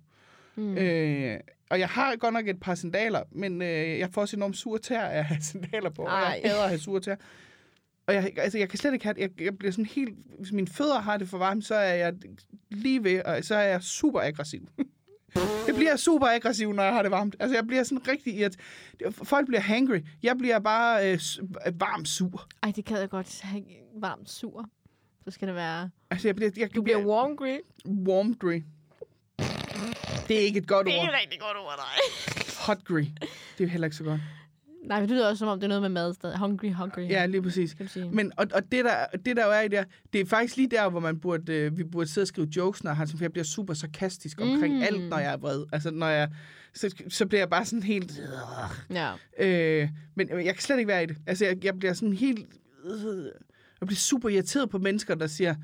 [0.55, 0.77] Mm.
[0.77, 4.57] Øh, og jeg har godt nok et par sandaler, men øh, jeg får også enormt
[4.57, 6.01] sure tær af at have sandaler på.
[6.01, 6.41] Og jeg Ej.
[6.45, 7.15] hader at have sure tær.
[8.08, 9.22] Og jeg, altså, jeg kan slet ikke have det.
[9.22, 10.16] Jeg, jeg bliver sådan helt...
[10.39, 12.14] Hvis mine fødder har det for varmt, så er jeg
[12.72, 14.68] lige ved, og så er jeg super aggressiv.
[15.68, 17.36] Jeg bliver super aggressiv, når jeg har det varmt.
[17.39, 18.58] Altså, jeg bliver sådan rigtig irrit.
[19.12, 19.99] Folk bliver hangry.
[20.24, 21.20] Jeg bliver bare øh,
[21.80, 22.47] varm sur.
[22.64, 23.43] Ej, det kan jeg godt
[23.99, 24.66] varmt sur.
[25.26, 25.89] Så skal det være...
[26.10, 26.51] Altså, jeg bliver...
[26.58, 27.58] Jeg, Du bliver warmgry.
[27.86, 28.62] warmdry.
[30.28, 31.08] Det er ikke et godt Det er ord.
[31.08, 32.26] et rigtig godt ord, nej.
[32.68, 33.05] Hotgry.
[33.58, 34.22] Det er heller ikke så godt.
[34.88, 36.38] Nej, det lyder også, som om det er noget med mad stadig.
[36.38, 36.99] Hungry, hungry.
[37.09, 37.75] Ja, lige præcis.
[38.11, 40.69] Men, og, og det, der, det der jo er i det, det er faktisk lige
[40.69, 43.45] der, hvor man burde, øh, vi burde sidde og skrive jokes, når han, jeg bliver
[43.45, 44.81] super sarkastisk omkring Mm.
[44.81, 45.65] alt, når jeg er vred.
[45.73, 46.29] Altså, når jeg,
[46.73, 48.21] så, så bliver jeg bare sådan helt...
[48.93, 49.11] Ja.
[49.39, 51.17] Øh, men jeg kan slet ikke være i det.
[51.27, 52.45] Altså, jeg, jeg bliver sådan helt...
[52.85, 53.25] Øh,
[53.81, 55.55] jeg bliver super irriteret på mennesker, der siger,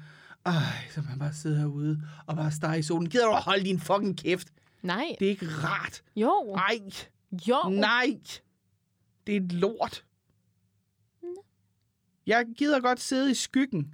[0.46, 0.54] ej,
[0.92, 3.10] så man bare sidder herude og bare stege i solen.
[3.10, 4.48] Gider du at holde din fucking kæft?
[4.82, 5.04] Nej.
[5.20, 6.02] Det er ikke rart.
[6.16, 6.34] Jo.
[6.56, 6.80] Nej,
[7.48, 7.56] Jo.
[7.70, 8.18] nej.
[9.28, 10.06] Det er et lort.
[12.26, 13.94] Jeg gider godt sidde i skyggen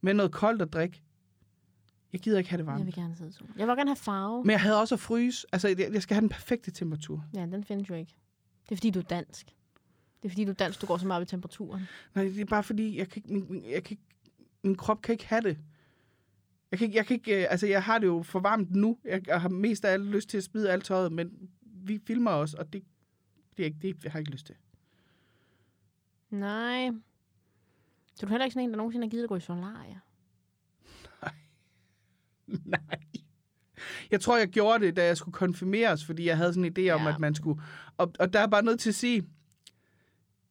[0.00, 1.02] med noget koldt at drikke.
[2.12, 2.86] Jeg gider ikke have det Jeg varmt.
[2.86, 3.54] vil gerne sidde i solen.
[3.58, 4.42] Jeg vil gerne have farve.
[4.44, 5.46] Men jeg havde også at fryse.
[5.52, 7.24] Altså, jeg jeg skal have den perfekte temperatur.
[7.34, 8.14] Ja, den findes jo ikke.
[8.64, 9.46] Det er fordi, du er dansk.
[10.22, 11.82] Det er fordi, du er dansk, du går så meget ved temperaturen.
[12.14, 14.02] Nej, det er bare fordi, jeg kan ikke, min, jeg kan ikke,
[14.62, 15.58] min krop kan ikke have det.
[16.70, 18.98] Jeg kan ikke, jeg kan ikke, øh, altså jeg har det jo for varmt nu.
[19.04, 22.30] Jeg, jeg har mest af alt lyst til at smide alt tøjet, men vi filmer
[22.30, 22.82] også, og det,
[23.56, 24.54] det, er ikke, det jeg har jeg ikke lyst til.
[26.30, 26.90] Nej.
[28.14, 30.00] Så du er heller ikke sådan en, der nogensinde har givet at gå i solarie.
[32.64, 32.98] Nej.
[34.10, 36.90] Jeg tror, jeg gjorde det, da jeg skulle konfirmeres, fordi jeg havde sådan en idé
[36.90, 37.08] om, Ja.
[37.14, 37.62] at man skulle...
[37.96, 39.22] Og, og der er bare noget til at sige,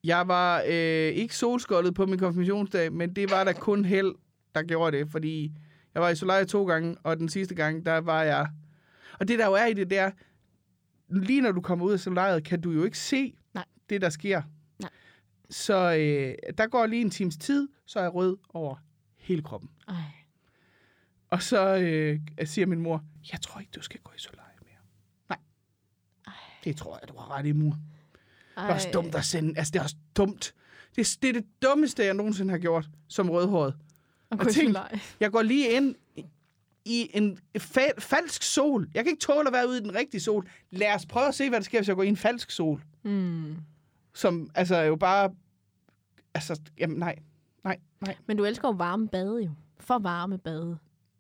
[0.04, 4.16] jeg var øh, ikke solskoldet på min konfirmationsdag, men det var da kun held,
[4.56, 5.52] der gjorde det, fordi
[5.94, 8.48] jeg var i Solaria to gange, og den sidste gang, der var jeg...
[9.20, 10.12] Og det, der jo er i det, det er,
[11.10, 13.66] lige når du kommer ud af solariet, kan du jo ikke se Nej.
[13.90, 14.42] det, der sker.
[14.80, 14.90] Nej.
[15.50, 18.76] Så øh, der går lige en times tid, så er jeg rød over
[19.18, 19.70] hele kroppen.
[19.88, 19.96] Ej.
[21.30, 24.80] Og så øh, siger min mor, jeg tror ikke, du skal gå i solarium mere.
[25.30, 25.38] Nej.
[26.64, 27.70] Det tror jeg, du har ret i, mor.
[28.56, 29.58] Det er også dumt at sende.
[29.58, 30.54] Altså, det er også dumt.
[30.96, 33.76] Det, er- det er det dummeste, jeg nogensinde har gjort som rødhåret.
[34.30, 34.78] Og Og tænk,
[35.20, 35.96] Jeg går lige ind
[36.86, 38.90] i en fa- falsk sol.
[38.94, 40.50] Jeg kan ikke tåle at være ude i den rigtige sol.
[40.72, 42.82] Lad os prøve at se, hvad der sker, hvis jeg går i en falsk sol.
[43.04, 43.56] mm.
[44.14, 45.30] Som altså jo bare...
[46.34, 47.16] Altså, jamen nej.
[47.64, 48.16] Nej, nej.
[48.28, 49.52] Men du elsker jo varme bade jo.
[49.80, 50.78] For varme bade.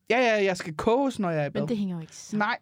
[0.09, 1.61] Ja, ja, jeg skal koges, når jeg er i bad.
[1.61, 2.39] Men det hænger jo ikke sammen.
[2.47, 2.57] Nej.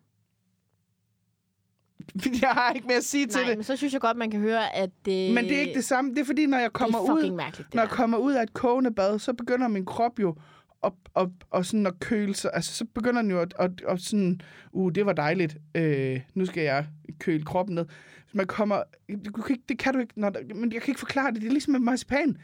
[2.41, 3.57] Jeg har ikke mere at sige til Nej, det.
[3.57, 5.33] men så synes jeg godt, man kan høre, at det...
[5.33, 6.11] Men det er ikke det samme.
[6.11, 7.95] Det er fordi, når jeg kommer det er ud, mærkeligt, det når jeg der.
[7.95, 10.35] kommer ud af et kogende bad, så begynder min krop jo
[10.83, 12.51] at, at, at, sådan at køle sig.
[12.53, 15.57] Altså, så begynder den jo at, at, at sådan, uh, det var dejligt.
[15.75, 16.87] Øh, nu skal jeg
[17.19, 17.85] køle kroppen ned.
[18.33, 18.83] Man kommer,
[19.25, 21.41] du kan ikke, det kan du ikke, når men jeg kan ikke forklare det.
[21.41, 22.37] Det er ligesom med marcipan.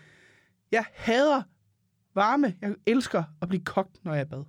[0.71, 1.41] Jeg hader
[2.15, 2.55] varme.
[2.61, 4.43] Jeg elsker at blive kogt, når jeg er bad.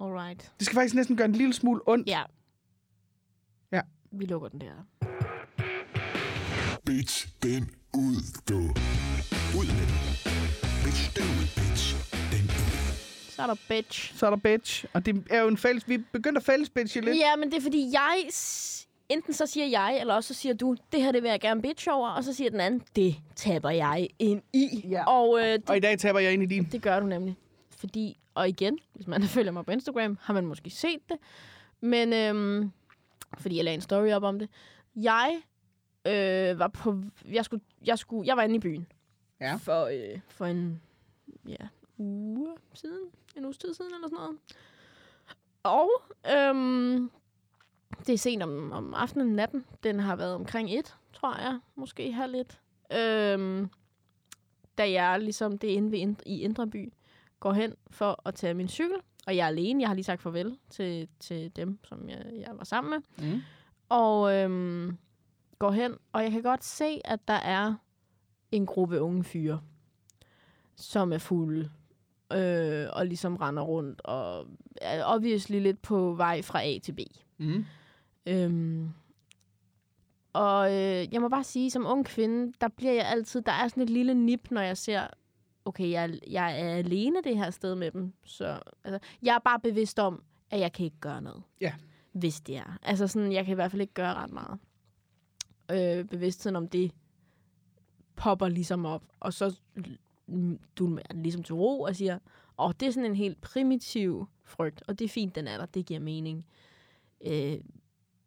[0.00, 0.52] Alright.
[0.58, 2.08] Det skal faktisk næsten gøre en lille smule ondt.
[2.08, 2.22] Ja.
[3.72, 3.80] Ja.
[4.12, 4.86] Vi lukker den der.
[6.86, 8.58] Bitch, den ud, du.
[9.58, 9.98] Ud med den.
[10.84, 12.07] Bitch, den ud, bitch.
[13.38, 14.14] Så er der bitch.
[14.18, 14.84] Så er der bitch.
[14.92, 15.88] Og det er jo en fælles...
[15.88, 17.16] Vi er begyndt at fælles bitche lidt.
[17.16, 18.24] Ja, men det er fordi, jeg...
[19.08, 21.62] Enten så siger jeg, eller også så siger du, det her det vil jeg gerne
[21.62, 24.84] bitch over, og så siger den anden, det taber jeg ind i.
[24.88, 25.04] Ja.
[25.04, 26.64] Og øh, det, Og i dag taber jeg ind i din.
[26.64, 27.36] det gør du nemlig.
[27.78, 31.16] Fordi, og igen, hvis man følger mig på Instagram, har man måske set det.
[31.80, 32.70] Men, øhm,
[33.38, 34.48] fordi jeg lagde en story op om det.
[34.96, 35.36] Jeg
[36.06, 37.02] øh, var på...
[37.30, 38.86] Jeg, skulle, jeg, skulle, jeg var inde i byen.
[39.40, 39.54] Ja.
[39.54, 40.80] For, øh, for en
[41.48, 41.66] ja,
[41.98, 43.08] uge siden.
[43.36, 44.38] En uges tid siden eller sådan noget.
[45.62, 45.90] Og
[46.32, 47.10] øhm,
[48.06, 49.64] det er sent om, om aftenen, natten.
[49.82, 51.58] Den har været omkring et, tror jeg.
[51.74, 52.60] Måske halv et.
[52.98, 53.68] Øhm,
[54.78, 56.92] da jeg ligesom, det er inde ved, Ind- i Indre By,
[57.40, 58.96] går hen for at tage min cykel.
[59.26, 59.80] Og jeg er alene.
[59.80, 63.28] Jeg har lige sagt farvel til, til dem, som jeg, jeg var sammen med.
[63.32, 63.40] Mm.
[63.88, 64.98] Og øhm,
[65.58, 67.74] går hen, og jeg kan godt se, at der er
[68.52, 69.60] en gruppe unge fyre,
[70.76, 71.70] som er fulde,
[72.32, 77.00] øh, og ligesom render rundt, og er obviously lidt på vej fra A til B.
[77.38, 77.64] Mm.
[78.26, 78.90] Øhm,
[80.32, 83.68] og øh, jeg må bare sige, som ung kvinde, der bliver jeg altid, der er
[83.68, 85.06] sådan et lille nip, når jeg ser,
[85.64, 88.12] okay, jeg, jeg er alene det her sted med dem.
[88.24, 91.42] Så altså, jeg er bare bevidst om, at jeg kan ikke gøre noget.
[91.60, 91.72] Ja.
[92.12, 92.78] Hvis det er.
[92.82, 94.58] Altså sådan, jeg kan i hvert fald ikke gøre ret meget.
[95.70, 96.92] Øh, bevidstheden om det
[98.16, 99.60] popper ligesom op, og så
[100.76, 102.14] du er ligesom til ro og siger,
[102.58, 105.58] åh, oh, det er sådan en helt primitiv frygt, og det er fint, den er
[105.58, 106.46] der, det giver mening.
[107.26, 107.58] Øh,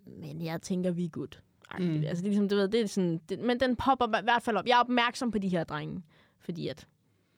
[0.06, 1.42] men jeg tænker, vi er good.
[1.80, 2.04] Mm.
[2.04, 4.44] Altså, det er ligesom, du ved, det er sådan, det, men den popper i hvert
[4.44, 4.66] fald op.
[4.66, 6.04] Jeg er opmærksom på de her drenge,
[6.40, 6.88] fordi at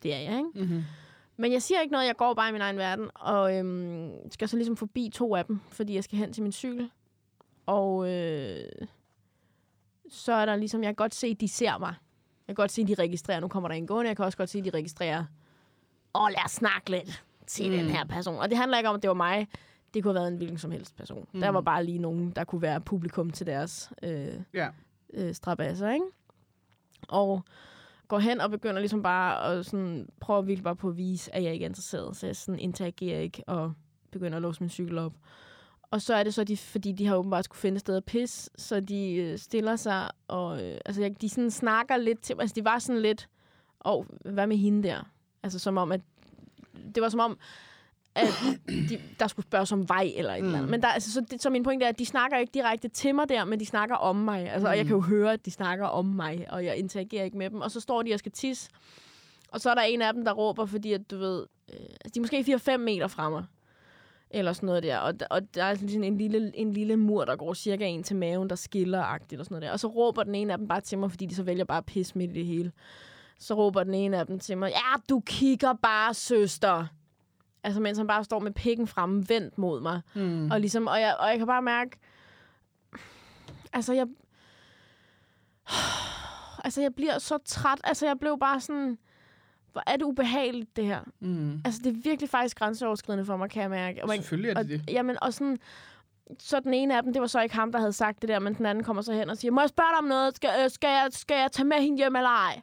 [0.03, 0.49] det er jeg, ikke?
[0.55, 0.83] Mm-hmm.
[1.37, 4.49] Men jeg siger ikke noget, jeg går bare i min egen verden, og øhm, skal
[4.49, 6.89] så ligesom forbi to af dem, fordi jeg skal hen til min cykel.
[7.65, 8.71] Og øh,
[10.09, 11.95] så er der ligesom, jeg kan godt se, at de ser mig.
[12.47, 14.37] Jeg kan godt se, at de registrerer, nu kommer der en gående, jeg kan også
[14.37, 15.25] godt se, at de registrerer,
[16.15, 17.77] åh, lad os snakke lidt til mm.
[17.77, 18.35] den her person.
[18.35, 19.47] Og det handler ikke om, at det var mig,
[19.93, 21.27] det kunne have været en hvilken som helst person.
[21.33, 21.39] Mm.
[21.41, 24.69] Der var bare lige nogen, der kunne være publikum til deres øh, Ja.
[25.13, 26.05] øh, strabasser, ikke?
[27.07, 27.43] Og
[28.07, 31.43] går hen og begynder ligesom bare at sådan, prøve virkelig bare på at vise, at
[31.43, 32.17] jeg ikke er interesseret.
[32.17, 33.73] Så jeg sådan interagerer ikke og
[34.11, 35.13] begynder at låse min cykel op.
[35.93, 38.05] Og så er det så, de, fordi de har åbenbart skulle finde et sted at
[38.05, 42.53] pisse, så de øh, stiller sig, og øh, altså, de sådan snakker lidt til Altså,
[42.53, 43.29] de var sådan lidt,
[43.79, 45.09] og hvad med hende der?
[45.43, 46.01] Altså, som om, at
[46.95, 47.37] det var som om,
[48.15, 48.27] at
[48.89, 50.45] de, der skulle spørges om vej eller et mm.
[50.45, 50.71] eller andet.
[50.71, 53.15] Men der, altså, så, det, så min pointe er, at de snakker ikke direkte til
[53.15, 54.39] mig der, men de snakker om mig.
[54.49, 54.71] Altså, mm.
[54.71, 57.49] Og jeg kan jo høre, at de snakker om mig, og jeg interagerer ikke med
[57.49, 57.61] dem.
[57.61, 58.69] Og så står de og skal tisse,
[59.47, 62.11] og så er der en af dem, der råber, fordi at, du ved, øh, altså,
[62.13, 63.43] de er måske 4-5 meter fra mig.
[64.33, 64.97] Eller sådan noget der.
[64.97, 68.15] Og, og der er sådan en lille, en lille mur, der går cirka ind til
[68.15, 69.71] maven, der skiller-agtigt og sådan noget der.
[69.71, 71.77] Og så råber den ene af dem bare til mig, fordi de så vælger bare
[71.77, 72.71] at pisse midt i det hele.
[73.39, 76.85] Så råber den ene af dem til mig, ja, du kigger bare, søster.
[77.63, 80.01] Altså, mens han bare står med pikken fremme, vendt mod mig.
[80.15, 80.51] Mm.
[80.51, 81.97] Og, ligesom, og, jeg, og jeg kan bare mærke...
[83.73, 84.07] Altså, jeg...
[86.65, 87.81] Altså, jeg bliver så træt.
[87.83, 88.97] Altså, jeg blev bare sådan...
[89.73, 90.99] Hvor er det ubehageligt, det her.
[91.19, 91.61] Mm.
[91.65, 94.01] Altså, det er virkelig faktisk grænseoverskridende for mig, kan jeg mærke.
[94.01, 94.93] Og man, Selvfølgelig er det og, det.
[94.93, 95.57] Jamen, og sådan...
[96.39, 98.39] Så den ene af dem, det var så ikke ham, der havde sagt det der,
[98.39, 100.35] men den anden kommer så hen og siger, må jeg spørge dig om noget?
[100.35, 102.61] Skal, øh, skal, jeg, skal jeg tage med hende hjem eller ej?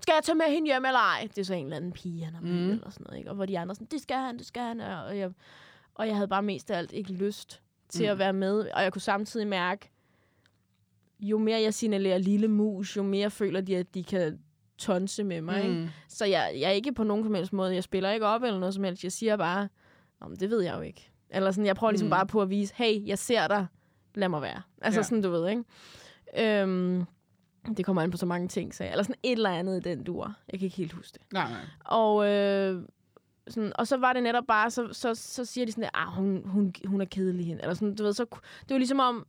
[0.00, 1.28] Skal jeg tage med hende hjem eller ej?
[1.34, 2.70] Det er så en eller anden pige, han har Mm.
[2.70, 3.30] eller sådan noget, ikke?
[3.30, 4.80] Og hvor de andre sådan, det skal han, det skal han.
[4.80, 5.30] Og jeg,
[5.94, 8.10] og jeg havde bare mest af alt ikke lyst til Mm.
[8.10, 8.58] at være med.
[8.74, 9.90] Og jeg kunne samtidig mærke,
[11.20, 14.38] jo mere jeg signalerer lille mus, jo mere føler de, at de kan
[14.78, 15.64] tonse med mig.
[15.68, 15.74] Mm.
[15.74, 15.88] Mm.
[16.08, 18.58] Så jeg, jeg er ikke på nogen som helst måde, jeg spiller ikke op eller
[18.58, 19.04] noget som helst.
[19.04, 19.68] Jeg siger bare,
[20.28, 21.10] men det ved jeg jo ikke.
[21.30, 22.10] Eller sådan, jeg prøver ligesom Mm.
[22.10, 23.66] bare på at vise, hey, jeg ser dig,
[24.14, 24.62] lad mig være.
[24.82, 25.02] Altså Ja.
[25.02, 25.64] sådan, du ved, ikke?
[26.38, 27.04] Øhm,
[27.76, 28.90] det kommer an på så mange ting, så jeg.
[28.90, 30.34] Eller sådan et eller andet i den dur.
[30.52, 31.32] Jeg kan ikke helt huske det.
[31.32, 31.60] Nej, nej.
[31.84, 32.82] Og, øh,
[33.48, 36.08] sådan, og så var det netop bare, så, så, så siger de sådan, at ah,
[36.08, 37.62] hun, hun, hun er kedelig hende.
[37.62, 38.24] Eller sådan, du ved, så,
[38.60, 39.26] det var ligesom om,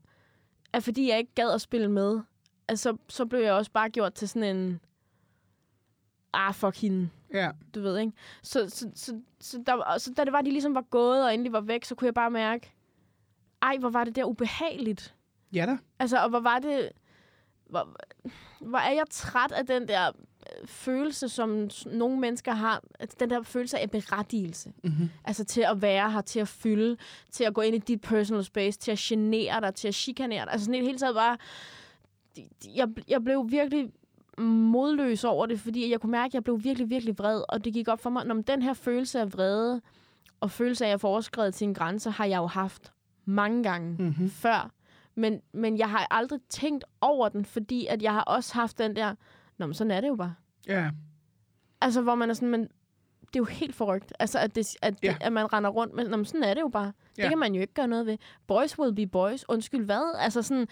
[0.73, 2.19] at fordi jeg ikke gad at spille med,
[2.67, 4.79] altså, så blev jeg også bare gjort til sådan en,
[6.35, 7.51] ah, fuck hende, Ja.
[7.75, 8.11] du ved, ikke?
[8.43, 11.53] Så, så, så, så, der, så da det var, de ligesom var gået og endelig
[11.53, 12.71] var væk, så kunne jeg bare mærke,
[13.61, 15.15] ej, hvor var det der ubehageligt.
[15.53, 15.77] Ja da.
[15.99, 16.89] Altså, og hvor var det...
[17.69, 17.95] Hvor,
[18.61, 22.83] hvor er jeg træt af den der øh, følelse, som nogle mennesker har.
[23.19, 24.73] Den der følelse af berettigelse.
[24.83, 25.09] Mm-hmm.
[25.23, 26.97] Altså til at være her, til at fylde,
[27.31, 30.45] til at gå ind i dit personal space, til at genere dig, til at chikanere
[30.45, 30.51] dig.
[30.51, 31.37] Altså sådan hele taget bare...
[32.75, 33.91] Jeg, jeg blev virkelig
[34.43, 37.41] modløs over det, fordi jeg kunne mærke, at jeg blev virkelig, virkelig vred.
[37.49, 39.81] Og det gik op for mig, når den her følelse af vrede,
[40.39, 42.91] og følelse af, at jeg får overskrevet sin grænse, har jeg jo haft
[43.25, 44.29] mange gange Mm-hmm.
[44.29, 44.71] før.
[45.15, 48.95] Men, men jeg har aldrig tænkt over den, fordi at jeg har også haft den
[48.95, 49.15] der,
[49.57, 50.35] Nå, men sådan er det jo bare.
[50.67, 50.89] Ja.
[51.81, 54.13] Altså, hvor man er sådan, men det er jo helt forrygt.
[54.19, 55.07] Altså, at, det, at, Ja.
[55.11, 55.17] ja.
[55.21, 56.85] at man render rundt med, Nå, men sådan er det jo bare.
[57.15, 57.29] Det Ja.
[57.29, 58.17] kan man jo ikke gøre noget ved.
[58.47, 59.45] Boys will be boys.
[59.49, 60.15] Undskyld, hvad?
[60.19, 60.67] Altså sådan,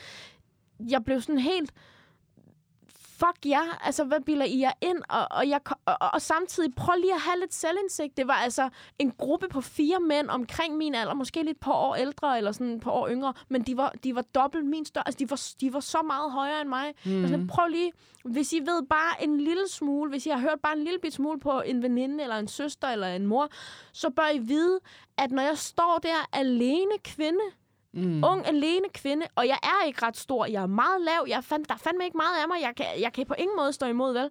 [0.89, 1.71] jeg blev sådan helt,
[3.19, 4.97] fuck ja, altså hvad bilder I jer ind?
[5.09, 8.17] Og, og, jeg, og, og, samtidig, prøv lige at have lidt selvindsigt.
[8.17, 11.95] Det var altså en gruppe på fire mænd omkring min alder, måske lidt på år
[11.95, 15.19] ældre, eller sådan par år yngre, men de var, de var dobbelt min større, altså
[15.19, 16.93] de var, de var så meget højere end mig.
[17.05, 17.11] Mm.
[17.11, 17.21] Mhm.
[17.21, 17.91] Altså, prøv lige,
[18.25, 21.13] hvis I ved bare en lille smule, hvis I har hørt bare en lille bit
[21.13, 23.49] smule på en veninde, eller en søster, eller en mor,
[23.93, 24.79] så bør I vide,
[25.17, 27.43] at når jeg står der alene kvinde,
[27.93, 28.23] Mm.
[28.23, 31.65] ung, alene kvinde, og jeg er ikke ret stor, jeg er meget lav, jeg fand,
[31.65, 33.85] der er fandme ikke meget af mig, jeg kan, jeg kan på ingen måde stå
[33.85, 34.29] imod, vel?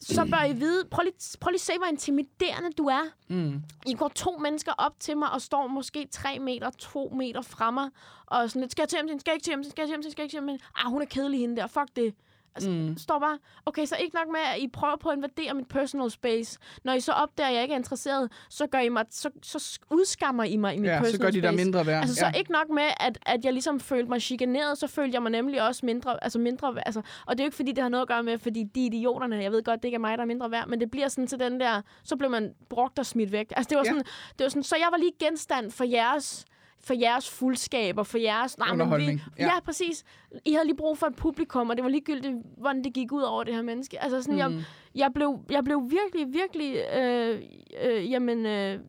[0.00, 3.02] Så bør I vide, prøv lige, prøv lige se, hvor intimiderende du er.
[3.28, 3.62] Mm.
[3.86, 7.70] I går to mennesker op til mig og står måske tre meter, to meter fra
[7.70, 7.90] mig,
[8.26, 9.94] og sådan lidt, skal jeg til ham, skal jeg ikke til ham, skal jeg til
[9.94, 12.14] ham, skal jeg ikke til ham, ah, hun er kedelig hende der, fuck det.
[12.54, 12.96] Altså, Mm.
[12.98, 16.10] står bare, okay, så ikke nok med, at I prøver på at invadere mit personal
[16.10, 16.58] space.
[16.84, 19.78] Når I så opdager, at jeg ikke er interesseret, så, gør I mig, så, så
[19.90, 21.64] udskammer I mig i mit Ja, personal så gør de der space.
[21.64, 22.00] mindre værd.
[22.00, 22.32] Altså, så ja.
[22.38, 25.62] ikke nok med, at, at jeg ligesom følte mig chikaneret, så følte jeg mig nemlig
[25.68, 28.08] også mindre, altså mindre, altså, og det er jo ikke, fordi det har noget at
[28.08, 30.26] gøre med, fordi de er idioterne, jeg ved godt, det ikke er mig, der er
[30.28, 33.32] mindre værd, men det bliver sådan til den der, så blev man brugt og smidt
[33.32, 33.52] væk.
[33.56, 33.90] Altså, det var, Ja.
[33.90, 34.04] sådan,
[34.38, 36.44] det var sådan, så jeg var lige genstand for jeres
[36.80, 38.58] for jeres fuldskab og for jeres...
[38.58, 39.44] Nej, men vi, Underholdning, ja.
[39.44, 39.60] ja.
[39.60, 40.04] præcis.
[40.44, 43.22] I havde lige brug for et publikum, og det var ligegyldigt, hvordan det gik ud
[43.22, 44.02] over det her menneske.
[44.02, 44.38] Altså sådan, mm.
[44.38, 44.64] jeg,
[44.94, 46.76] jeg, blev, jeg blev virkelig, virkelig...
[46.94, 47.42] Øh,
[47.82, 48.80] øh, jamen, øh,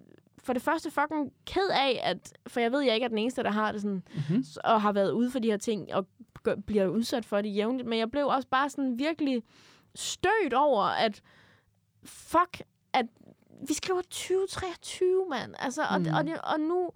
[0.43, 2.33] for det første fucking ked af, at...
[2.47, 4.03] For jeg ved, jeg ikke er den eneste, der har det sådan...
[4.29, 4.43] Mhm.
[4.43, 6.07] s- Og har været ude for de her ting, og
[6.43, 7.87] gør, bliver udsat for det jævnligt.
[7.89, 9.43] Men jeg blev også bare sådan virkelig
[9.95, 11.21] stødt over, at...
[12.03, 12.61] Fuck,
[12.93, 13.05] at
[13.67, 15.53] vi skriver 2023, mand.
[15.59, 16.07] Altså, og, Mm.
[16.17, 16.89] og, det, og nu...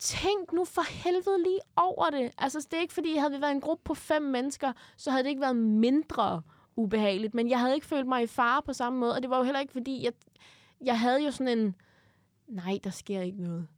[0.00, 2.32] Tænk nu for helvede lige over det.
[2.38, 5.24] Altså, det er ikke fordi, havde vi været en gruppe på fem mennesker, så havde
[5.24, 6.42] det ikke været mindre
[6.76, 7.34] ubehageligt.
[7.34, 9.14] Men jeg havde ikke følt mig i fare på samme måde.
[9.14, 10.12] Og det var jo heller ikke fordi, jeg,
[10.80, 11.74] jeg havde jo sådan en...
[12.48, 13.68] Nej, der sker ikke noget.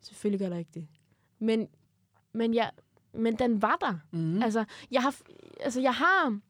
[0.00, 0.86] Selvfølgelig gør der ikke det.
[1.38, 1.68] Men,
[2.32, 2.70] men, jeg,
[3.12, 3.98] men den var der.
[4.10, 4.42] Mm.
[4.42, 5.16] Altså, jeg har...
[5.60, 6.40] Altså, jeg har...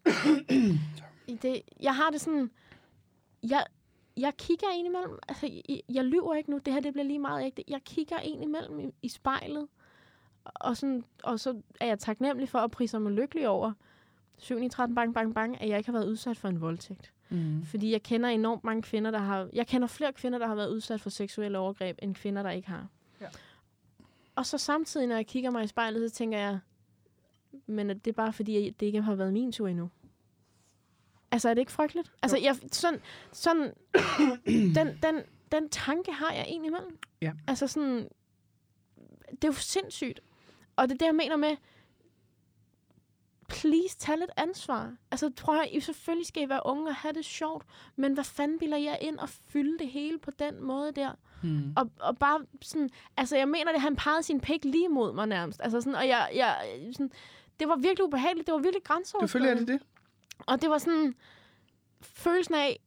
[1.42, 2.50] det, jeg har det sådan...
[3.42, 3.66] Jeg,
[4.16, 5.18] jeg kigger ind imellem...
[5.28, 6.58] Altså, jeg, jeg lyver ikke nu.
[6.58, 7.64] Det her, det bliver lige meget ægte.
[7.68, 9.68] Jeg kigger ind imellem i, i spejlet.
[10.44, 13.72] Og, sådan, og så er jeg taknemmelig for at prise mig lykkelig over
[14.38, 17.12] 7 i 13 bang, bang, bang, at jeg ikke har været udsat for en voldtægt.
[17.28, 17.64] Mm.
[17.64, 19.48] Fordi jeg kender enormt mange kvinder, der har...
[19.52, 22.68] Jeg kender flere kvinder, der har været udsat for seksuelle overgreb, end kvinder, der ikke
[22.68, 22.86] har.
[23.20, 23.26] Ja.
[24.34, 26.58] Og så samtidig, når jeg kigger mig i spejlet, så tænker jeg,
[27.66, 29.90] men det er bare fordi, det ikke har været min tur endnu.
[31.32, 32.12] Altså, er det ikke frygteligt?
[32.22, 33.00] Altså, jeg, sådan,
[33.32, 33.72] sådan
[34.76, 35.22] den, den,
[35.52, 36.98] den tanke har jeg egentlig imellem.
[37.22, 37.32] Ja.
[37.46, 38.08] Altså sådan,
[39.30, 40.20] det er jo sindssygt.
[40.76, 41.56] Og det er det, jeg mener med,
[43.48, 44.94] please, tag lidt ansvar.
[45.10, 47.66] Altså, prøv at I selvfølgelig skal I være unge og have det sjovt,
[47.96, 51.12] men hvad fanden bilder jeg ind og fylde det hele på den måde der?
[51.42, 51.72] Mm.
[51.76, 55.26] Og, og bare sådan, altså jeg mener det, han pegede sin pæk lige mod mig
[55.26, 55.60] nærmest.
[55.62, 56.56] Altså sådan, og jeg, jeg
[56.92, 57.10] sådan,
[57.60, 59.28] det var virkelig ubehageligt, det var virkelig grænseoverskridende.
[59.28, 59.91] Selvfølgelig er det det.
[60.38, 61.14] Og det var sådan,
[62.00, 62.80] følelsen af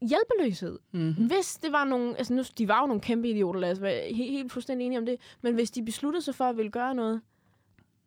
[0.00, 0.78] hjælpeløshed.
[0.92, 1.12] Mm.
[1.26, 4.14] Hvis det var nogle, altså nu, de var jo nogle kæmpe idioter, lad os være
[4.14, 6.94] helt, helt fuldstændig enige om det, men hvis de besluttede sig for at ville gøre
[6.94, 7.20] noget,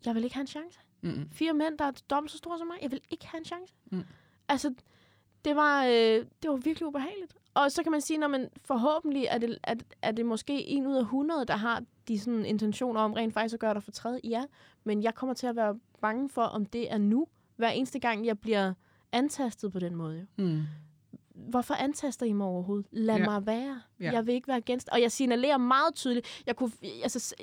[0.06, 0.80] jeg vil ikke have en chance.
[1.02, 1.30] Mm.
[1.32, 3.74] Fire mænd, der er dobbelt så store som mig, jeg vil ikke have en chance.
[3.92, 4.04] Mm.
[4.48, 4.74] Altså,
[5.46, 7.36] det var, øh, det var virkelig ubehageligt.
[7.54, 10.88] Og så kan man sige, når man forhåbentlig er det, er, er det måske en
[10.88, 13.92] ud af 100, der har de sådan intentioner om rent faktisk at gøre dig for
[13.92, 14.20] træde.
[14.24, 14.44] Ja,
[14.84, 17.28] men jeg kommer til at være bange for, om det er nu,
[17.62, 18.74] hver eneste gang jeg bliver
[19.12, 20.28] antastet på den måde.
[20.38, 20.62] Mm.
[21.36, 22.86] Hvorfor antaster I mig overhovedet?
[22.92, 23.26] Lad Ja.
[23.26, 23.82] mig være.
[24.00, 24.12] Ja.
[24.12, 24.94] Jeg vil ikke være genstand.
[24.94, 26.44] Og jeg signalerer meget tydeligt.
[26.48, 26.72] Jeg, kunne,
[27.04, 27.36] altså,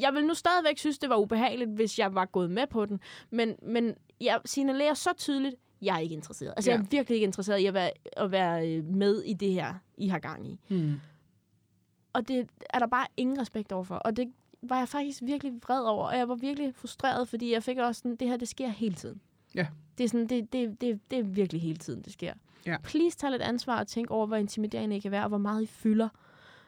[0.00, 3.00] jeg vil nu stadigvæk synes, det var ubehageligt, hvis jeg var gået med på den.
[3.30, 6.52] Men, men jeg signalerer så tydeligt, jeg er ikke interesseret.
[6.56, 6.74] Altså, Ja.
[6.76, 6.80] ja.
[6.80, 9.74] jeg er virkelig ikke interesseret i at være, at være øh, med i det her,
[9.96, 10.58] I har gang i.
[10.68, 10.94] Mm.
[12.12, 13.94] Og det er der bare ingen respekt overfor.
[13.94, 16.06] Og det var jeg faktisk virkelig vred over.
[16.06, 18.94] Og jeg var virkelig frustreret, fordi jeg fik også sådan, det her, det sker hele
[18.94, 19.20] tiden.
[19.54, 19.66] Ja.
[19.98, 22.32] Det er, sådan, det, det, det, det er virkelig hele tiden, det sker.
[22.66, 22.76] Ja.
[22.84, 25.62] Please tag lidt ansvar og tænk over, hvor intimiderende I kan være, og hvor meget
[25.62, 26.08] I fylder.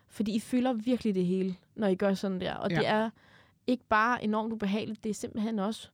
[0.08, 2.54] Fordi I fylder virkelig det hele, når I gør sådan der.
[2.54, 2.76] Og Ja.
[2.76, 3.10] det er
[3.66, 5.88] ikke bare enormt ubehageligt, det er simpelthen også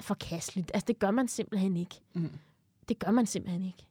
[0.00, 0.70] forkasteligt.
[0.74, 2.00] Altså, det gør man simpelthen ikke.
[2.14, 2.30] Mm.
[2.88, 3.86] Det gør man simpelthen ikke.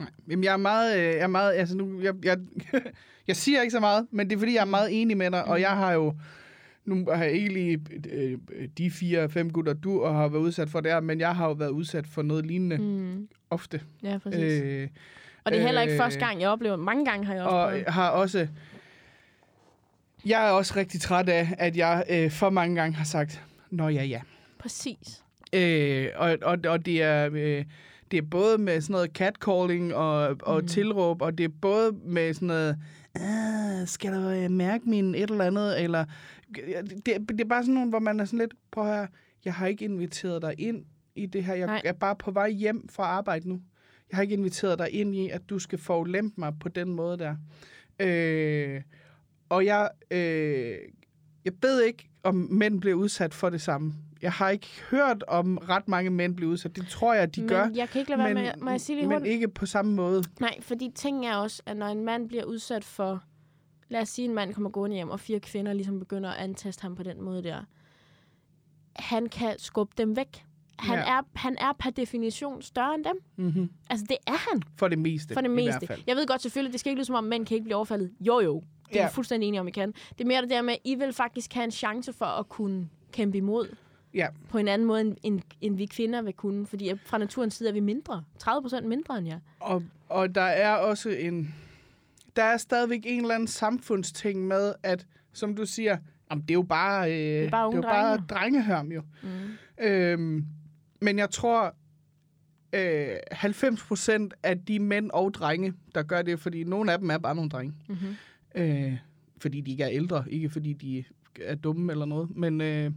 [0.00, 0.10] Nej.
[0.28, 2.38] Jamen, jeg er meget, øh, jeg er meget, altså nu, jeg, jeg,
[3.28, 5.44] jeg siger ikke så meget, men det er fordi, jeg er meget enig med dig,
[5.44, 6.14] og jeg har jo,
[6.84, 8.38] nu har jeg ikke lige øh,
[8.78, 11.46] de fire, fem gutter, du og har været udsat for det her, men jeg har
[11.46, 12.76] jo været udsat for noget lignende.
[12.78, 13.28] Mm.
[13.50, 13.80] ofte.
[14.02, 14.62] Ja, præcis.
[14.62, 14.88] Øh,
[15.44, 17.56] og det er heller ikke øh, første gang, jeg oplever Mange gange har jeg også
[17.56, 17.86] og prøvet.
[17.86, 18.48] har også,
[20.26, 23.88] jeg er også rigtig træt af, at jeg øh, for mange gange har sagt, nå
[23.88, 24.20] ja, ja.
[24.58, 25.24] Præcis.
[25.52, 27.30] Øh, og, og, og det er...
[27.32, 27.64] Øh,
[28.10, 30.66] det er både med sådan noget catcalling og, og mm.
[30.66, 32.78] tilråb, og det er både med sådan noget,
[33.14, 36.04] ah, skal du øh, mærke min et eller andet, eller
[37.06, 39.06] det, det er bare sådan nogle, hvor man er sådan lidt, prøv her,
[39.44, 40.84] jeg har ikke inviteret dig ind
[41.14, 41.82] i det her, jeg Nej.
[41.84, 43.60] er bare på vej hjem fra arbejde nu.
[44.10, 47.18] Jeg har ikke inviteret dig ind i, at du skal forulempe mig på den måde
[47.18, 47.36] der.
[48.00, 48.82] Øh,
[49.48, 50.78] og jeg, øh,
[51.44, 53.94] jeg ved ikke, om mænd bliver udsat for det samme.
[54.22, 56.76] Jeg har ikke hørt om ret mange mænd blive udsat.
[56.76, 57.68] Det tror jeg, de men gør.
[57.74, 59.32] jeg kan ikke lade være men, med, må jeg sige lige men hurtigt?
[59.32, 60.22] ikke på samme måde.
[60.40, 63.22] Nej, fordi ting er også, at når en mand bliver udsat for,
[63.88, 66.82] lad os sige, en mand kommer gående hjem, og fire kvinder ligesom begynder at antaste
[66.82, 67.60] ham på den måde der,
[68.96, 70.44] han kan skubbe dem væk.
[70.78, 71.04] Han, Ja.
[71.04, 73.16] er, han er per definition større end dem.
[73.36, 73.70] Mm-hmm.
[73.90, 75.34] Altså, det er han For det meste.
[75.34, 75.78] for det I meste.
[75.78, 76.02] hvert fald.
[76.06, 78.10] Jeg ved godt selvfølgelig, det skal ikke lyde som om, mænd kan ikke blive overfaldet.
[78.20, 78.62] Jo, jo.
[78.88, 79.02] Det er Ja.
[79.02, 79.08] ja.
[79.08, 79.92] fuldstændig enige om, I kan.
[79.92, 82.48] Det er mere det der med, at I vil faktisk have en chance for at
[82.48, 83.68] kunne kæmpe imod
[84.14, 84.28] Ja.
[84.48, 86.66] på en anden måde, end, end, end vi kvinder vil kunne.
[86.66, 88.24] Fordi fra naturens side er vi mindre.
[88.38, 89.38] 30 procent mindre end jer.
[89.60, 91.54] Og, og der er også en...
[92.36, 95.96] Der er stadigvæk en eller anden samfundsting med, at, som du siger,
[96.30, 98.26] jamen, det er jo bare, øh, det er bare det er jo bare drenge.
[98.28, 99.02] drengehørm jo.
[99.22, 99.84] Mm.
[99.84, 100.46] Øhm,
[101.00, 101.74] men jeg tror,
[102.72, 107.10] øh, 90 procent af de mænd og drenge, der gør det, fordi nogle af dem
[107.10, 107.74] er bare nogle drenge.
[107.88, 108.16] Mm-hmm.
[108.54, 108.96] Øh,
[109.38, 111.04] fordi de ikke er ældre, ikke fordi de
[111.44, 112.90] er dumme eller noget, men øh,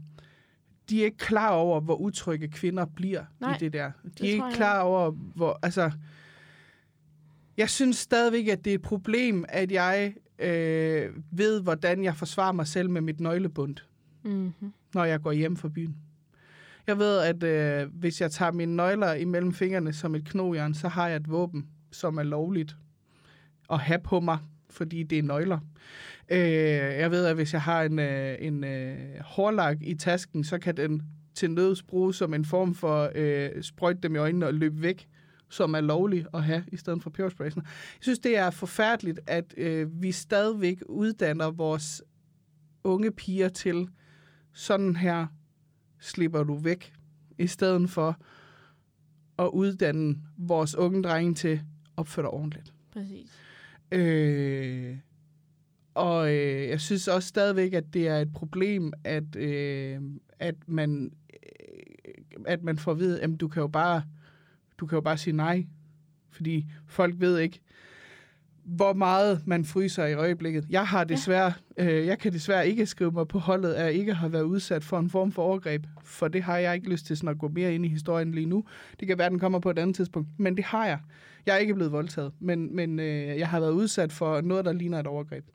[0.89, 3.91] de er ikke klar over, hvor utrygge kvinder bliver Nej, i det der.
[4.03, 5.59] De det er ikke klar over, hvor...
[5.61, 5.91] Altså,
[7.57, 12.51] jeg synes stadigvæk, at det er et problem, at jeg øh, ved, hvordan jeg forsvarer
[12.51, 13.75] mig selv med mit nøglebund,
[14.25, 14.73] Mm-hmm.
[14.93, 15.95] når jeg går hjem fra byen.
[16.87, 20.87] Jeg ved, at øh, hvis jeg tager mine nøgler imellem fingrene som et knogjern, så
[20.87, 22.75] har jeg et våben, som er lovligt
[23.71, 24.37] at have på mig,
[24.69, 25.59] fordi det er nøgler.
[26.33, 30.59] Øh, jeg ved, at hvis jeg har en, øh, en øh, hårlak i tasken, så
[30.59, 31.01] kan den
[31.33, 35.07] til nøds bruges som en form for øh, sprøjt dem i øjnene og løbe væk,
[35.49, 37.53] som er lovlig at have i stedet for pebersprayen.
[37.55, 37.63] Jeg
[38.01, 42.03] synes, det er forfærdeligt, at øh, vi stadigvæk uddanner vores
[42.83, 43.87] unge piger til
[44.53, 45.27] sådan her
[45.99, 46.93] slipper du væk,
[47.37, 48.17] i stedet for
[49.39, 51.61] at uddanne vores unge drenge til
[51.97, 52.73] opføre dig ordentligt.
[52.91, 53.39] Præcis.
[53.91, 54.97] Øh,
[55.95, 59.99] og øh, jeg synes også stadigvæk, at det er et problem, at, øh,
[60.39, 62.13] at, man, øh,
[62.45, 64.03] at man får at vide, at du kan jo bare,
[64.77, 65.65] du kan jo bare sige nej.
[66.31, 67.59] Fordi folk ved ikke,
[68.63, 70.65] hvor meget man fryser i øjeblikket.
[70.69, 71.91] Jeg har desværre, ja.
[71.91, 74.83] øh, jeg kan desværre ikke skrive mig på holdet, at jeg ikke har været udsat
[74.83, 75.85] for en form for overgreb.
[76.03, 78.45] For det har jeg ikke lyst til sådan at gå mere ind i historien lige
[78.45, 78.63] nu.
[78.99, 80.29] Det kan være, den kommer på et andet tidspunkt.
[80.37, 80.99] Men det har jeg.
[81.45, 84.73] Jeg er ikke blevet voldtaget, men, men øh, jeg har været udsat for noget, der
[84.73, 85.45] ligner et overgreb.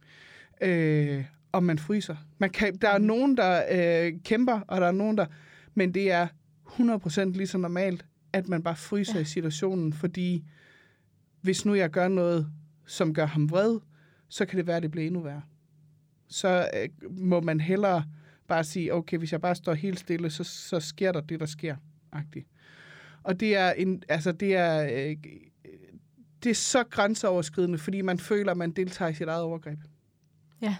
[0.60, 2.16] Øh, og man fryser.
[2.38, 5.26] Man kan, der er nogen, der øh, kæmper, og der er nogen, der...
[5.74, 6.26] Men det er
[6.66, 9.20] 100% lige så normalt, at man bare fryser ja.
[9.20, 10.44] i situationen, fordi
[11.40, 12.50] hvis nu jeg gør noget,
[12.86, 13.78] som gør ham vred,
[14.28, 15.42] så kan det være, at det bliver endnu værre.
[16.28, 18.04] Så øh, må man hellere
[18.48, 21.46] bare sige, okay, hvis jeg bare står helt stille, så, så sker der det, der
[21.46, 21.76] sker.
[22.16, 22.46] -agtigt.
[23.22, 25.16] Og det er, en, altså det er, øh,
[26.42, 29.78] det er så grænseoverskridende, fordi man føler, at man deltager i sit eget overgreb.
[30.62, 30.76] Ja.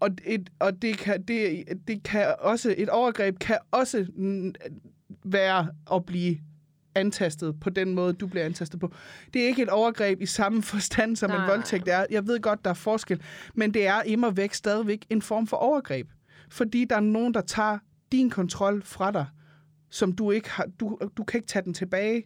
[0.00, 4.06] Og, et, og det, kan, det, det kan også, et overgreb kan også
[5.24, 6.38] være at blive
[6.94, 8.92] antastet på den måde, du bliver antastet på.
[9.34, 11.44] Det er ikke et overgreb i samme forstand, som Nej.
[11.44, 12.06] en voldtægt er.
[12.10, 13.22] Jeg ved godt, der er forskel,
[13.54, 16.08] men det er immer væk stadigvæk en form for overgreb.
[16.50, 17.78] Fordi der er nogen, der tager
[18.12, 19.26] din kontrol fra dig,
[19.90, 22.24] som du ikke har, du, du kan ikke tage den tilbage.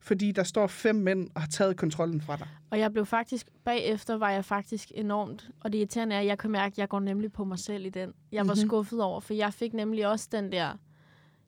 [0.00, 2.48] Fordi der står fem mænd og har taget kontrollen fra dig.
[2.70, 6.38] Og jeg blev faktisk, bagefter var jeg faktisk enormt, og det irriterende er, at jeg
[6.38, 8.12] kan mærke, at jeg går nemlig på mig selv i den.
[8.32, 8.66] Jeg var Mhm.
[8.68, 10.72] skuffet over, for jeg fik nemlig også den der,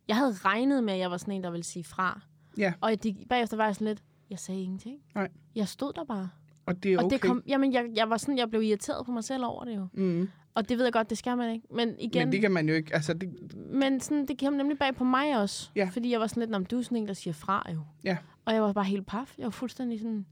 [0.09, 2.21] jeg havde regnet med, at jeg var sådan en, der ville sige fra.
[2.59, 2.73] Ja.
[2.81, 4.99] Og de, bagefter var jeg sådan lidt, jeg sagde ingenting.
[5.15, 5.29] Nej.
[5.55, 6.29] Jeg stod der bare.
[6.67, 7.05] Og det er okay.
[7.05, 9.65] Og det kom, jamen, jeg, jeg var sådan, jeg blev irriteret på mig selv over
[9.65, 9.87] det jo.
[9.93, 10.29] mm.
[10.55, 11.67] Og det ved jeg godt, det skal man ikke.
[11.75, 12.95] Men igen, Men det kan man jo ikke.
[12.95, 13.29] Altså, det,
[13.73, 15.71] men sådan, det kom nemlig bag på mig også.
[15.77, 15.89] Ja.
[15.93, 17.81] Fordi jeg var sådan lidt, "Nå, men du er sådan en, der siger fra jo.
[18.05, 18.17] Ja.
[18.45, 19.35] Og jeg var bare helt paf.
[19.39, 20.27] Jeg var fuldstændig sådan,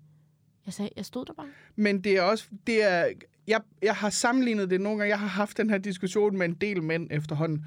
[0.67, 1.47] jeg sagde, jeg stod der bare.
[1.77, 3.07] Men det er også, det er,
[3.47, 5.11] jeg, jeg har sammenlignet det nogle gange.
[5.11, 7.67] Jeg har haft den her diskussion med en del mænd efterhånden.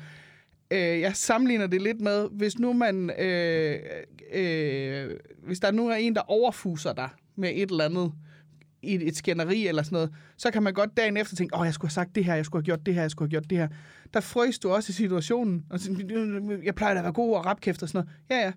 [0.72, 3.80] Øh, jeg sammenligner det lidt med, hvis nu man, øh,
[4.34, 5.10] øh,
[5.44, 8.11] hvis der nu er en, der overfuser dig med et eller andet,
[8.82, 11.66] i et, et skænderi eller sådan noget, så kan man godt dagen efter tænke, åh,
[11.66, 13.32] jeg skulle have sagt det her, jeg skulle have gjort det her, jeg skulle have
[13.32, 13.68] gjort det her.
[14.14, 17.45] Der frøs du også i situationen, og sådan, jeg plejer da at være god og
[17.45, 18.41] rapkæft og sådan noget.
[18.41, 18.52] Ja, ja.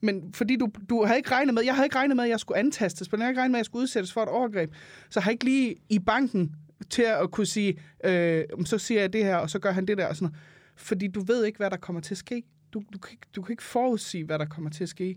[0.00, 2.40] Men fordi du, du havde ikke regnet med, jeg havde ikke regnet med, at jeg
[2.40, 4.74] skulle antastes, men jeg havde ikke regnet med, at jeg skulle udsættes for et overgreb.
[5.10, 6.54] Så har jeg ikke lige i banken
[6.90, 9.98] til at kunne sige, øh, så siger jeg det her, og så gør han det
[9.98, 10.40] der og sådan noget.
[10.76, 12.42] Fordi du ved ikke, hvad der kommer til at ske.
[12.72, 15.16] Du, du, kan, ikke, du kan ikke forudsige, hvad der kommer til at ske.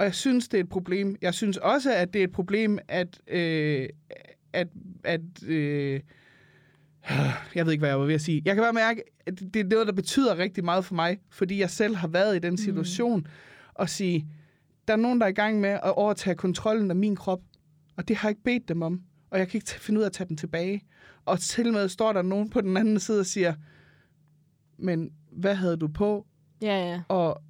[0.00, 1.16] Og jeg synes, det er et problem.
[1.22, 3.20] Jeg synes også, at det er et problem, at...
[3.28, 3.88] Øh,
[4.52, 4.68] at,
[5.04, 6.00] at øh,
[7.54, 8.42] jeg ved ikke, hvad jeg var ved at sige.
[8.44, 11.60] Jeg kan bare mærke, at det er noget, der betyder rigtig meget for mig, fordi
[11.60, 13.26] jeg selv har været i den situation, mm.
[13.74, 14.28] og sige,
[14.88, 17.40] der er nogen, der er i gang med at overtage kontrollen af min krop,
[17.96, 20.08] og det har jeg ikke bedt dem om, og jeg kan ikke finde ud af
[20.08, 20.82] at tage den tilbage.
[21.24, 23.54] Og til med står der nogen på den anden side og siger,
[24.78, 26.26] men hvad havde du på?
[26.62, 27.42] Ja, ja, Og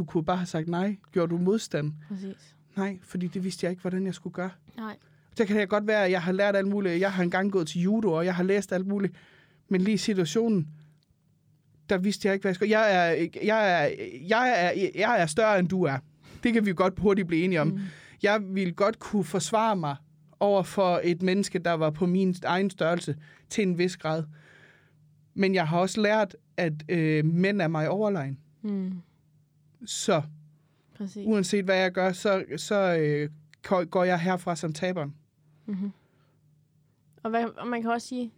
[0.00, 0.96] du kunne bare have sagt nej.
[1.12, 1.92] Gjorde du modstand?
[2.08, 2.56] præcis.
[2.76, 4.50] Nej, fordi det vidste jeg ikke, hvordan jeg skulle gøre.
[4.76, 4.96] Nej.
[5.36, 7.00] Så kan det godt være, at jeg har lært alt muligt.
[7.00, 9.14] Jeg har engang gået til judo, og jeg har læst alt muligt.
[9.68, 10.68] Men lige situationen,
[11.88, 12.78] der vidste jeg ikke, hvad jeg skulle.
[12.78, 13.90] Jeg er, jeg er,
[14.28, 15.98] jeg er, jeg er større, end du er.
[16.42, 17.68] Det kan vi godt hurtigt blive enige om.
[17.68, 17.80] Mm.
[18.22, 19.96] Jeg ville godt kunne forsvare mig
[20.40, 23.16] over for et menneske, der var på min egen størrelse
[23.48, 24.24] til en vis grad.
[25.34, 28.38] Men jeg har også lært, at øh, mænd er mig overlegen.
[28.62, 28.92] Mm,
[29.86, 30.22] Så
[30.94, 31.26] præcis.
[31.26, 33.30] uanset hvad jeg gør, så, så øh,
[33.90, 35.14] går- jeg herfra som taberen.
[35.66, 35.90] Mm-hmm.
[37.22, 38.32] Og, hvad, og man kan også sige,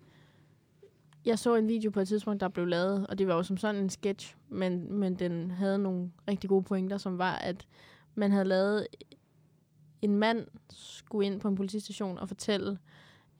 [1.25, 3.57] jeg så en video på et tidspunkt, der blev lavet, og det var jo som
[3.57, 7.67] sådan en sketch, men, men den havde nogle rigtig gode pointer, som var, at
[8.15, 8.87] man havde lavet
[10.03, 12.79] en mand skulle ind på en politistation og fortælle,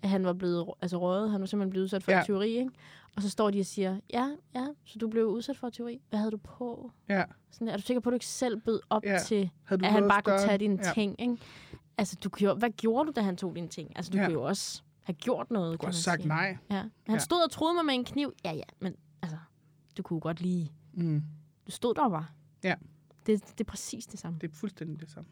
[0.03, 1.31] at han var blevet altså røget.
[1.31, 2.19] Han var simpelthen blevet udsat for Ja.
[2.19, 2.25] ja.
[2.25, 2.71] tyveri, ikke?
[3.17, 6.01] Og så står de og siger, ja, ja, så du blev udsat for tyveri.
[6.11, 6.91] Hvad havde du på?
[7.09, 7.25] Ja.
[7.51, 9.19] Sådan, er du sikker på, at du ikke selv bød op Ja.
[9.19, 10.93] til, at han bare kunne tage dine Ja.
[10.93, 11.37] ting, ikke?
[11.99, 13.93] Altså, du gjorde, hvad gjorde du, da han tog dine ting?
[13.97, 14.25] Altså, du Ja.
[14.25, 16.29] kunne jo også have gjort noget, Du har man sagt sige.
[16.29, 16.57] nej.
[16.71, 16.77] Ja.
[16.77, 17.19] Han ja.
[17.19, 18.33] stod og troede mig med en kniv.
[18.45, 19.37] Ja, ja, men altså,
[19.97, 20.73] du kunne godt lige...
[20.93, 21.23] Mm.
[21.67, 22.27] Du stod der bare.
[22.65, 22.75] Ja.
[23.27, 24.39] Det, det er præcis det samme.
[24.41, 25.29] Det er fuldstændig det samme.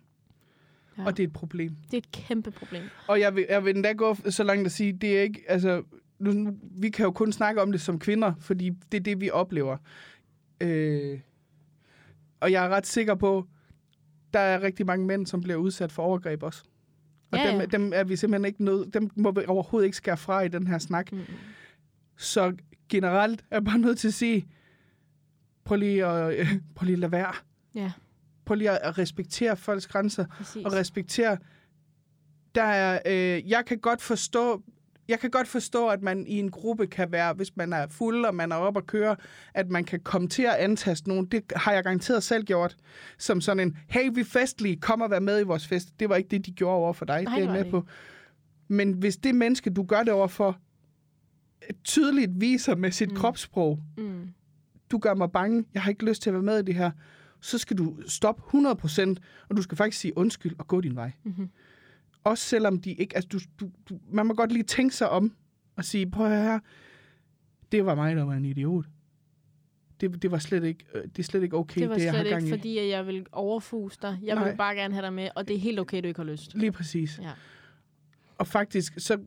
[0.99, 1.05] Ja.
[1.07, 1.77] Og det er et problem.
[1.85, 2.83] Det er et kæmpe problem.
[3.09, 5.83] Og jeg vil, jeg vil endda gå så langt at sige, det er ikke, altså,
[6.21, 9.31] nu, vi kan jo kun snakke om det som kvinder, fordi det er det, vi
[9.31, 9.77] oplever.
[10.61, 11.21] Øh,
[12.41, 13.47] og jeg er ret sikker på,
[14.35, 16.63] der er rigtig mange mænd, som bliver udsat for overgreb også.
[17.31, 17.67] Og Ja, dem, ja.
[17.67, 20.67] dem er vi simpelthen ikke nødt, dem må vi overhovedet ikke skære fra i den
[20.67, 21.13] her snak.
[21.13, 21.21] Mm.
[22.17, 22.57] Så
[22.89, 24.47] generelt er jeg bare nødt til at sige,
[25.65, 27.33] prøv lige at, øh, prøv lige at lade være.
[27.75, 27.93] Ja,
[28.45, 30.25] Prøv lige at respektere folks grænser.
[30.27, 30.65] præcis.
[30.67, 31.37] og respektere.
[32.55, 34.63] Der er, øh, jeg kan godt forstå,
[35.11, 38.25] jeg kan godt forstå, at man i en gruppe kan være, hvis man er fuld,
[38.25, 39.17] og man er oppe at køre,
[39.55, 41.27] at man kan komme til at antaste nogen.
[41.27, 42.77] Det har jeg garanteret selv gjort.
[43.19, 46.01] Som sådan en, hey, vi festlige, kom og vær med i vores fest.
[46.01, 47.23] Det var ikke det, de gjorde over for dig.
[47.23, 47.85] Nej, det er jeg med på.
[48.69, 50.59] Men hvis det menneske, du gør det over for,
[51.85, 53.11] tydeligt viser med sit.
[53.11, 53.17] Mm.
[53.17, 54.29] kropssprog, Mm.
[54.91, 56.91] du gør mig bange, jeg har ikke lyst til at være med i det her,
[57.41, 59.17] så skal du stoppe 100%,
[59.49, 61.13] og du skal faktisk sige undskyld og gå din vej.
[61.25, 61.51] Mm-hmm.
[62.25, 63.17] Også selvom de ikke...
[63.17, 65.33] Altså, du, du, du, man må godt lige tænke sig om
[65.77, 66.59] og sige, prøv at her,
[67.73, 68.85] det var mig, der var en idiot.
[70.01, 72.13] Det, det var slet ikke, øh, det er slet ikke okay, Det var det jeg
[72.13, 72.59] har gang ikke, i.
[72.59, 74.19] fordi at jeg vil overfuse dig.
[74.23, 74.49] Jeg Nej.
[74.49, 76.55] vil bare gerne have dig med, og det er helt okay, du ikke har lyst.
[76.55, 77.19] Lige præcis.
[77.23, 77.31] Ja.
[78.39, 79.19] Og faktisk, så,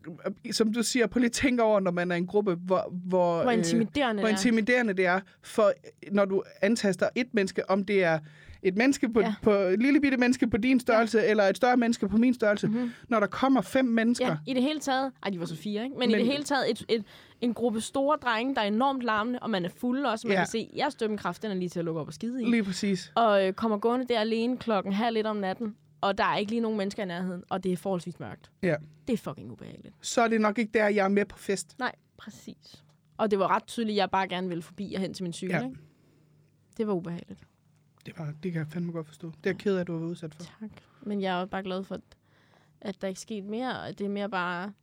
[0.48, 2.90] øh, som du siger, prøv lige tænke over, når man er i en gruppe, hvor,
[2.92, 4.38] hvor, Hvor øh, intimiderende hvor det er.
[4.38, 5.74] intimiderende det er, for
[6.12, 8.20] når du antaster et menneske, om det er
[8.64, 9.36] et menneske på, ja.
[9.42, 11.30] På et lille bitte menneske på din størrelse, ja.
[11.30, 12.76] eller et større menneske på min størrelse, Mhm.
[12.78, 12.92] mm-hmm.
[13.10, 15.12] når der kommer fem mennesker, Ja, i det hele taget...
[15.24, 15.96] Ej, de var så fire, ikke?
[16.00, 17.04] Men, Men- i det hele taget et, et,
[17.42, 20.28] en gruppe store drenge, der er enormt larmende, og man er fuld også.
[20.28, 20.40] Man Ja.
[20.40, 22.46] kan se, jeres dømmekraft, den er lige til at lukke op og skide i.
[22.46, 23.12] lige præcis.
[23.16, 26.52] Og øh, kommer gående der alene klokken halv lidt om natten, og der er ikke
[26.52, 28.52] lige nogen mennesker i nærheden, og det er forholdsvis mørkt.
[28.64, 28.76] Ja.
[29.08, 29.96] Det er fucking ubehageligt.
[30.02, 31.76] Så er det nok ikke der, jeg er med på fest.
[31.80, 32.84] Nej, præcis.
[33.18, 35.34] Og det var ret tydeligt, at jeg bare gerne ville forbi og hen til min
[35.34, 35.64] cykel, ja.
[35.64, 35.78] ikke?
[36.78, 37.40] Det var ubehageligt.
[38.06, 39.28] Det, var, det kan jeg fandme godt forstå.
[39.28, 40.44] Det er jeg ked af, at du har været udsat for.
[40.44, 40.72] Tak.
[41.02, 42.00] Men jeg er jo bare glad for,
[42.82, 43.82] at, der ikke er sket mere.
[43.82, 44.74] Og det er mere bare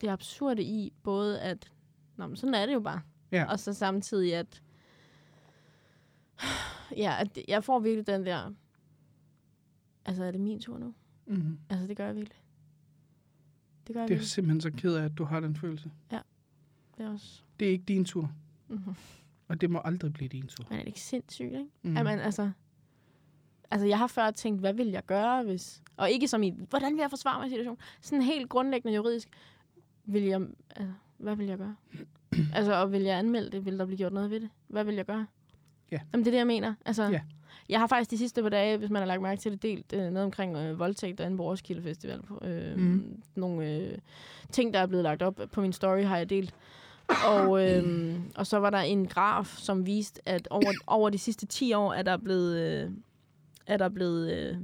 [0.00, 1.72] det absurde i, både at,
[2.16, 3.00] nå, men sådan er det jo bare.
[3.32, 3.44] Ja.
[3.44, 4.62] Og så samtidig, at,
[6.96, 8.52] ja, at jeg får virkelig den der,
[10.04, 10.94] altså er det min tur nu?
[11.26, 11.58] Mm.
[11.70, 12.38] Altså det gør jeg virkelig.
[13.86, 14.30] Det gør jeg Det er virkelig.
[14.30, 15.90] simpelthen så ked af, at du har den følelse.
[16.96, 18.32] Det er også, Det er ikke din tur,
[18.68, 18.94] mm-hmm.
[19.48, 20.64] Og det må aldrig blive din tur.
[20.70, 21.66] Men er ikke sindssygt, ikke?
[21.82, 21.90] Mm.
[21.90, 21.96] Mm.
[21.96, 22.50] Jamen, altså,
[23.70, 25.82] altså, jeg har før tænkt, hvad vil jeg gøre, hvis...
[25.96, 27.78] Og ikke som i, hvordan vil jeg forsvare mig i situationen?
[28.00, 29.28] Sådan helt grundlæggende juridisk,
[30.04, 30.40] vil jeg...
[30.76, 31.76] Altså, hvad vil jeg gøre?
[32.56, 33.64] altså, og vil jeg anmelde det?
[33.64, 34.50] Vil der blive gjort noget ved det?
[34.68, 35.26] Hvad vil jeg gøre?
[35.92, 35.98] Ja.
[36.12, 36.74] Jamen, det er det, jeg mener.
[36.84, 37.20] Altså, Ja.
[37.68, 39.92] Jeg har faktisk de sidste par dage, hvis man har lagt mærke til det, delt
[39.92, 42.20] øh, noget omkring øh, voldtægt derinde på Roskilde Festival.
[42.42, 43.22] Øh, mm.
[43.34, 43.98] Nogle øh,
[44.50, 46.54] ting, der er blevet lagt op på min story, har jeg delt.
[47.26, 51.46] Og, øh, og så var der en graf, som viste, at over, over de sidste
[51.46, 52.90] 10 år er der blevet, øh,
[53.66, 54.56] er der blevet, øh,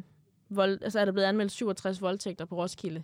[0.51, 3.03] vold, altså er der blevet anmeldt 67 voldtægter på Roskilde.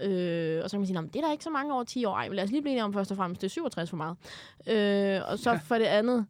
[0.00, 1.84] Øh, og så kan man sige, "Nå, men det er der ikke så mange over
[1.84, 2.14] 10 år.
[2.14, 3.96] Ej, men lad os lige blive enige om først og fremmest, det er 67 for
[3.96, 4.16] meget.
[4.66, 5.56] Øh, og så Ja.
[5.56, 6.26] for det andet,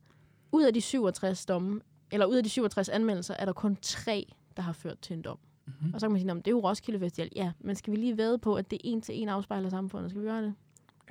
[0.53, 1.81] ud af de 67 domme,
[2.13, 4.27] eller ud af de 67 anmeldelser, er der kun tre,
[4.57, 5.39] der har ført til en dom.
[5.67, 5.75] Mhm.
[5.81, 5.95] Mm-hmm.
[5.95, 7.29] Og så kan man sige, "Nå, men det er jo Roskilde Festival.
[7.37, 10.11] Ja, men skal vi lige væde på, at det en til en afspejler samfundet?
[10.11, 10.55] Skal vi gøre det?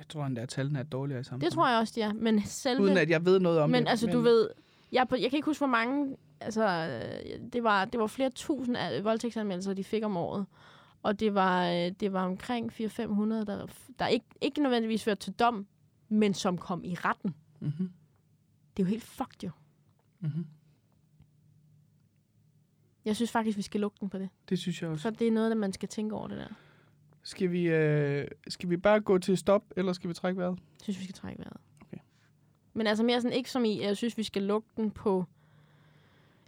[0.00, 1.44] Jeg tror endda, at tallene er dårligere i samfundet.
[1.44, 2.12] Det tror jeg også, de er.
[2.12, 2.82] Men selve...
[2.82, 3.90] Uden at jeg ved noget om men det.
[3.90, 4.48] altså, du ved...
[4.92, 6.16] Jeg, jeg kan ikke huske, hvor mange...
[6.40, 6.86] Altså,
[7.52, 10.46] det var, det var flere tusind af voldtægtsanmeldelser, de fik om året.
[11.02, 13.66] Og det var, øh, det var omkring 400-500, der,
[13.98, 15.66] der ikke, ikke nødvendigvis førte til dom,
[16.08, 17.34] men som kom i retten.
[17.60, 17.92] Mm-hmm.
[18.76, 19.50] Det er jo helt fucked, jo.
[20.20, 20.46] Mm-hmm.
[23.04, 24.28] Jeg synes faktisk, vi skal lukke den på det.
[24.48, 25.02] Det synes jeg også.
[25.02, 26.48] For det er noget, man skal tænke over det der.
[27.22, 30.58] Skal vi, øh, skal vi bare gå til stop, eller skal vi trække vejret?
[30.58, 31.56] Jeg synes, vi skal trække vejret.
[31.80, 31.98] Okay.
[32.74, 35.24] Men altså mere sådan, ikke som i, jeg synes, vi skal lukke den på...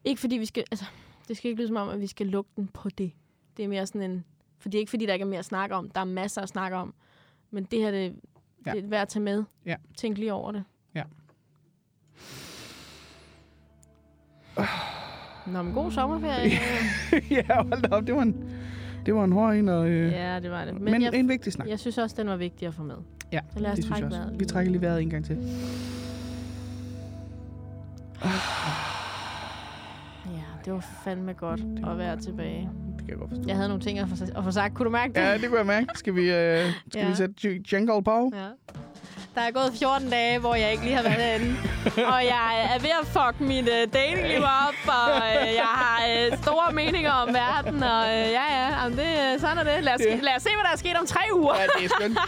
[0.04, 0.64] Ikke fordi vi skal...
[0.70, 0.84] Altså,
[1.28, 3.12] det skal ikke lyde som om, at vi skal lukke den på det.
[3.56, 4.24] Det er mere sådan en...
[4.58, 5.90] For det er ikke fordi, der ikke er mere at snakke om.
[5.90, 6.94] Der er masser at snakke om.
[7.50, 8.14] Men det her, det,
[8.66, 8.72] Ja.
[8.72, 9.44] det er værd at tage med.
[9.66, 9.76] Ja.
[9.96, 10.64] Tænk lige over det.
[10.94, 11.02] Ja.
[15.46, 16.50] Nå, men god sommerferie.
[17.36, 18.06] ja, hold da op.
[18.06, 18.50] Det var en,
[19.06, 20.74] det var en hård en, og, øh, ja, det var det.
[20.74, 21.68] men, Men, jeg, en vigtig snak.
[21.68, 22.94] jeg synes også, den var vigtig at få med.
[23.32, 24.18] Ja, Så lad os det synes jeg også.
[24.18, 25.36] vejret Vi trækker lige vejret en gang til.
[30.26, 31.60] Ja, det var fandme godt
[31.90, 32.70] at være tilbage.
[32.96, 33.44] Det kan jeg godt forstå.
[33.46, 34.74] Jeg havde nogle ting at få, at få sagt.
[34.74, 35.20] Kunne du mærke det?
[35.20, 35.86] Ja, det kunne jeg mærke.
[35.94, 36.26] Skal vi, øh,
[36.88, 37.08] skal Ja.
[37.08, 37.34] vi sætte
[37.72, 38.30] jingle på?
[38.34, 38.46] Ja.
[39.34, 41.56] Der er gået 14 dage, hvor jeg ikke lige har været herinde.
[42.14, 45.98] og jeg er ved at fuck mit uh, datingliv op, og uh, jeg har
[46.32, 49.84] uh, store meninger om verden, og uh, ja, ja, jamen, det, sådan er det.
[49.84, 50.14] Lad os, Ja.
[50.22, 51.54] lad os se, hvad der er sket om tre uger.
[51.56, 52.18] Ja, det er skønt.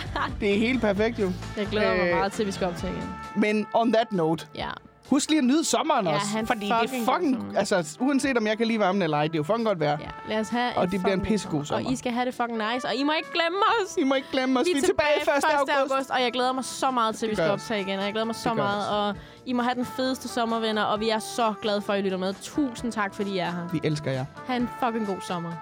[0.40, 1.32] Det er helt perfekt jo.
[1.56, 2.16] Jeg glæder mig Øh.
[2.16, 3.14] meget til, at vi skal optage igen.
[3.36, 4.68] Men on that note, Ja.
[5.10, 6.26] Husk lige at nyde sommeren Ja, også.
[6.26, 7.56] han Fordi det er fucking fucking...
[7.56, 9.98] Altså, uanset om jeg kan lide varmen eller ej, det er jo fucking godt vejr.
[10.00, 10.06] ja.
[10.28, 11.90] Lad os have Og et det bliver en fucking pissegod Og sommer.
[11.90, 13.96] I skal have det fucking nice, og I må ikke glemme os.
[13.98, 14.66] I må ikke glemme os.
[14.66, 15.28] Vi er tilbage 1.
[15.58, 15.72] august.
[15.92, 16.10] august.
[16.10, 17.98] Og jeg glæder mig så meget til, at vi skal optage igen.
[17.98, 18.88] Og jeg glæder mig så meget.
[18.88, 19.14] Og
[19.46, 22.18] I må have den fedeste sommervenner, og vi er så glade for, at I lytter
[22.18, 22.34] med.
[22.42, 23.68] Tusind tak, fordi I er her.
[23.72, 24.24] Vi elsker jer.
[24.46, 25.52] Ha' en fucking god sommer.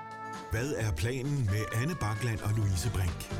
[0.51, 3.33] Hvad er planen med Anne Bakland og Louise Brink?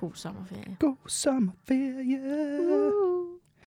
[0.00, 0.76] God sommerferie.
[0.78, 2.16] God sommerferie.
[2.16, 3.39] Uh.